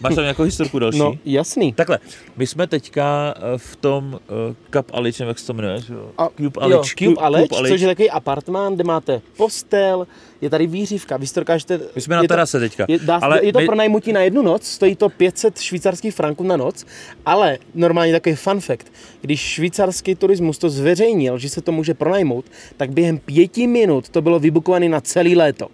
Máš 0.03 0.14
tam 0.14 0.25
nějakou 0.25 0.42
historku 0.42 0.79
další? 0.79 0.99
No, 0.99 1.14
jasný. 1.25 1.73
Takhle, 1.73 1.99
my 2.37 2.47
jsme 2.47 2.66
teďka 2.66 3.35
eh, 3.37 3.59
v 3.59 3.77
tom 3.77 4.21
uh, 4.49 4.55
Cup 4.71 4.90
Alič, 4.95 5.18
nevím, 5.18 5.29
jak 5.29 5.38
se 5.38 5.47
to 5.47 5.53
jmenuje? 5.53 5.81
A, 6.18 6.29
Cube 6.29 6.42
jo, 6.45 6.51
Alič. 6.61 6.95
Cube 6.95 7.21
Aleč, 7.21 7.49
Cube 7.51 7.68
což 7.68 7.81
je 7.81 7.87
takový 7.87 8.11
apartmán, 8.11 8.75
kde 8.75 8.85
máte 8.85 9.21
postel, 9.37 10.07
je 10.40 10.51
tady 10.51 10.66
výřivka, 10.66 11.16
vy 11.16 11.27
si 11.27 11.35
to 11.35 11.40
dokážete... 11.40 11.81
My 11.95 12.01
jsme 12.01 12.16
na 12.16 12.23
je 12.23 12.29
to- 12.29 12.33
terase 12.33 12.61
teďka. 12.61 12.87
Je, 12.88 12.99
dá, 12.99 13.16
ale 13.16 13.45
je 13.45 13.53
to 13.53 13.59
my, 13.59 13.66
pro 13.66 13.75
najmutí 13.77 14.12
na 14.12 14.21
jednu 14.21 14.42
noc, 14.42 14.66
stojí 14.66 14.97
to 14.97 15.09
500 15.09 15.61
švýcarských 15.61 16.14
franků 16.14 16.45
na 16.45 16.57
noc, 16.57 16.87
ale 17.27 17.59
normálně 17.75 18.12
takový 18.12 18.35
fun 18.35 18.61
fact, 18.61 18.92
když 19.21 19.40
švýcarský 19.40 20.14
turismus 20.14 20.59
to 20.59 20.71
zveřejnil, 20.71 21.38
že 21.38 21.49
se 21.49 21.61
to 21.61 21.73
může 21.73 21.95
pronajmout, 21.95 22.45
tak 22.77 22.90
během 22.90 23.18
pěti 23.18 23.66
minut 23.66 24.09
to 24.09 24.23
bylo 24.23 24.38
vybukované 24.38 24.88
na 24.88 25.01
celý 25.01 25.37
léto. 25.37 25.68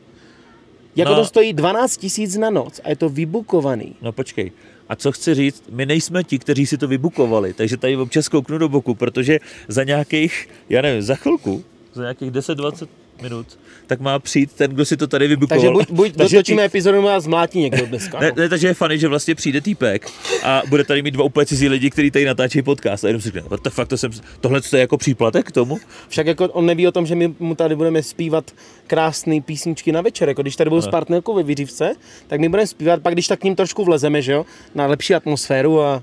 Jako 0.99 1.11
No. 1.13 1.17
to 1.19 1.25
stojí 1.25 1.53
12 1.53 1.97
tisíc 1.97 2.37
na 2.37 2.51
noc 2.51 2.81
a 2.85 2.89
je 2.91 2.97
to 2.97 3.09
vybukovaný. 3.09 3.95
No 4.03 4.13
počkej. 4.13 4.53
A 4.89 4.97
co 4.97 5.13
chci 5.13 5.35
říct, 5.35 5.65
my 5.71 5.87
nejsme 5.87 6.25
ti, 6.25 6.39
kteří 6.39 6.67
si 6.67 6.79
to 6.79 6.89
vybukovali, 6.89 7.53
takže 7.53 7.77
tady 7.77 7.97
občas 7.97 8.29
kouknu 8.29 8.59
do 8.59 8.69
boku, 8.69 8.95
protože 8.95 9.39
za 9.69 9.85
nějakých, 9.85 10.49
já 10.69 10.83
nevím, 10.83 11.03
za 11.03 11.15
chvilku, 11.15 11.65
za 11.95 12.03
nějakých 12.03 12.31
10-20 12.31 12.89
minut, 13.23 13.59
tak 13.87 14.01
má 14.01 14.19
přijít 14.19 14.53
ten, 14.53 14.71
kdo 14.71 14.85
si 14.85 14.97
to 14.97 15.07
tady 15.07 15.29
vybukoval. 15.29 15.61
Takže 15.61 15.73
buď, 15.73 15.91
buď 15.91 16.17
Takže 16.17 16.37
dotočíme 16.37 16.63
ti- 16.63 16.67
epizodu 16.67 17.09
a 17.09 17.21
zmlátí 17.21 17.61
někdo 17.61 17.87
dneska. 17.87 18.21
Ne, 18.21 18.29
no. 18.37 18.43
ne, 18.43 18.49
takže 18.49 18.67
je 18.67 18.75
funny, 18.75 18.99
že 18.99 19.09
vlastně 19.09 19.35
přijde 19.35 19.61
týpek 19.61 20.11
a 20.43 20.63
bude 20.69 20.85
tady 20.85 21.03
mít 21.03 21.11
dva 21.11 21.25
úplně 21.25 21.47
cizí 21.47 21.69
lidi, 21.69 21.91
kteří 21.91 22.11
tady 22.11 22.25
natáčejí 22.25 22.63
podcast 22.63 23.05
a 23.05 23.07
jenom 23.07 23.21
si 23.23 23.31
řekne, 23.31 23.57
the 23.63 23.71
fuck, 23.71 23.89
to 23.89 23.99
jsem, 23.99 24.11
tohle 24.41 24.61
je 24.73 24.81
jako 24.81 24.97
příplatek 24.97 25.47
k 25.47 25.53
tomu? 25.53 25.79
Však 26.09 26.27
jako 26.27 26.45
on 26.45 26.67
neví 26.67 26.89
o 26.89 26.93
tom, 26.93 27.07
že 27.07 27.15
my 27.15 27.35
mu 27.39 27.55
tady 27.55 27.77
budeme 27.77 28.03
zpívat 28.03 28.51
krásné 28.87 29.41
písničky 29.41 29.93
na 29.93 30.01
večer. 30.01 30.29
Jako 30.29 30.43
když 30.43 30.57
tady 30.57 30.71
budou 30.71 30.83
s 30.83 30.89
partnerkou 30.89 31.35
ve 31.35 31.43
výřivce, 31.43 31.95
tak 32.27 32.41
my 32.41 32.49
budeme 32.49 32.67
zpívat, 32.67 33.03
pak 33.03 33.13
když 33.13 33.27
tak 33.29 33.41
k 33.41 33.45
ním 33.45 33.57
trošku 33.57 33.85
vlezeme, 33.85 34.23
že 34.23 34.33
jo, 34.33 34.47
na 34.75 34.87
lepší 34.87 35.15
atmosféru 35.15 35.81
a 35.81 36.03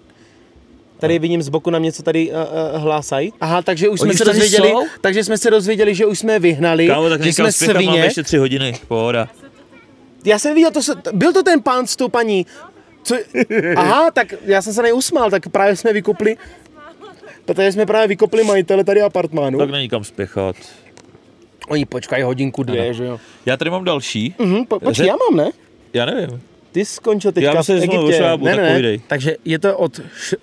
Tady 1.07 1.19
vidím 1.19 1.41
z 1.41 1.49
boku 1.49 1.69
na 1.69 1.79
něco 1.79 2.03
tady 2.03 2.31
uh, 2.31 2.35
uh, 2.75 2.81
hlásají. 2.81 3.33
Aha, 3.41 3.61
takže 3.61 3.89
už 3.89 3.99
jsme 3.99 4.09
Oni 4.09 4.17
se 4.17 4.23
už 4.23 4.25
tady 4.27 4.39
dozvěděli, 4.39 4.69
jsou? 4.69 4.85
takže 5.01 5.23
jsme 5.23 5.37
se 5.37 5.49
dozvěděli, 5.51 5.95
že 5.95 6.05
už 6.05 6.19
jsme 6.19 6.33
je 6.33 6.39
vyhnali, 6.39 6.87
Kámo, 6.87 7.09
tak 7.09 7.23
že 7.23 7.33
jsme 7.33 7.51
spěchám, 7.51 7.83
máme 7.85 7.97
ještě 7.97 8.23
tři 8.23 8.37
hodiny, 8.37 8.73
pohoda. 8.87 9.27
Já 10.25 10.39
jsem 10.39 10.55
viděl, 10.55 10.71
to 10.71 10.81
se, 10.83 10.93
byl 11.13 11.33
to 11.33 11.43
ten 11.43 11.61
pán 11.61 11.87
s 11.87 11.95
tou 11.95 12.07
paní. 12.09 12.45
Co, 13.03 13.15
aha, 13.75 14.11
tak 14.11 14.33
já 14.45 14.61
jsem 14.61 14.73
se 14.73 14.81
neusmál, 14.81 15.29
tak 15.31 15.49
právě 15.49 15.75
jsme 15.75 15.93
vykopli, 15.93 16.37
protože 17.45 17.71
jsme 17.71 17.85
právě 17.85 18.07
vykopli 18.07 18.43
majitele 18.43 18.83
tady 18.83 19.01
apartmánu. 19.01 19.57
Tak 19.59 19.69
není 19.69 19.89
kam 19.89 20.03
spěchat. 20.03 20.55
Oni 21.67 21.85
počkají 21.85 22.23
hodinku, 22.23 22.63
dvě, 22.63 22.93
že 22.93 23.05
jo. 23.05 23.19
Já 23.45 23.57
tady 23.57 23.69
mám 23.71 23.83
další, 23.83 24.35
Mhm, 24.39 24.65
po, 24.65 24.79
počkej, 24.79 25.05
Ře- 25.05 25.07
já 25.07 25.15
mám, 25.29 25.45
ne? 25.45 25.51
já 25.93 26.05
nevím. 26.05 26.41
Ty 26.71 26.85
skončil 26.85 27.31
teďka 27.31 27.49
Já 27.51 27.57
myslím, 27.57 27.77
v 27.77 27.81
jsme 27.83 27.93
Egyptě. 27.93 28.21
ne, 28.21 28.29
tak 28.29 28.41
ne, 28.57 28.81
ne. 28.81 28.97
Takže 29.07 29.35
je 29.45 29.59
to 29.59 29.77
od 29.77 29.99
š- 30.17 30.35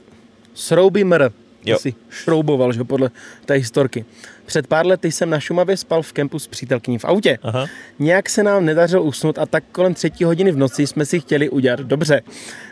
Srouby 0.55 1.05
Mr. 1.05 1.33
Jo. 1.65 1.77
Asi 1.77 1.95
šrouboval, 2.11 2.73
že 2.73 2.85
podle 2.85 3.11
té 3.45 3.55
historky. 3.55 4.05
Před 4.47 4.67
pár 4.67 4.87
lety 4.87 5.13
jsem 5.13 5.31
na 5.31 5.41
Šumavě 5.41 5.77
spal 5.77 6.03
v 6.03 6.13
kempu 6.13 6.39
s 6.39 6.47
přítelkyní 6.47 6.99
v 6.99 7.05
autě. 7.05 7.39
Aha. 7.43 7.67
Nějak 7.99 8.31
se 8.31 8.43
nám 8.43 8.65
nedařilo 8.65 9.03
usnout 9.03 9.39
a 9.39 9.47
tak 9.47 9.65
kolem 9.73 9.95
třetí 9.95 10.25
hodiny 10.25 10.53
v 10.53 10.57
noci 10.57 10.87
jsme 10.87 11.07
si 11.07 11.21
chtěli 11.21 11.51
udělat 11.51 11.81
dobře. 11.81 12.23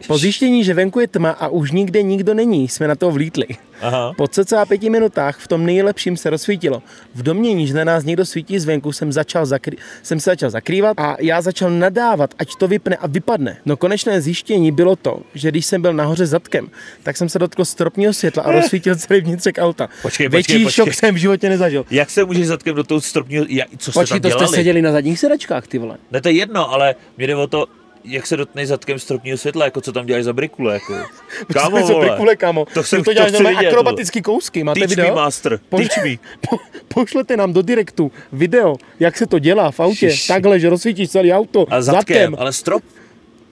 Po 0.07 0.19
zjištění, 0.19 0.65
že 0.65 0.75
venku 0.75 1.01
je 1.01 1.09
tma 1.09 1.31
a 1.31 1.49
už 1.49 1.71
nikde 1.71 2.03
nikdo 2.03 2.35
není, 2.35 2.69
jsme 2.69 2.89
na 2.89 2.95
to 2.95 3.11
vlítli. 3.11 3.47
Aha. 3.83 4.13
Po 4.17 4.29
cca 4.29 4.67
pěti 4.67 4.91
minutách 4.91 5.39
v 5.39 5.49
tom 5.49 5.67
nejlepším 5.67 6.17
se 6.17 6.31
rozsvítilo. 6.31 6.83
V 7.15 7.23
domění, 7.23 7.67
že 7.67 7.75
na 7.75 7.85
nás 7.85 8.05
někdo 8.05 8.27
svítí 8.27 8.59
zvenku, 8.59 8.93
jsem, 8.93 9.13
začal 9.13 9.47
zakrý... 9.47 9.77
jsem 10.03 10.21
se 10.21 10.31
začal 10.31 10.51
zakrývat 10.51 11.01
a 11.01 11.17
já 11.21 11.43
začal 11.43 11.71
nadávat, 11.71 12.35
ať 12.39 12.55
to 12.57 12.69
vypne 12.69 12.97
a 12.97 13.07
vypadne. 13.07 13.57
No 13.67 13.77
konečné 13.77 14.21
zjištění 14.21 14.73
bylo 14.73 14.97
to, 14.97 15.21
že 15.35 15.49
když 15.51 15.67
jsem 15.67 15.83
byl 15.83 15.93
nahoře 15.93 16.27
zadkem, 16.27 16.69
tak 17.03 17.17
jsem 17.17 17.29
se 17.29 17.39
dotkl 17.39 17.65
stropního 17.65 18.13
světla 18.13 18.43
a 18.43 18.53
rozsvítil 18.53 18.97
celý 18.97 19.21
vnitřek 19.21 19.59
auta. 19.59 19.89
Počkej, 20.03 20.29
Větší 20.29 20.53
počkej, 20.53 20.71
šok 20.73 20.87
počkej. 20.87 20.99
jsem 20.99 21.15
v 21.15 21.19
životě 21.19 21.49
nezažil. 21.49 21.87
Jak 21.91 22.11
se 22.11 22.25
můžeš 22.25 22.47
zatkem 22.47 22.75
do 22.75 22.85
toho 22.85 23.01
stropního, 23.01 23.45
jak, 23.49 23.69
co 23.79 23.93
jste 23.93 24.01
Počkej, 24.01 24.21
tam 24.21 24.31
to 24.31 24.37
jste 24.37 24.39
dělali? 24.45 24.57
seděli 24.57 24.83
na 24.83 24.93
zadních 24.93 25.19
sedačkách, 25.19 25.67
ty 25.67 25.79
vole. 25.79 25.97
Ne, 26.11 26.21
to 26.21 26.29
je 26.29 26.35
jedno, 26.35 26.73
ale 26.73 26.95
mě 27.17 27.27
jde 27.27 27.37
o 27.37 27.47
to, 27.47 27.67
jak 28.05 28.27
se 28.27 28.37
dotkneš 28.37 28.69
zadkem 28.69 28.99
stropního 28.99 29.39
světla, 29.39 29.65
jako 29.65 29.81
co 29.81 29.93
tam 29.93 30.07
děláš 30.07 30.25
za 30.25 30.33
brikule, 30.33 30.75
jako. 30.75 30.95
Kámo, 31.53 31.87
vole. 31.87 32.07
brikule, 32.09 32.37
kámo. 32.37 32.67
To, 32.75 32.83
jsem, 32.83 32.99
Ty 33.01 33.05
to, 33.05 33.13
děláš 33.15 33.33
normálně 33.33 33.69
akrobatický 33.69 34.23
kousky, 34.23 34.65
máte 34.65 34.81
Teach 34.81 34.91
video? 34.91 35.07
me, 35.09 35.15
master. 35.15 35.61
Po- 35.69 35.77
Teach 35.77 36.05
me. 36.05 36.17
Po, 36.51 36.57
pošlete 36.89 37.37
nám 37.37 37.53
do 37.53 37.63
direktu 37.63 38.13
video, 38.33 38.77
jak 39.01 39.17
se 39.17 39.27
to 39.27 39.39
dělá 39.39 39.71
v 39.71 39.81
autě, 39.81 40.11
Šiš. 40.11 40.27
takhle, 40.27 40.61
že 40.61 40.71
rozsvítíš 40.71 41.11
celý 41.11 41.33
auto, 41.33 41.67
A 41.71 41.83
zadkem, 41.83 42.37
ale 42.39 42.53
strop. 42.53 42.83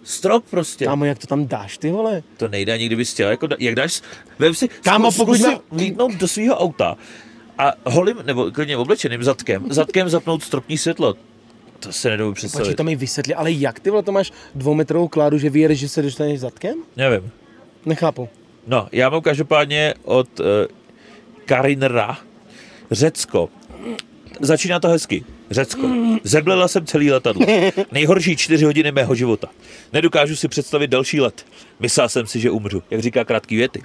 Strop 0.05 0.45
prostě. 0.51 0.85
Kámo, 0.85 1.05
jak 1.05 1.19
to 1.19 1.27
tam 1.27 1.47
dáš, 1.47 1.79
ty 1.79 1.91
vole? 1.91 2.23
To 2.37 2.49
nejde 2.49 2.73
ani 2.73 2.87
kdybys 2.87 3.13
chtěl, 3.13 3.29
jako, 3.31 3.49
jak 3.59 3.75
dáš, 3.75 4.01
vem 4.39 4.55
si, 4.55 4.69
Kámo, 4.69 5.09
zkus- 5.09 5.17
pokud 5.17 5.39
zkus 5.39 5.53
si 5.53 5.59
vlítnout 5.71 6.13
do 6.15 6.29
svého 6.29 6.57
auta 6.59 6.97
a 7.59 7.73
holým, 7.85 8.17
nebo 8.27 8.51
klidně 8.51 8.77
oblečeným 8.77 9.23
zadkem, 9.23 9.65
zadkem 9.71 10.09
zapnout 10.09 10.43
stropní 10.43 10.79
světlo. 10.79 11.15
To 11.81 11.93
se 11.93 12.11
Počkej, 12.11 12.33
představit. 12.33 12.75
to 12.75 12.85
mi 12.85 12.97
vysvětli, 12.97 13.35
ale 13.35 13.53
jak 13.53 13.81
ty 13.81 13.91
vole, 13.91 14.03
to 14.03 14.13
máš 14.13 14.33
dvoumetrovou 14.55 15.09
kládu, 15.09 15.39
že 15.39 15.51
vyjedeš, 15.51 15.79
že 15.79 15.89
se 15.89 16.03
dostaneš 16.03 16.41
zadkem? 16.41 16.75
Nevím. 16.97 17.31
Nechápu. 17.87 18.29
No, 18.67 18.89
já 18.93 19.11
mám 19.11 19.21
každopádně 19.21 19.95
od 20.05 20.41
uh, 20.41 20.47
Karinra 21.45 22.19
Řecko. 22.91 23.49
Začíná 24.41 24.81
to 24.81 24.89
hezky. 24.89 25.25
Řecko. 25.51 25.91
Zeblela 26.25 26.69
jsem 26.69 26.87
celý 26.87 27.13
letadlo. 27.13 27.47
Nejhorší 27.93 28.37
čtyři 28.37 28.65
hodiny 28.65 28.93
mého 28.93 29.15
života. 29.15 29.49
Nedokážu 29.93 30.37
si 30.37 30.49
představit 30.49 30.89
další 30.89 31.21
let. 31.21 31.47
Myslel 31.81 32.09
jsem 32.09 32.27
si, 32.27 32.41
že 32.41 32.51
umřu, 32.51 32.83
jak 32.91 33.01
říká 33.01 33.25
krátký 33.25 33.57
věty. 33.57 33.83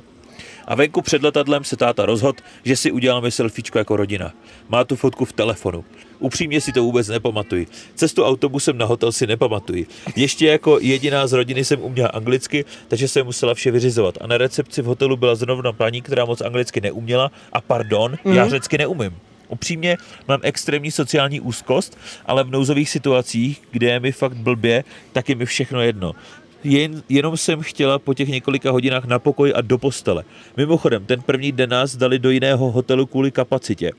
A 0.67 0.75
venku 0.75 1.01
před 1.01 1.23
letadlem 1.23 1.63
se 1.63 1.77
táta 1.77 2.05
rozhod, 2.05 2.41
že 2.63 2.75
si 2.75 2.91
uděláme 2.91 3.31
selfiečko 3.31 3.77
jako 3.77 3.95
rodina. 3.95 4.33
Má 4.69 4.83
tu 4.83 4.95
fotku 4.95 5.25
v 5.25 5.33
telefonu. 5.33 5.85
Upřímně 6.19 6.61
si 6.61 6.71
to 6.71 6.83
vůbec 6.83 7.07
nepamatuji. 7.07 7.67
Cestu 7.95 8.23
autobusem 8.23 8.77
na 8.77 8.85
hotel 8.85 9.11
si 9.11 9.27
nepamatuji. 9.27 9.87
Ještě 10.15 10.47
jako 10.47 10.79
jediná 10.81 11.27
z 11.27 11.33
rodiny 11.33 11.65
jsem 11.65 11.81
uměla 11.81 12.09
anglicky, 12.09 12.65
takže 12.87 13.07
jsem 13.07 13.25
musela 13.25 13.53
vše 13.53 13.71
vyřizovat. 13.71 14.17
A 14.21 14.27
na 14.27 14.37
recepci 14.37 14.81
v 14.81 14.85
hotelu 14.85 15.17
byla 15.17 15.35
zrovna 15.35 15.73
paní, 15.73 16.01
která 16.01 16.25
moc 16.25 16.41
anglicky 16.41 16.81
neuměla. 16.81 17.31
A 17.53 17.61
pardon, 17.61 18.17
mm. 18.25 18.33
já 18.33 18.49
řecky 18.49 18.77
neumím. 18.77 19.17
Upřímně 19.47 19.97
mám 20.27 20.39
extrémní 20.43 20.91
sociální 20.91 21.39
úzkost, 21.39 21.97
ale 22.25 22.43
v 22.43 22.51
nouzových 22.51 22.89
situacích, 22.89 23.61
kde 23.71 23.87
je 23.87 23.99
mi 23.99 24.11
fakt 24.11 24.37
blbě, 24.37 24.83
tak 25.11 25.29
je 25.29 25.35
mi 25.35 25.45
všechno 25.45 25.81
jedno. 25.81 26.13
Jen, 26.63 27.03
jenom 27.09 27.37
jsem 27.37 27.61
chtěla 27.61 27.99
po 27.99 28.13
těch 28.13 28.29
několika 28.29 28.71
hodinách 28.71 29.05
na 29.05 29.19
pokoj 29.19 29.53
a 29.55 29.61
do 29.61 29.77
postele. 29.77 30.23
Mimochodem, 30.57 31.05
ten 31.05 31.21
první 31.21 31.51
den 31.51 31.69
nás 31.69 31.95
dali 31.95 32.19
do 32.19 32.29
jiného 32.29 32.71
hotelu 32.71 33.05
kvůli 33.05 33.31
kapacitě. 33.31 33.91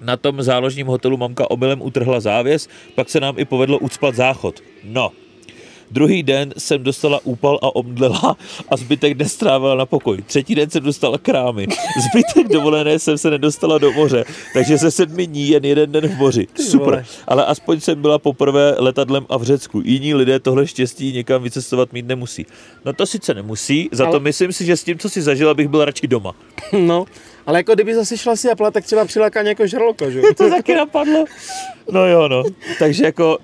Na 0.00 0.16
tom 0.16 0.42
záložním 0.42 0.86
hotelu 0.86 1.16
mamka 1.16 1.50
omylem 1.50 1.82
utrhla 1.82 2.20
závěs, 2.20 2.68
pak 2.94 3.10
se 3.10 3.20
nám 3.20 3.38
i 3.38 3.44
povedlo 3.44 3.78
ucpat 3.78 4.14
záchod. 4.14 4.60
No. 4.84 5.12
Druhý 5.90 6.22
den 6.22 6.54
jsem 6.58 6.82
dostala 6.82 7.20
úpal 7.24 7.58
a 7.62 7.76
omdlela 7.76 8.36
a 8.70 8.76
zbytek 8.76 9.14
dne 9.14 9.28
strávila 9.28 9.74
na 9.74 9.86
pokoj. 9.86 10.22
Třetí 10.26 10.54
den 10.54 10.70
jsem 10.70 10.82
dostala 10.84 11.18
krámy. 11.18 11.66
Zbytek 12.10 12.52
dovolené 12.52 12.98
jsem 12.98 13.18
se 13.18 13.30
nedostala 13.30 13.78
do 13.78 13.92
moře, 13.92 14.24
takže 14.54 14.78
se 14.78 14.90
sedmi 14.90 15.26
dní 15.26 15.48
jen 15.48 15.64
jeden 15.64 15.92
den 15.92 16.08
v 16.08 16.18
moři. 16.18 16.46
Super, 16.68 17.04
ale 17.28 17.44
aspoň 17.46 17.80
jsem 17.80 18.02
byla 18.02 18.18
poprvé 18.18 18.74
letadlem 18.78 19.26
a 19.28 19.36
v 19.38 19.42
Řecku. 19.42 19.82
Jiní 19.84 20.14
lidé 20.14 20.40
tohle 20.40 20.66
štěstí 20.66 21.12
někam 21.12 21.42
vycestovat 21.42 21.92
mít 21.92 22.06
nemusí. 22.06 22.46
No 22.84 22.92
to 22.92 23.06
sice 23.06 23.34
nemusí, 23.34 23.88
za 23.92 24.04
to 24.04 24.10
Ale- 24.10 24.20
myslím 24.20 24.52
si, 24.52 24.64
že 24.64 24.76
s 24.76 24.84
tím, 24.84 24.98
co 24.98 25.08
si 25.10 25.22
zažila, 25.22 25.54
bych 25.54 25.68
byl 25.68 25.84
radši 25.84 26.06
doma. 26.06 26.34
No, 26.72 27.04
ale 27.46 27.58
jako 27.58 27.74
kdyby 27.74 27.94
zase 27.94 28.16
šla 28.18 28.36
si 28.36 28.50
Apple, 28.50 28.70
tak 28.70 28.84
třeba 28.84 29.04
přiláká 29.04 29.42
nějakého 29.42 29.66
žraloka, 29.66 30.10
že 30.10 30.18
jo? 30.18 30.24
To 30.36 30.50
taky 30.50 30.74
napadlo. 30.74 31.24
No 31.90 32.06
jo, 32.06 32.28
no. 32.28 32.42
Takže 32.78 33.04
jako 33.04 33.38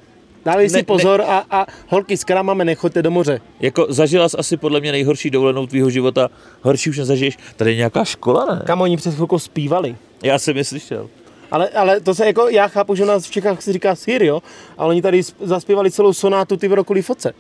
Dávej 0.45 0.67
Ne- 0.67 0.79
si 0.79 0.83
pozor 0.83 1.21
a, 1.27 1.45
a 1.51 1.67
holky 1.89 2.17
s 2.17 2.25
kramami 2.25 2.65
nechoďte 2.65 3.03
do 3.03 3.11
moře. 3.11 3.41
Jako 3.61 3.87
zažila 3.89 4.29
jsi 4.29 4.37
asi 4.37 4.57
podle 4.57 4.81
mě 4.81 4.93
nejhorší 4.93 5.31
dovolenou 5.31 5.67
tvýho 5.67 5.91
života, 5.91 6.29
horší 6.63 6.91
už 6.91 6.99
nezažiješ. 6.99 7.39
Tady 7.57 7.71
je 7.71 7.77
nějaká 7.77 8.05
škola, 8.05 8.45
ne? 8.55 8.63
Kam 8.67 8.81
oni 8.81 8.97
před 8.97 9.15
chvilkou 9.15 9.39
zpívali. 9.39 9.97
Já 10.23 10.39
jsem 10.39 10.57
je 10.57 10.65
slyšel. 10.65 11.09
Ale, 11.51 11.69
ale 11.69 12.01
to 12.01 12.15
se 12.15 12.27
jako, 12.27 12.49
já 12.49 12.69
chápu, 12.69 12.95
že 12.95 13.03
u 13.03 13.07
nás 13.07 13.27
v 13.27 13.31
Čechách 13.31 13.63
se 13.63 13.73
říká 13.73 13.95
sír, 13.97 14.23
jo? 14.23 14.43
Ale 14.79 14.89
oni 14.89 15.03
tady 15.03 15.21
sp- 15.21 15.37
zaspívali 15.41 15.91
celou 15.91 16.13
sonátu 16.13 16.57
ty 16.57 16.69
v 16.69 16.73
roku 16.73 17.03
foce. 17.03 17.33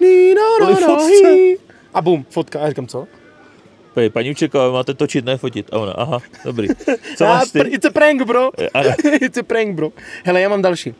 Ní, 0.00 0.34
no, 0.34 0.58
no, 0.60 0.70
no, 0.70 0.76
fotce? 0.76 1.28
A 1.94 2.02
bum, 2.02 2.26
fotka. 2.30 2.58
A 2.60 2.62
já 2.62 2.68
říkám, 2.68 2.86
co? 2.86 3.06
Pej, 3.94 4.10
paní 4.10 4.30
Učeková, 4.30 4.70
máte 4.70 4.94
točit, 4.94 5.24
ne 5.24 5.36
fotit. 5.36 5.66
A 5.72 5.78
ona, 5.78 5.92
aha, 5.92 6.18
dobrý. 6.44 6.68
Co 7.16 7.24
máš 7.24 7.50
ty? 7.50 7.58
It's 7.58 7.84
a 7.86 7.90
prank, 7.90 8.22
bro. 8.22 8.50
It's 9.20 9.38
a 9.38 9.42
prank, 9.42 9.74
bro. 9.74 9.92
Hele, 10.24 10.40
já 10.40 10.48
mám 10.48 10.62
další. 10.62 10.94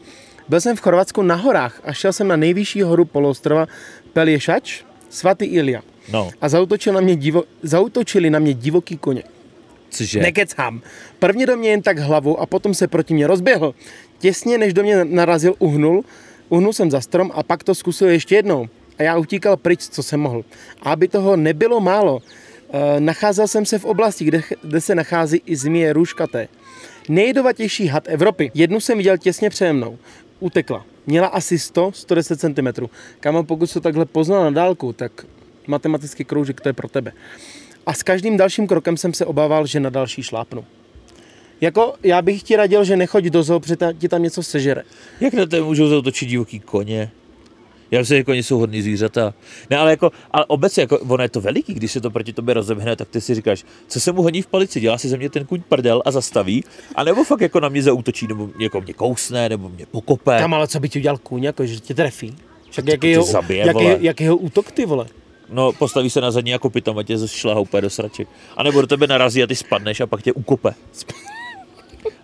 Byl 0.48 0.60
jsem 0.60 0.76
v 0.76 0.80
Chorvatsku 0.80 1.22
na 1.22 1.34
horách 1.34 1.80
a 1.84 1.92
šel 1.92 2.12
jsem 2.12 2.28
na 2.28 2.36
nejvyšší 2.36 2.82
horu 2.82 3.04
poloostrova 3.04 3.66
Pelješač, 4.12 4.82
svatý 5.10 5.44
Ilja. 5.44 5.82
No, 6.12 6.30
A 6.40 6.48
zautočil 6.48 6.92
na 6.92 7.00
mě 7.00 7.16
divo, 7.16 7.44
zautočili 7.62 8.30
na 8.30 8.38
mě 8.38 8.54
divoký 8.54 8.96
koně. 8.96 9.22
cože? 9.90 10.20
Nekecám. 10.20 10.82
Prvně 11.18 11.46
do 11.46 11.56
mě 11.56 11.70
jen 11.70 11.82
tak 11.82 11.98
hlavou 11.98 12.36
a 12.40 12.46
potom 12.46 12.74
se 12.74 12.88
proti 12.88 13.14
mě 13.14 13.26
rozběhl. 13.26 13.74
Těsně 14.18 14.58
než 14.58 14.72
do 14.72 14.82
mě 14.82 15.04
narazil, 15.04 15.54
uhnul. 15.58 16.04
Uhnul 16.48 16.72
jsem 16.72 16.90
za 16.90 17.00
strom 17.00 17.30
a 17.34 17.42
pak 17.42 17.64
to 17.64 17.74
zkusil 17.74 18.08
ještě 18.08 18.34
jednou. 18.34 18.68
A 18.98 19.02
já 19.02 19.16
utíkal 19.18 19.56
pryč, 19.56 19.80
co 19.88 20.02
jsem 20.02 20.20
mohl. 20.20 20.44
A 20.82 20.92
aby 20.92 21.08
toho 21.08 21.36
nebylo 21.36 21.80
málo, 21.80 22.20
eh, 22.72 23.00
nacházel 23.00 23.48
jsem 23.48 23.66
se 23.66 23.78
v 23.78 23.84
oblasti, 23.84 24.24
kde, 24.24 24.42
kde 24.62 24.80
se 24.80 24.94
nachází 24.94 25.42
i 25.46 25.56
zmije 25.56 25.92
růžkaté. 25.92 26.48
Nejjedovatější 27.08 27.86
had 27.86 28.04
Evropy. 28.08 28.50
Jednu 28.54 28.80
jsem 28.80 28.98
viděl 28.98 29.18
těsně 29.18 29.50
přede 29.50 29.72
mnou. 29.72 29.98
Utekla. 30.44 30.84
Měla 31.06 31.26
asi 31.26 31.56
100-110 31.56 32.36
cm. 32.36 32.86
Kámo, 33.20 33.44
pokud 33.44 33.66
se 33.66 33.80
takhle 33.80 34.04
poznal 34.04 34.44
na 34.44 34.50
dálku, 34.50 34.92
tak 34.92 35.26
matematický 35.66 36.24
kroužek 36.24 36.60
to 36.60 36.68
je 36.68 36.72
pro 36.72 36.88
tebe. 36.88 37.12
A 37.86 37.92
s 37.92 38.02
každým 38.02 38.36
dalším 38.36 38.66
krokem 38.66 38.96
jsem 38.96 39.14
se 39.14 39.26
obával, 39.26 39.66
že 39.66 39.80
na 39.80 39.90
další 39.90 40.22
šlápnu. 40.22 40.64
Jako, 41.60 41.94
já 42.02 42.22
bych 42.22 42.42
ti 42.42 42.56
radil, 42.56 42.84
že 42.84 42.96
nechoď 42.96 43.24
do 43.24 43.42
zoo, 43.42 43.60
protože 43.60 43.76
ti 43.98 44.08
tam 44.08 44.22
něco 44.22 44.42
sežere. 44.42 44.82
Jak 45.20 45.34
na 45.34 45.46
to 45.46 45.64
můžou 45.64 45.88
zautočit 45.88 46.28
divoký 46.28 46.60
koně? 46.60 47.10
Já 47.94 48.00
myslím, 48.00 48.18
že 48.18 48.24
koně 48.24 48.42
jsou 48.42 48.58
hodný 48.58 48.82
zvířata. 48.82 49.34
Ne, 49.70 49.76
ale 49.76 49.90
jako, 49.90 50.10
ale 50.30 50.44
obecně, 50.44 50.80
jako, 50.80 50.98
ono 50.98 51.22
je 51.22 51.28
to 51.28 51.40
veliký, 51.40 51.74
když 51.74 51.92
se 51.92 52.00
to 52.00 52.10
proti 52.10 52.32
tobě 52.32 52.54
rozebhne, 52.54 52.96
tak 52.96 53.08
ty 53.08 53.20
si 53.20 53.34
říkáš, 53.34 53.64
co 53.88 54.00
se 54.00 54.12
mu 54.12 54.22
hodí 54.22 54.42
v 54.42 54.46
palici, 54.46 54.80
dělá 54.80 54.98
si 54.98 55.08
ze 55.08 55.16
mě 55.16 55.30
ten 55.30 55.44
kuň 55.44 55.62
prdel 55.68 56.02
a 56.04 56.10
zastaví, 56.10 56.64
a 56.94 57.04
nebo 57.04 57.24
fakt 57.24 57.40
jako 57.40 57.60
na 57.60 57.68
mě 57.68 57.82
zautočí, 57.82 58.26
nebo 58.26 58.48
jako 58.58 58.80
mě 58.80 58.92
kousne, 58.92 59.48
nebo 59.48 59.68
mě 59.68 59.86
pokope. 59.86 60.38
Kam 60.38 60.54
ale 60.54 60.68
co 60.68 60.80
by 60.80 60.88
ti 60.88 60.98
udělal 60.98 61.18
kůň, 61.18 61.42
jako, 61.42 61.66
že 61.66 61.80
tě 61.80 61.94
trefí? 61.94 62.34
Však 62.70 62.88
jaký 62.88 63.00
tě 63.00 63.08
jeho, 63.08 63.24
zabije, 63.24 63.66
jaký, 63.66 63.72
vole. 63.72 63.98
jaký 64.00 64.24
jeho 64.24 64.36
útok 64.36 64.72
ty 64.72 64.86
vole? 64.86 65.06
No, 65.50 65.72
postaví 65.72 66.10
se 66.10 66.20
na 66.20 66.30
zadní 66.30 66.54
a 66.54 66.58
kopytom 66.58 66.98
a 66.98 67.02
tě 67.02 67.28
šlahá 67.28 67.60
úplně 67.60 67.80
do 67.80 67.90
sraček. 67.90 68.28
A 68.56 68.62
nebo 68.62 68.80
do 68.80 68.86
tebe 68.86 69.06
narazí 69.06 69.42
a 69.42 69.46
ty 69.46 69.56
spadneš 69.56 70.00
a 70.00 70.06
pak 70.06 70.22
tě 70.22 70.32
ukope. 70.32 70.74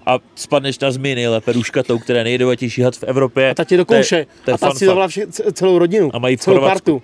A 0.06 0.18
spadneš 0.34 0.78
na 0.78 0.90
zmi 0.90 1.14
nejlépe 1.14 1.52
růžkatou, 1.52 1.98
která 1.98 2.18
je 2.18 2.24
nejjedovatější 2.24 2.82
had 2.82 2.96
v 2.96 3.02
Evropě. 3.02 3.50
A 3.50 3.54
ta 3.54 3.64
tě 3.64 3.76
do 3.76 3.84
To 3.84 3.94
je- 3.94 4.00
kouše. 4.00 4.26
to 4.44 4.50
je 4.50 4.54
a 4.54 4.58
ta 4.58 4.74
si 4.74 4.86
dovolá 4.86 5.08
celou 5.52 5.78
rodinu. 5.78 6.10
A 6.12 6.18
mají 6.18 6.36
v 6.36 6.40
celou 6.40 6.56
Chorvatsku. 6.56 7.00
partu. 7.00 7.02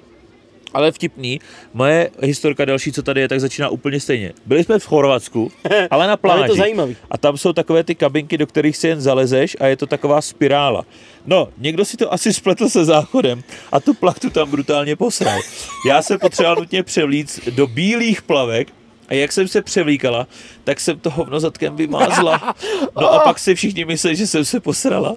Ale 0.75 0.93
vtipný, 0.93 1.41
moje 1.75 2.11
historka 2.23 2.65
další, 2.65 2.93
co 2.93 3.03
tady 3.03 3.21
je, 3.21 3.29
tak 3.29 3.41
začíná 3.41 3.69
úplně 3.69 4.01
stejně. 4.01 4.33
Byli 4.47 4.65
jsme 4.65 4.79
v 4.79 4.87
Chorvatsku, 4.87 5.53
ale 5.91 6.05
na 6.07 6.11
Ale 6.13 6.17
pláži. 6.17 6.43
je 6.43 6.49
to 6.49 6.55
zajímavý. 6.55 6.97
A 7.11 7.19
tam 7.19 7.37
jsou 7.39 7.53
takové 7.53 7.85
ty 7.85 7.95
kabinky, 7.95 8.39
do 8.39 8.47
kterých 8.47 8.77
si 8.77 8.89
jen 8.89 9.01
zalezeš 9.01 9.57
a 9.61 9.67
je 9.67 9.77
to 9.77 9.87
taková 9.87 10.21
spirála. 10.21 10.85
No, 11.27 11.49
někdo 11.59 11.85
si 11.85 11.97
to 11.97 12.13
asi 12.13 12.33
spletl 12.33 12.69
se 12.69 12.85
záchodem 12.85 13.43
a 13.73 13.81
tu 13.81 13.95
plachtu 13.95 14.31
tam 14.31 14.51
brutálně 14.51 14.97
posral. 14.97 15.41
Já 15.89 16.03
se 16.03 16.19
potřeboval 16.19 16.57
nutně 16.57 16.83
převlíct 16.83 17.41
do 17.49 17.67
bílých 17.67 18.23
plavek 18.23 18.69
a 19.09 19.15
jak 19.15 19.33
jsem 19.33 19.49
se 19.49 19.63
převlíkala, 19.63 20.27
tak 20.65 20.81
jsem 20.81 20.99
to 20.99 21.11
hovno 21.11 21.41
zadkem 21.41 21.77
vymázla. 21.77 22.55
No 22.97 23.13
a 23.13 23.19
pak 23.19 23.39
si 23.39 23.55
všichni 23.55 23.85
mysleli, 23.85 24.17
že 24.17 24.27
jsem 24.27 24.45
se 24.45 24.61
posrala. 24.61 25.15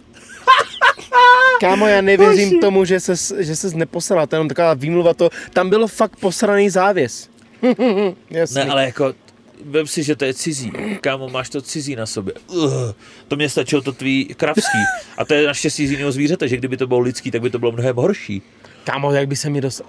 Kámo, 1.60 1.88
já 1.88 2.02
nevěřím 2.02 2.60
tomu, 2.60 2.86
že 2.86 3.00
ses, 3.00 3.34
že 3.38 3.56
ses 3.56 3.74
neposrala, 3.74 4.28
to 4.28 4.36
je 4.36 4.38
jenom 4.38 4.48
taková 4.48 4.74
výmluva 4.74 5.14
to. 5.14 5.30
Tam 5.54 5.70
bylo 5.70 5.88
fakt 5.88 6.16
posraný 6.16 6.70
závěs. 6.70 7.30
Jasný. 8.30 8.56
Ne, 8.56 8.66
ale 8.66 8.86
jako, 8.86 9.14
vem 9.66 9.88
si, 9.88 10.04
že 10.04 10.16
to 10.16 10.26
je 10.26 10.34
cizí. 10.34 10.72
Kámo, 11.02 11.30
máš 11.30 11.50
to 11.50 11.62
cizí 11.62 11.96
na 11.96 12.06
sobě. 12.06 12.34
Uh, 12.48 12.72
to 13.28 13.36
mě 13.36 13.50
stačilo 13.50 13.82
to 13.82 13.92
tvý 13.92 14.26
kravský. 14.26 14.80
A 15.18 15.26
to 15.26 15.34
je 15.34 15.48
naštěstí 15.48 15.88
z 15.88 15.92
jiného 15.92 16.12
zvířete, 16.12 16.48
že 16.48 16.58
kdyby 16.58 16.78
to 16.78 16.88
bylo 16.88 17.00
lidský, 17.00 17.32
tak 17.32 17.42
by 17.42 17.50
to 17.50 17.60
bylo 17.60 17.72
mnohem 17.72 17.96
horší. 17.96 18.42
Kámo, 18.84 19.12
jak 19.12 19.28
by 19.28 19.36
se 19.36 19.50
mi 19.50 19.62
dostal... 19.62 19.88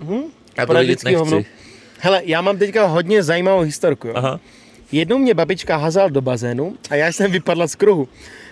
Hm? 0.00 0.22
Já 0.56 0.66
to 0.66 0.74
vidět 0.74 1.04
nechci. 1.04 1.46
Hele, 1.98 2.22
já 2.24 2.40
mám 2.40 2.58
teďka 2.58 2.86
hodně 2.86 3.22
zajímavou 3.22 3.60
historku. 3.60 4.08
Jo. 4.08 4.14
Aha. 4.16 4.40
Jednou 4.92 5.18
mě 5.18 5.34
babička 5.34 5.76
hazala 5.76 6.08
do 6.08 6.20
bazénu 6.20 6.76
a 6.90 6.94
já 6.94 7.12
jsem 7.12 7.30
vypadla 7.30 7.66
z 7.66 7.74
kruhu. 7.74 8.08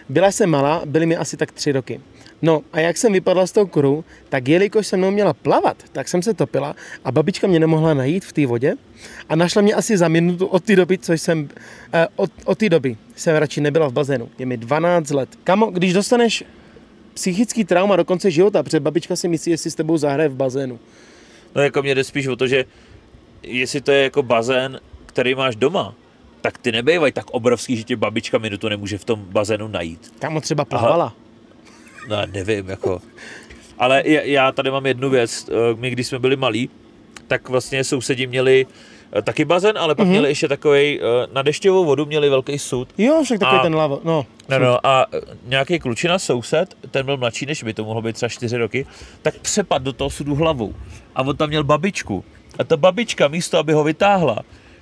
Byla 0.08 0.32
jsem 0.32 0.50
malá, 0.50 0.82
byly 0.86 1.06
mi 1.06 1.16
asi 1.16 1.36
tak 1.36 1.52
tři 1.52 1.72
roky. 1.72 2.00
No 2.42 2.62
a 2.72 2.80
jak 2.80 2.96
jsem 2.96 3.12
vypadla 3.12 3.46
z 3.46 3.52
toho 3.52 3.66
kruhu, 3.66 4.04
tak 4.28 4.48
jelikož 4.48 4.86
se 4.86 4.96
mnou 4.96 5.10
měla 5.10 5.34
plavat, 5.34 5.76
tak 5.92 6.08
jsem 6.08 6.22
se 6.22 6.34
topila 6.34 6.76
a 7.04 7.12
babička 7.12 7.46
mě 7.46 7.60
nemohla 7.60 7.94
najít 7.94 8.24
v 8.24 8.32
té 8.32 8.46
vodě 8.46 8.74
a 9.28 9.36
našla 9.36 9.62
mě 9.62 9.74
asi 9.74 9.96
za 9.96 10.08
minutu 10.08 10.46
od 10.46 10.64
té 10.64 10.76
doby, 10.76 10.98
což 10.98 11.20
jsem, 11.20 11.48
eh, 11.92 12.06
od, 12.16 12.30
od 12.44 12.58
té 12.58 12.68
doby 12.68 12.96
jsem 13.16 13.36
radši 13.36 13.60
nebyla 13.60 13.88
v 13.88 13.92
bazénu. 13.92 14.28
Je 14.38 14.46
mi 14.46 14.56
12 14.56 15.10
let. 15.10 15.28
Kamo, 15.44 15.66
když 15.66 15.92
dostaneš 15.92 16.44
psychický 17.14 17.64
trauma 17.64 17.96
do 17.96 18.04
konce 18.04 18.30
života, 18.30 18.62
protože 18.62 18.80
babička 18.80 19.16
si 19.16 19.28
myslí, 19.28 19.52
jestli 19.52 19.70
s 19.70 19.74
tebou 19.74 19.96
zahraje 19.96 20.28
v 20.28 20.34
bazénu. 20.34 20.78
No 21.54 21.62
jako 21.62 21.82
mě 21.82 21.94
jde 21.94 22.04
spíš 22.04 22.26
o 22.26 22.36
to, 22.36 22.46
že 22.46 22.64
jestli 23.46 23.80
to 23.80 23.90
je 23.90 24.02
jako 24.02 24.22
bazén, 24.22 24.80
který 25.06 25.34
máš 25.34 25.56
doma, 25.56 25.94
tak 26.40 26.58
ty 26.58 26.72
nebejvají 26.72 27.12
tak 27.12 27.30
obrovský, 27.30 27.76
že 27.76 27.84
tě 27.84 27.96
babička 27.96 28.38
minutu 28.38 28.68
nemůže 28.68 28.98
v 28.98 29.04
tom 29.04 29.24
bazénu 29.30 29.68
najít. 29.68 30.14
Kamo 30.18 30.40
třeba 30.40 30.64
plavala. 30.64 31.12
No, 32.08 32.16
nevím, 32.32 32.68
jako. 32.68 33.00
Ale 33.78 34.02
já- 34.06 34.52
tady 34.52 34.70
mám 34.70 34.86
jednu 34.86 35.10
věc. 35.10 35.48
Eh, 35.48 35.74
My, 35.78 35.90
když 35.90 36.06
jsme 36.06 36.18
byli 36.18 36.36
malí, 36.36 36.70
tak 37.28 37.48
vlastně 37.48 37.84
sousedi 37.84 38.26
měli 38.26 38.66
eh, 39.18 39.22
taky 39.22 39.44
bazén, 39.44 39.78
ale 39.78 39.94
pak 39.94 40.06
mm-hmm. 40.06 40.10
měli 40.10 40.28
ještě 40.28 40.48
takový 40.48 41.00
na 41.32 41.42
dešťovou 41.42 41.84
vodu 41.84 42.06
měli 42.06 42.28
velký 42.30 42.58
sud. 42.58 42.88
Jo, 42.98 43.22
však 43.24 43.38
takový 43.38 43.58
A- 43.60 43.62
ten 43.62 43.74
lavo. 43.74 44.00
No, 44.04 44.26
No, 44.48 44.58
no, 44.58 44.86
a 44.86 45.06
eh, 45.14 45.20
nějaký 45.46 45.78
klučina 45.78 46.18
soused, 46.18 46.74
ten 46.90 47.06
byl 47.06 47.16
mladší 47.16 47.46
než 47.46 47.62
my, 47.64 47.74
to 47.74 47.84
mohlo 47.84 48.02
být 48.02 48.12
třeba 48.16 48.28
4 48.28 48.56
roky, 48.56 48.86
tak 49.22 49.34
přepad 49.38 49.82
do 49.82 49.92
toho 49.92 50.10
sudu 50.10 50.34
hlavou. 50.34 50.74
A 51.14 51.22
on 51.22 51.36
tam 51.36 51.48
měl 51.48 51.64
babičku. 51.64 52.24
A 52.58 52.64
ta 52.64 52.76
babička 52.76 53.28
místo, 53.28 53.58
aby 53.58 53.72
ho 53.72 53.84
vytáhla, 53.84 54.38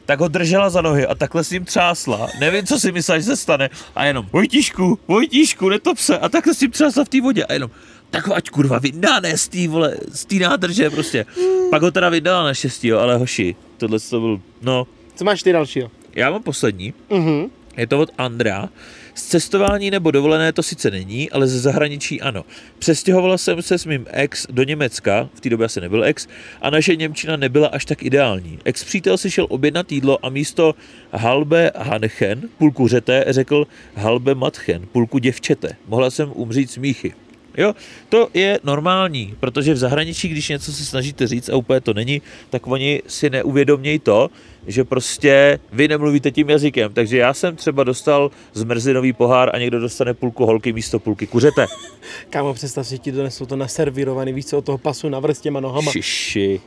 tak 0.07 0.21
ho 0.21 0.29
držela 0.29 0.71
za 0.71 0.81
nohy 0.81 1.07
a 1.07 1.15
takhle 1.15 1.45
s 1.45 1.51
ním 1.51 1.65
třásla. 1.65 2.29
Nevím, 2.41 2.67
co 2.67 2.81
si 2.81 2.93
myslela, 2.93 3.19
že 3.19 3.25
se 3.25 3.37
stane. 3.37 3.71
A 3.95 4.05
jenom, 4.05 4.27
Vojtíšku, 4.33 4.99
Vojtíšku, 5.09 5.69
netop 5.69 5.99
se. 5.99 6.19
A 6.19 6.29
takhle 6.29 6.55
s 6.55 6.61
ním 6.61 6.71
třásla 6.71 7.05
v 7.05 7.09
té 7.09 7.21
vodě. 7.21 7.45
A 7.45 7.53
jenom, 7.53 7.71
tak 8.11 8.27
ho 8.27 8.35
ať 8.35 8.51
kurva 8.51 8.79
vyndá, 8.79 9.21
ne 9.21 9.39
z 9.39 9.49
té 9.49 9.69
vole, 9.69 9.97
z 10.13 10.25
té 10.25 10.35
nádrže 10.37 10.91
prostě. 10.91 11.27
Pak 11.71 11.83
ho 11.83 11.91
teda 11.91 12.09
vydala 12.09 12.45
naštěstí, 12.45 12.89
jo, 12.89 12.99
ale 12.99 13.17
hoši, 13.17 13.57
tohle 13.77 13.99
to 14.01 14.21
byl, 14.21 14.41
no. 14.63 14.87
Co 15.15 15.25
máš 15.25 15.43
ty 15.43 15.53
dalšího? 15.53 15.91
Já 16.15 16.31
mám 16.31 16.43
poslední, 16.43 16.95
Mhm. 17.11 17.47
je 17.77 17.87
to 17.87 17.99
od 18.01 18.11
Andra. 18.19 18.69
Z 19.15 19.23
cestování 19.23 19.91
nebo 19.91 20.11
dovolené 20.11 20.53
to 20.53 20.63
sice 20.63 20.91
není, 20.91 21.31
ale 21.31 21.47
ze 21.47 21.61
zahraničí 21.61 22.21
ano. 22.21 22.45
Přestěhovala 22.79 23.39
jsem 23.39 23.63
se 23.63 23.79
s 23.79 23.87
mým 23.87 24.07
ex 24.11 24.47
do 24.51 24.63
Německa, 24.63 25.29
v 25.35 25.41
té 25.41 25.51
době 25.51 25.67
asi 25.67 25.81
nebyl 25.81 26.05
ex, 26.05 26.29
a 26.61 26.71
naše 26.71 26.97
Němčina 26.97 27.37
nebyla 27.37 27.69
až 27.69 27.85
tak 27.85 28.03
ideální. 28.03 28.59
Ex 28.65 28.85
přítel 28.85 29.19
si 29.19 29.31
šel 29.31 29.47
objednat 29.51 29.93
jídlo 29.93 30.27
a 30.27 30.29
místo 30.29 30.75
halbe 31.13 31.73
hanchen, 31.77 32.49
půlku 32.59 32.89
řete, 32.89 33.25
řekl 33.29 33.67
halbe 33.95 34.35
matchen, 34.35 34.87
půlku 34.93 35.19
děvčete. 35.19 35.77
Mohla 35.87 36.11
jsem 36.11 36.33
umřít 36.35 36.71
smíchy. 36.71 37.15
Jo, 37.57 37.75
to 38.09 38.29
je 38.35 38.61
normální, 38.65 39.35
protože 39.41 39.75
v 39.75 39.77
zahraničí, 39.77 40.29
když 40.29 40.49
něco 40.49 40.73
si 40.73 40.85
snažíte 40.85 41.27
říct 41.27 41.49
a 41.49 41.57
úplně 41.57 41.81
to 41.81 41.95
není, 41.95 42.23
tak 42.51 42.67
oni 42.67 43.03
si 43.07 43.31
neuvědomějí 43.31 43.99
to, 43.99 44.31
že 44.67 44.85
prostě 44.85 45.59
vy 45.73 45.89
nemluvíte 45.89 46.31
tím 46.31 46.51
jazykem. 46.51 46.93
Takže 46.93 47.19
já 47.19 47.35
jsem 47.35 47.57
třeba 47.57 47.85
dostal 47.85 48.31
zmrzlinový 48.53 49.13
pohár 49.13 49.51
a 49.55 49.59
někdo 49.59 49.81
dostane 49.81 50.15
půlku 50.15 50.47
holky 50.47 50.73
místo 50.73 50.99
půlky 50.99 51.27
kuřete. 51.27 51.67
Kámo, 52.31 52.55
představ 52.55 52.87
si, 52.87 52.99
ti 52.99 53.13
donesou 53.13 53.47
to 53.47 53.57
naservírovaný, 53.57 54.33
víš 54.33 54.47
co, 54.47 54.59
od 54.59 54.65
toho 54.65 54.79
pasu 54.79 55.09
navrh 55.09 55.37
s 55.37 55.41
těma 55.41 55.61
nohama. 55.61 55.93
Šiši. 55.93 56.61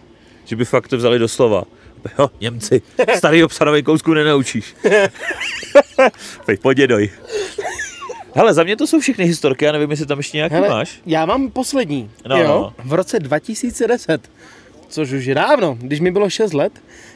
Že 0.45 0.55
by 0.55 0.65
fakt 0.65 0.88
to 0.88 0.97
vzali 0.97 1.19
doslova. 1.19 1.63
Jo, 2.19 2.29
Němci, 2.41 2.81
starý 3.15 3.43
obsadový 3.43 3.83
kousku 3.83 4.13
nenaučíš. 4.13 4.75
Teď 6.45 6.59
podědoj. 6.59 7.09
Hele, 8.38 8.53
za 8.53 8.63
mě 8.63 8.75
to 8.77 8.88
jsou 8.88 8.99
všechny 8.99 9.25
historky, 9.25 9.65
já 9.65 9.71
nevím, 9.71 9.91
jestli 9.91 10.05
tam 10.05 10.17
ještě 10.17 10.38
nějaký 10.38 10.55
Hele, 10.55 10.69
máš. 10.69 10.99
já 11.05 11.25
mám 11.25 11.49
poslední, 11.51 12.11
No, 12.29 12.38
jo, 12.38 12.47
no. 12.47 12.73
v 12.83 12.93
roce 12.93 13.19
2010, 13.19 14.29
což 14.89 15.11
už 15.11 15.25
je 15.25 15.35
dávno, 15.35 15.77
když 15.81 15.99
mi 15.99 16.11
bylo 16.11 16.29
6 16.29 16.53
let, 16.53 16.73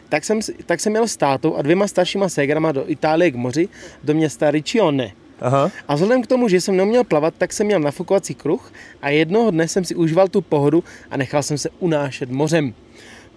tak 0.09 0.23
jsem, 0.23 0.39
tak 0.65 0.79
jsem 0.79 0.95
jel 0.95 1.07
s 1.07 1.17
tátou 1.17 1.55
a 1.55 1.61
dvěma 1.61 1.87
staršíma 1.87 2.29
ségrama 2.29 2.71
do 2.71 2.83
Itálie 2.91 3.31
k 3.31 3.35
moři, 3.35 3.69
do 4.03 4.13
města 4.13 4.51
Riccione. 4.51 5.11
Aha. 5.41 5.71
A 5.87 5.95
vzhledem 5.95 6.21
k 6.21 6.27
tomu, 6.27 6.47
že 6.47 6.61
jsem 6.61 6.77
neuměl 6.77 7.03
plavat, 7.03 7.33
tak 7.37 7.53
jsem 7.53 7.67
měl 7.67 7.79
nafukovací 7.79 8.35
kruh 8.35 8.73
a 9.01 9.09
jednoho 9.09 9.51
dne 9.51 9.67
jsem 9.67 9.85
si 9.85 9.95
užíval 9.95 10.27
tu 10.27 10.41
pohodu 10.41 10.83
a 11.11 11.17
nechal 11.17 11.43
jsem 11.43 11.57
se 11.57 11.69
unášet 11.79 12.29
mořem. 12.29 12.73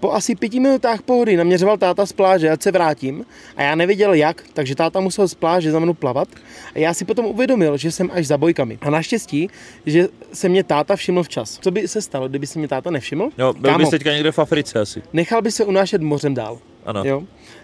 Po 0.00 0.12
asi 0.12 0.34
pěti 0.34 0.60
minutách 0.60 1.02
pohody 1.02 1.36
naměřoval 1.36 1.78
táta 1.78 2.06
z 2.06 2.12
pláže, 2.12 2.50
ať 2.50 2.62
se 2.62 2.70
vrátím 2.72 3.24
a 3.56 3.62
já 3.62 3.74
nevěděl 3.74 4.14
jak, 4.14 4.42
takže 4.52 4.74
táta 4.74 5.00
musel 5.00 5.28
z 5.28 5.34
pláže 5.34 5.70
za 5.70 5.78
mnou 5.78 5.94
plavat 5.94 6.28
a 6.74 6.78
já 6.78 6.94
si 6.94 7.04
potom 7.04 7.26
uvědomil, 7.26 7.76
že 7.76 7.92
jsem 7.92 8.10
až 8.12 8.26
za 8.26 8.38
bojkami. 8.38 8.78
A 8.80 8.90
naštěstí, 8.90 9.48
že 9.86 10.08
se 10.32 10.48
mě 10.48 10.64
táta 10.64 10.96
všiml 10.96 11.22
včas. 11.22 11.58
Co 11.62 11.70
by 11.70 11.88
se 11.88 12.02
stalo, 12.02 12.28
kdyby 12.28 12.46
se 12.46 12.58
mě 12.58 12.68
táta 12.68 12.90
nevšiml? 12.90 13.30
Jo, 13.38 13.52
byl 13.52 13.70
Kámo, 13.70 13.78
bys 13.78 13.90
teďka 13.90 14.12
někde 14.12 14.32
v 14.32 14.38
Africe 14.38 14.80
asi. 14.80 15.02
nechal 15.12 15.42
by 15.42 15.52
se 15.52 15.64
unášet 15.64 16.02
mořem 16.02 16.34
dál. 16.34 16.58
Ano. 16.86 17.02
Jo? 17.04 17.22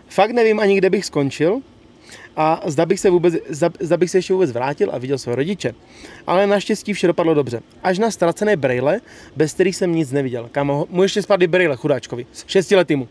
Fakt 0.09 0.31
nevím 0.31 0.61
ani, 0.61 0.76
kde 0.78 0.91
bych 0.91 1.05
skončil 1.05 1.61
a 2.37 2.61
zda 2.66 2.87
bych, 2.87 3.01
se 3.01 3.11
vůbec, 3.11 3.35
zda, 3.49 3.70
zda 3.81 3.97
bych 3.97 4.11
se 4.11 4.18
ještě 4.18 4.33
vůbec 4.33 4.51
vrátil 4.53 4.91
a 4.93 4.99
viděl 4.99 5.18
své 5.18 5.35
rodiče. 5.35 5.74
Ale 6.26 6.47
naštěstí 6.47 6.93
vše 6.93 7.07
dopadlo 7.07 7.35
dobře. 7.35 7.62
Až 7.83 7.99
na 7.99 8.11
ztracené 8.11 8.57
brejle, 8.57 9.01
bez 9.37 9.53
kterých 9.53 9.76
jsem 9.76 9.95
nic 9.95 10.12
neviděl. 10.12 10.49
Kámo, 10.53 10.87
mu 10.91 11.03
ještě 11.03 11.22
spadly 11.22 11.47
brejle, 11.47 11.76
chudáčkovi, 11.76 12.26
šestiletýmu. 12.47 13.09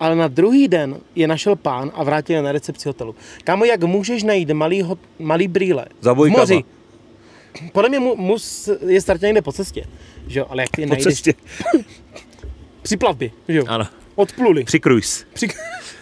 Ale 0.00 0.16
na 0.16 0.28
druhý 0.28 0.68
den 0.68 0.96
je 1.14 1.28
našel 1.28 1.56
pán 1.56 1.90
a 1.94 2.04
vrátil 2.04 2.36
je 2.36 2.42
na 2.42 2.52
recepci 2.52 2.88
hotelu. 2.88 3.14
Kámo, 3.44 3.64
jak 3.64 3.84
můžeš 3.84 4.22
najít 4.22 4.50
malý, 4.50 4.82
hot, 4.82 4.98
malý 5.18 5.48
brýle 5.48 5.86
Za 6.00 6.14
bojkama. 6.14 6.40
moři? 6.42 6.64
Podle 7.72 7.88
mě 7.88 7.98
mu, 7.98 8.16
mus 8.16 8.68
je 8.86 9.00
ztratil 9.00 9.26
někde 9.26 9.42
po 9.42 9.52
cestě. 9.52 9.84
Že 10.26 10.38
jo, 10.38 10.46
ale 10.48 10.62
jak 10.62 10.70
ty 10.70 10.82
je 10.82 10.86
Po 10.86 10.94
najdeš 10.94 11.14
cestě. 11.14 11.34
při 12.82 12.96
plavbě, 12.96 13.30
že 13.48 13.58
jo? 13.58 13.64
Ano. 13.68 13.86
Odpluli. 14.14 14.64
Při 14.64 14.80
cruise. 14.80 15.24
Při... 15.32 15.48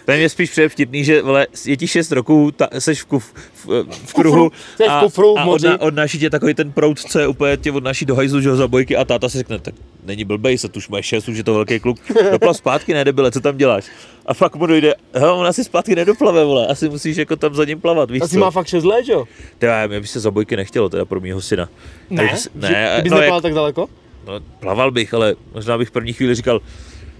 Ten 0.05 0.19
je 0.19 0.29
spíš 0.29 0.59
vtipný, 0.67 1.03
že 1.03 1.21
vole, 1.21 1.47
je 1.65 1.77
ti 1.77 1.87
6 1.87 2.11
roků, 2.11 2.51
ta, 2.51 2.67
seš 2.79 3.01
v, 3.01 3.05
kuf, 3.05 3.33
v, 3.65 3.85
v 4.05 4.13
kruhu 4.13 4.49
v 4.77 4.81
a, 4.89 4.99
kufru 4.99 5.39
a 5.39 5.45
odna, 5.45 5.81
odnáší 5.81 6.19
tě 6.19 6.29
takový 6.29 6.53
ten 6.53 6.71
proud, 6.71 6.99
co 6.99 7.19
je 7.19 7.27
úplně 7.27 7.57
tě 7.57 7.71
odnáší 7.71 8.05
do 8.05 8.15
hajzlu, 8.15 8.41
že 8.41 8.49
ho 8.49 8.55
za 8.55 8.67
bojky 8.67 8.97
a 8.97 9.05
táta 9.05 9.29
si 9.29 9.37
řekne, 9.37 9.59
tak 9.59 9.75
není 10.03 10.25
blbej, 10.25 10.57
se 10.57 10.67
už 10.75 10.89
máš 10.89 11.05
6, 11.05 11.27
už 11.27 11.37
je 11.37 11.43
to 11.43 11.53
velký 11.53 11.79
kluk, 11.79 11.97
doplav 12.31 12.57
zpátky, 12.57 12.93
ne 12.93 13.05
debile, 13.05 13.31
co 13.31 13.39
tam 13.41 13.57
děláš? 13.57 13.85
A 14.25 14.33
fakt 14.33 14.55
mu 14.55 14.65
dojde, 14.65 14.95
hele, 15.13 15.31
on 15.31 15.47
asi 15.47 15.63
zpátky 15.63 15.95
nedoplave, 15.95 16.45
vole, 16.45 16.67
asi 16.67 16.89
musíš 16.89 17.17
jako 17.17 17.35
tam 17.35 17.55
za 17.55 17.65
ním 17.65 17.81
plavat, 17.81 18.11
víš 18.11 18.21
Asi 18.21 18.33
co? 18.33 18.39
má 18.39 18.51
fakt 18.51 18.67
6 18.67 18.83
let, 18.83 19.05
že 19.05 19.11
jo? 19.11 19.25
Teda, 19.57 19.87
mě 19.87 19.99
by 19.99 20.07
se 20.07 20.19
za 20.19 20.31
bojky 20.31 20.55
nechtělo, 20.55 20.89
teda 20.89 21.05
pro 21.05 21.19
mýho 21.19 21.41
syna. 21.41 21.69
Ne, 22.09 22.17
Takže, 22.17 22.35
že, 22.35 22.49
ne, 22.55 22.91
kdybys 22.95 23.11
no, 23.11 23.17
neplaval 23.17 23.37
jak, 23.37 23.43
tak 23.43 23.53
daleko? 23.53 23.87
no, 24.27 24.39
plaval 24.59 24.91
bych, 24.91 25.13
ale 25.13 25.35
možná 25.53 25.77
bych 25.77 25.87
v 25.87 25.91
první 25.91 26.13
chvíli 26.13 26.35
říkal, 26.35 26.61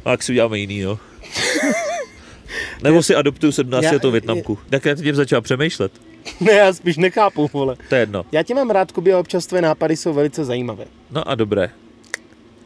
a 0.06 0.12
jak 0.12 0.24
si 0.24 0.32
uděláme 0.32 0.60
jiný, 0.60 0.82
no. 0.82 1.00
Nebo 2.84 3.04
si 3.04 3.16
adoptuju 3.16 3.52
17 3.52 3.84
Já- 3.84 3.92
letou 3.92 4.12
Větnamku. 4.12 4.60
Tak 4.70 4.86
já 4.86 4.96
tím 4.96 5.16
začal 5.16 5.42
přemýšlet. 5.42 5.92
Ne, 6.40 6.52
já 6.52 6.74
spíš 6.74 6.98
nechápu, 6.98 7.50
vole. 7.54 7.76
To 7.90 7.96
je 7.96 8.02
jedno. 8.02 8.26
Já 8.32 8.44
tě 8.44 8.56
mám 8.56 8.70
rád, 8.70 8.92
Kubi, 8.92 9.14
a 9.14 9.20
občas 9.20 9.46
tvoje 9.46 9.62
nápady 9.62 9.98
jsou 9.98 10.14
velice 10.14 10.46
zajímavé. 10.46 10.86
No 11.12 11.30
a 11.30 11.36
dobré. 11.36 11.70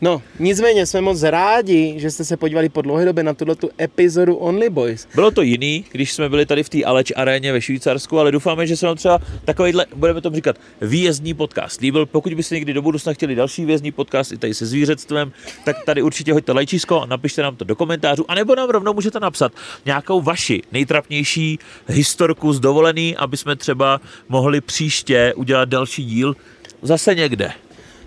No, 0.01 0.21
nicméně 0.39 0.85
jsme 0.85 1.01
moc 1.01 1.23
rádi, 1.23 1.93
že 1.97 2.11
jste 2.11 2.25
se 2.25 2.37
podívali 2.37 2.69
po 2.69 2.81
dlouhé 2.81 3.05
době 3.05 3.23
na 3.23 3.33
tuto 3.33 3.69
epizodu 3.81 4.35
Only 4.35 4.69
Boys. 4.69 5.07
Bylo 5.15 5.31
to 5.31 5.41
jiný, 5.41 5.85
když 5.91 6.13
jsme 6.13 6.29
byli 6.29 6.45
tady 6.45 6.63
v 6.63 6.69
té 6.69 6.83
Aleč 6.83 7.11
aréně 7.15 7.53
ve 7.53 7.61
Švýcarsku, 7.61 8.19
ale 8.19 8.31
doufáme, 8.31 8.67
že 8.67 8.77
se 8.77 8.85
vám 8.85 8.97
třeba 8.97 9.19
takovýhle, 9.45 9.85
budeme 9.95 10.21
tomu 10.21 10.35
říkat, 10.35 10.55
výjezdní 10.81 11.33
podcast 11.33 11.81
líbil. 11.81 12.05
Pokud 12.05 12.33
byste 12.33 12.55
někdy 12.55 12.73
do 12.73 12.81
budoucna 12.81 13.13
chtěli 13.13 13.35
další 13.35 13.65
výjezdní 13.65 13.91
podcast 13.91 14.31
i 14.31 14.37
tady 14.37 14.53
se 14.53 14.65
zvířectvem, 14.65 15.31
tak 15.65 15.75
tady 15.85 16.01
určitě 16.01 16.33
hoďte 16.33 16.51
lajčísko 16.51 17.01
a 17.01 17.05
napište 17.05 17.41
nám 17.41 17.55
to 17.55 17.65
do 17.65 17.75
komentářů, 17.75 18.31
anebo 18.31 18.55
nám 18.55 18.69
rovnou 18.69 18.93
můžete 18.93 19.19
napsat 19.19 19.51
nějakou 19.85 20.21
vaši 20.21 20.61
nejtrapnější 20.71 21.59
historku 21.87 22.53
z 22.53 22.59
dovolený, 22.59 23.17
aby 23.17 23.37
jsme 23.37 23.55
třeba 23.55 24.01
mohli 24.29 24.61
příště 24.61 25.33
udělat 25.35 25.69
další 25.69 26.05
díl 26.05 26.35
zase 26.81 27.15
někde. 27.15 27.51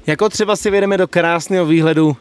Jako 0.07 0.28
třeba 0.28 0.57
si 0.57 0.70
vyjedeme 0.70 0.96
do 0.96 1.09
krásného 1.09 1.66
výhledu 1.66 2.16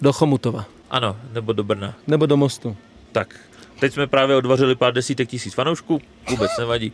do 0.00 0.12
Chomutova. 0.12 0.64
Ano, 0.90 1.16
nebo 1.32 1.52
do 1.52 1.64
Brna. 1.64 1.94
Nebo 2.06 2.26
do 2.26 2.36
mostu. 2.36 2.76
Tak, 3.12 3.34
teď 3.80 3.92
jsme 3.92 4.06
právě 4.06 4.36
odvařili 4.36 4.74
pár 4.74 4.92
desítek 4.92 5.28
tisíc 5.28 5.54
fanoušků, 5.54 6.00
vůbec 6.30 6.50
nevadí. 6.58 6.92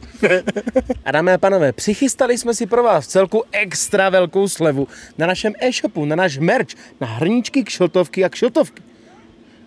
A 1.05 1.11
dámy 1.11 1.33
a 1.33 1.39
pánové, 1.39 1.73
přichystali 1.73 2.39
jsme 2.39 2.55
si 2.55 2.67
pro 2.67 2.83
vás 2.83 3.07
celku 3.07 3.45
extra 3.53 4.11
velkou 4.11 4.49
slevu 4.49 4.89
na 5.19 5.27
našem 5.27 5.53
e-shopu, 5.61 6.05
na 6.05 6.17
náš 6.17 6.39
merch, 6.39 6.69
na 7.01 7.07
hrníčky, 7.07 7.65
kšiltovky 7.65 8.25
a 8.25 8.29
kšiltovky. 8.29 8.83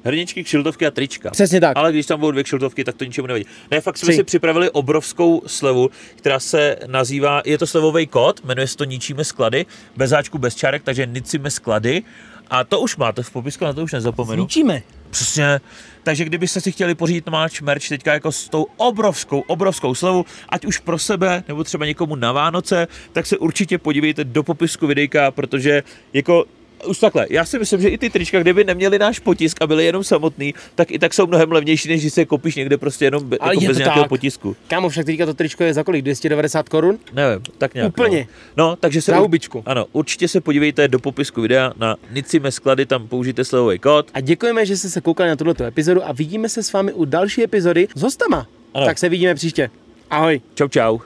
Hrničky, 0.04 0.44
kšiltovky 0.44 0.86
a 0.86 0.92
trička. 0.92 1.30
Přesně 1.30 1.62
tak. 1.62 1.78
Ale 1.78 1.92
když 1.92 2.06
tam 2.06 2.20
budou 2.20 2.32
dvě 2.32 2.44
kšiltovky, 2.44 2.84
tak 2.84 2.96
to 2.96 3.04
ničemu 3.04 3.28
nevadí. 3.28 3.46
Ne, 3.72 3.82
fakt 3.82 3.98
jsme 3.98 4.08
Tři. 4.08 4.16
si 4.16 4.24
připravili 4.24 4.70
obrovskou 4.70 5.42
slevu, 5.48 5.90
která 6.16 6.40
se 6.40 6.78
nazývá, 6.88 7.42
je 7.46 7.58
to 7.58 7.68
slevový 7.68 8.08
kód, 8.08 8.42
jmenuje 8.44 8.68
se 8.68 8.78
to 8.78 8.84
Ničíme 8.84 9.24
sklady, 9.24 9.66
bez 9.98 10.12
háčku, 10.12 10.38
bez 10.38 10.56
čárek, 10.56 10.84
takže 10.84 11.06
Nicíme 11.06 11.52
sklady. 11.52 12.04
A 12.50 12.64
to 12.64 12.80
už 12.80 12.98
máte 12.98 13.24
v 13.24 13.32
popisku, 13.32 13.66
na 13.66 13.74
to 13.74 13.84
už 13.84 13.94
nezapomenu. 13.94 14.44
Zničíme. 14.44 14.82
Přesně. 15.10 15.62
Takže 16.04 16.26
kdybyste 16.26 16.62
si 16.62 16.72
chtěli 16.72 16.96
pořídit 16.96 17.30
máč 17.30 17.62
merch 17.62 17.90
teďka 17.90 18.14
jako 18.14 18.32
s 18.32 18.50
tou 18.50 18.68
obrovskou, 18.78 19.40
obrovskou 19.40 19.96
slevu, 19.96 20.26
ať 20.50 20.66
už 20.66 20.78
pro 20.78 21.00
sebe, 21.00 21.44
nebo 21.48 21.64
třeba 21.64 21.86
někomu 21.86 22.16
na 22.16 22.32
Vánoce, 22.32 22.88
tak 23.14 23.26
se 23.26 23.38
určitě 23.38 23.78
podívejte 23.78 24.24
do 24.24 24.44
popisku 24.44 24.88
videjka, 24.88 25.32
protože 25.32 25.84
jako 26.14 26.46
už 26.86 27.00
takhle, 27.00 27.28
já 27.30 27.46
si 27.46 27.60
myslím, 27.60 27.82
že 27.82 27.90
i 27.90 27.98
ty 27.98 28.10
trička, 28.10 28.40
kdyby 28.40 28.64
neměli 28.64 29.00
náš 29.00 29.20
potisk 29.20 29.62
a 29.62 29.68
byly 29.68 29.86
jenom 29.86 30.04
samotný, 30.04 30.54
tak 30.76 30.92
i 30.92 31.00
tak 31.00 31.14
jsou 31.14 31.28
mnohem 31.28 31.52
levnější, 31.52 31.90
než 31.90 32.02
když 32.02 32.14
se 32.14 32.26
kopíš 32.26 32.56
někde 32.56 32.78
prostě 32.78 33.06
jenom 33.06 33.30
be, 33.30 33.38
Ale 33.38 33.54
jako 33.54 33.64
je 33.64 33.68
bez 33.68 33.78
nějakého 33.78 34.04
tak. 34.04 34.10
potisku. 34.10 34.56
Kámo, 34.68 34.90
však 34.90 35.06
teďka 35.06 35.26
to 35.26 35.34
tričko 35.34 35.64
je 35.64 35.74
za 35.74 35.84
kolik? 35.84 36.02
290 36.02 36.70
korun? 36.70 36.98
Nevím, 37.14 37.44
tak 37.58 37.74
nějak. 37.74 37.90
Úplně. 37.90 38.28
No, 38.58 38.68
no 38.70 38.76
takže 38.76 39.02
se... 39.02 39.12
Za 39.12 39.18
hubičku. 39.18 39.64
Ano, 39.66 39.86
určitě 39.92 40.28
se 40.28 40.42
podívejte 40.42 40.88
do 40.88 41.00
popisku 41.00 41.42
videa 41.42 41.74
na 41.78 41.96
Nicime 42.12 42.52
sklady, 42.52 42.86
tam 42.86 43.08
použijte 43.08 43.46
slevový 43.46 43.80
kód. 43.80 44.08
A 44.14 44.20
děkujeme, 44.20 44.66
že 44.66 44.78
jste 44.78 44.90
se 44.90 45.02
koukali 45.02 45.30
na 45.30 45.36
tuto 45.36 45.64
epizodu 45.64 46.08
a 46.08 46.12
vidíme 46.12 46.50
se 46.50 46.64
s 46.64 46.74
vámi 46.74 46.94
u 46.94 47.06
další 47.06 47.44
epizody 47.44 47.88
s 47.96 48.02
hostama. 48.02 48.48
Ano. 48.74 48.86
Tak 48.86 48.98
se 48.98 49.10
vidíme 49.10 49.36
příště. 49.36 49.70
Ahoj. 50.10 50.42
Čau, 50.56 50.68
čau. 50.68 51.00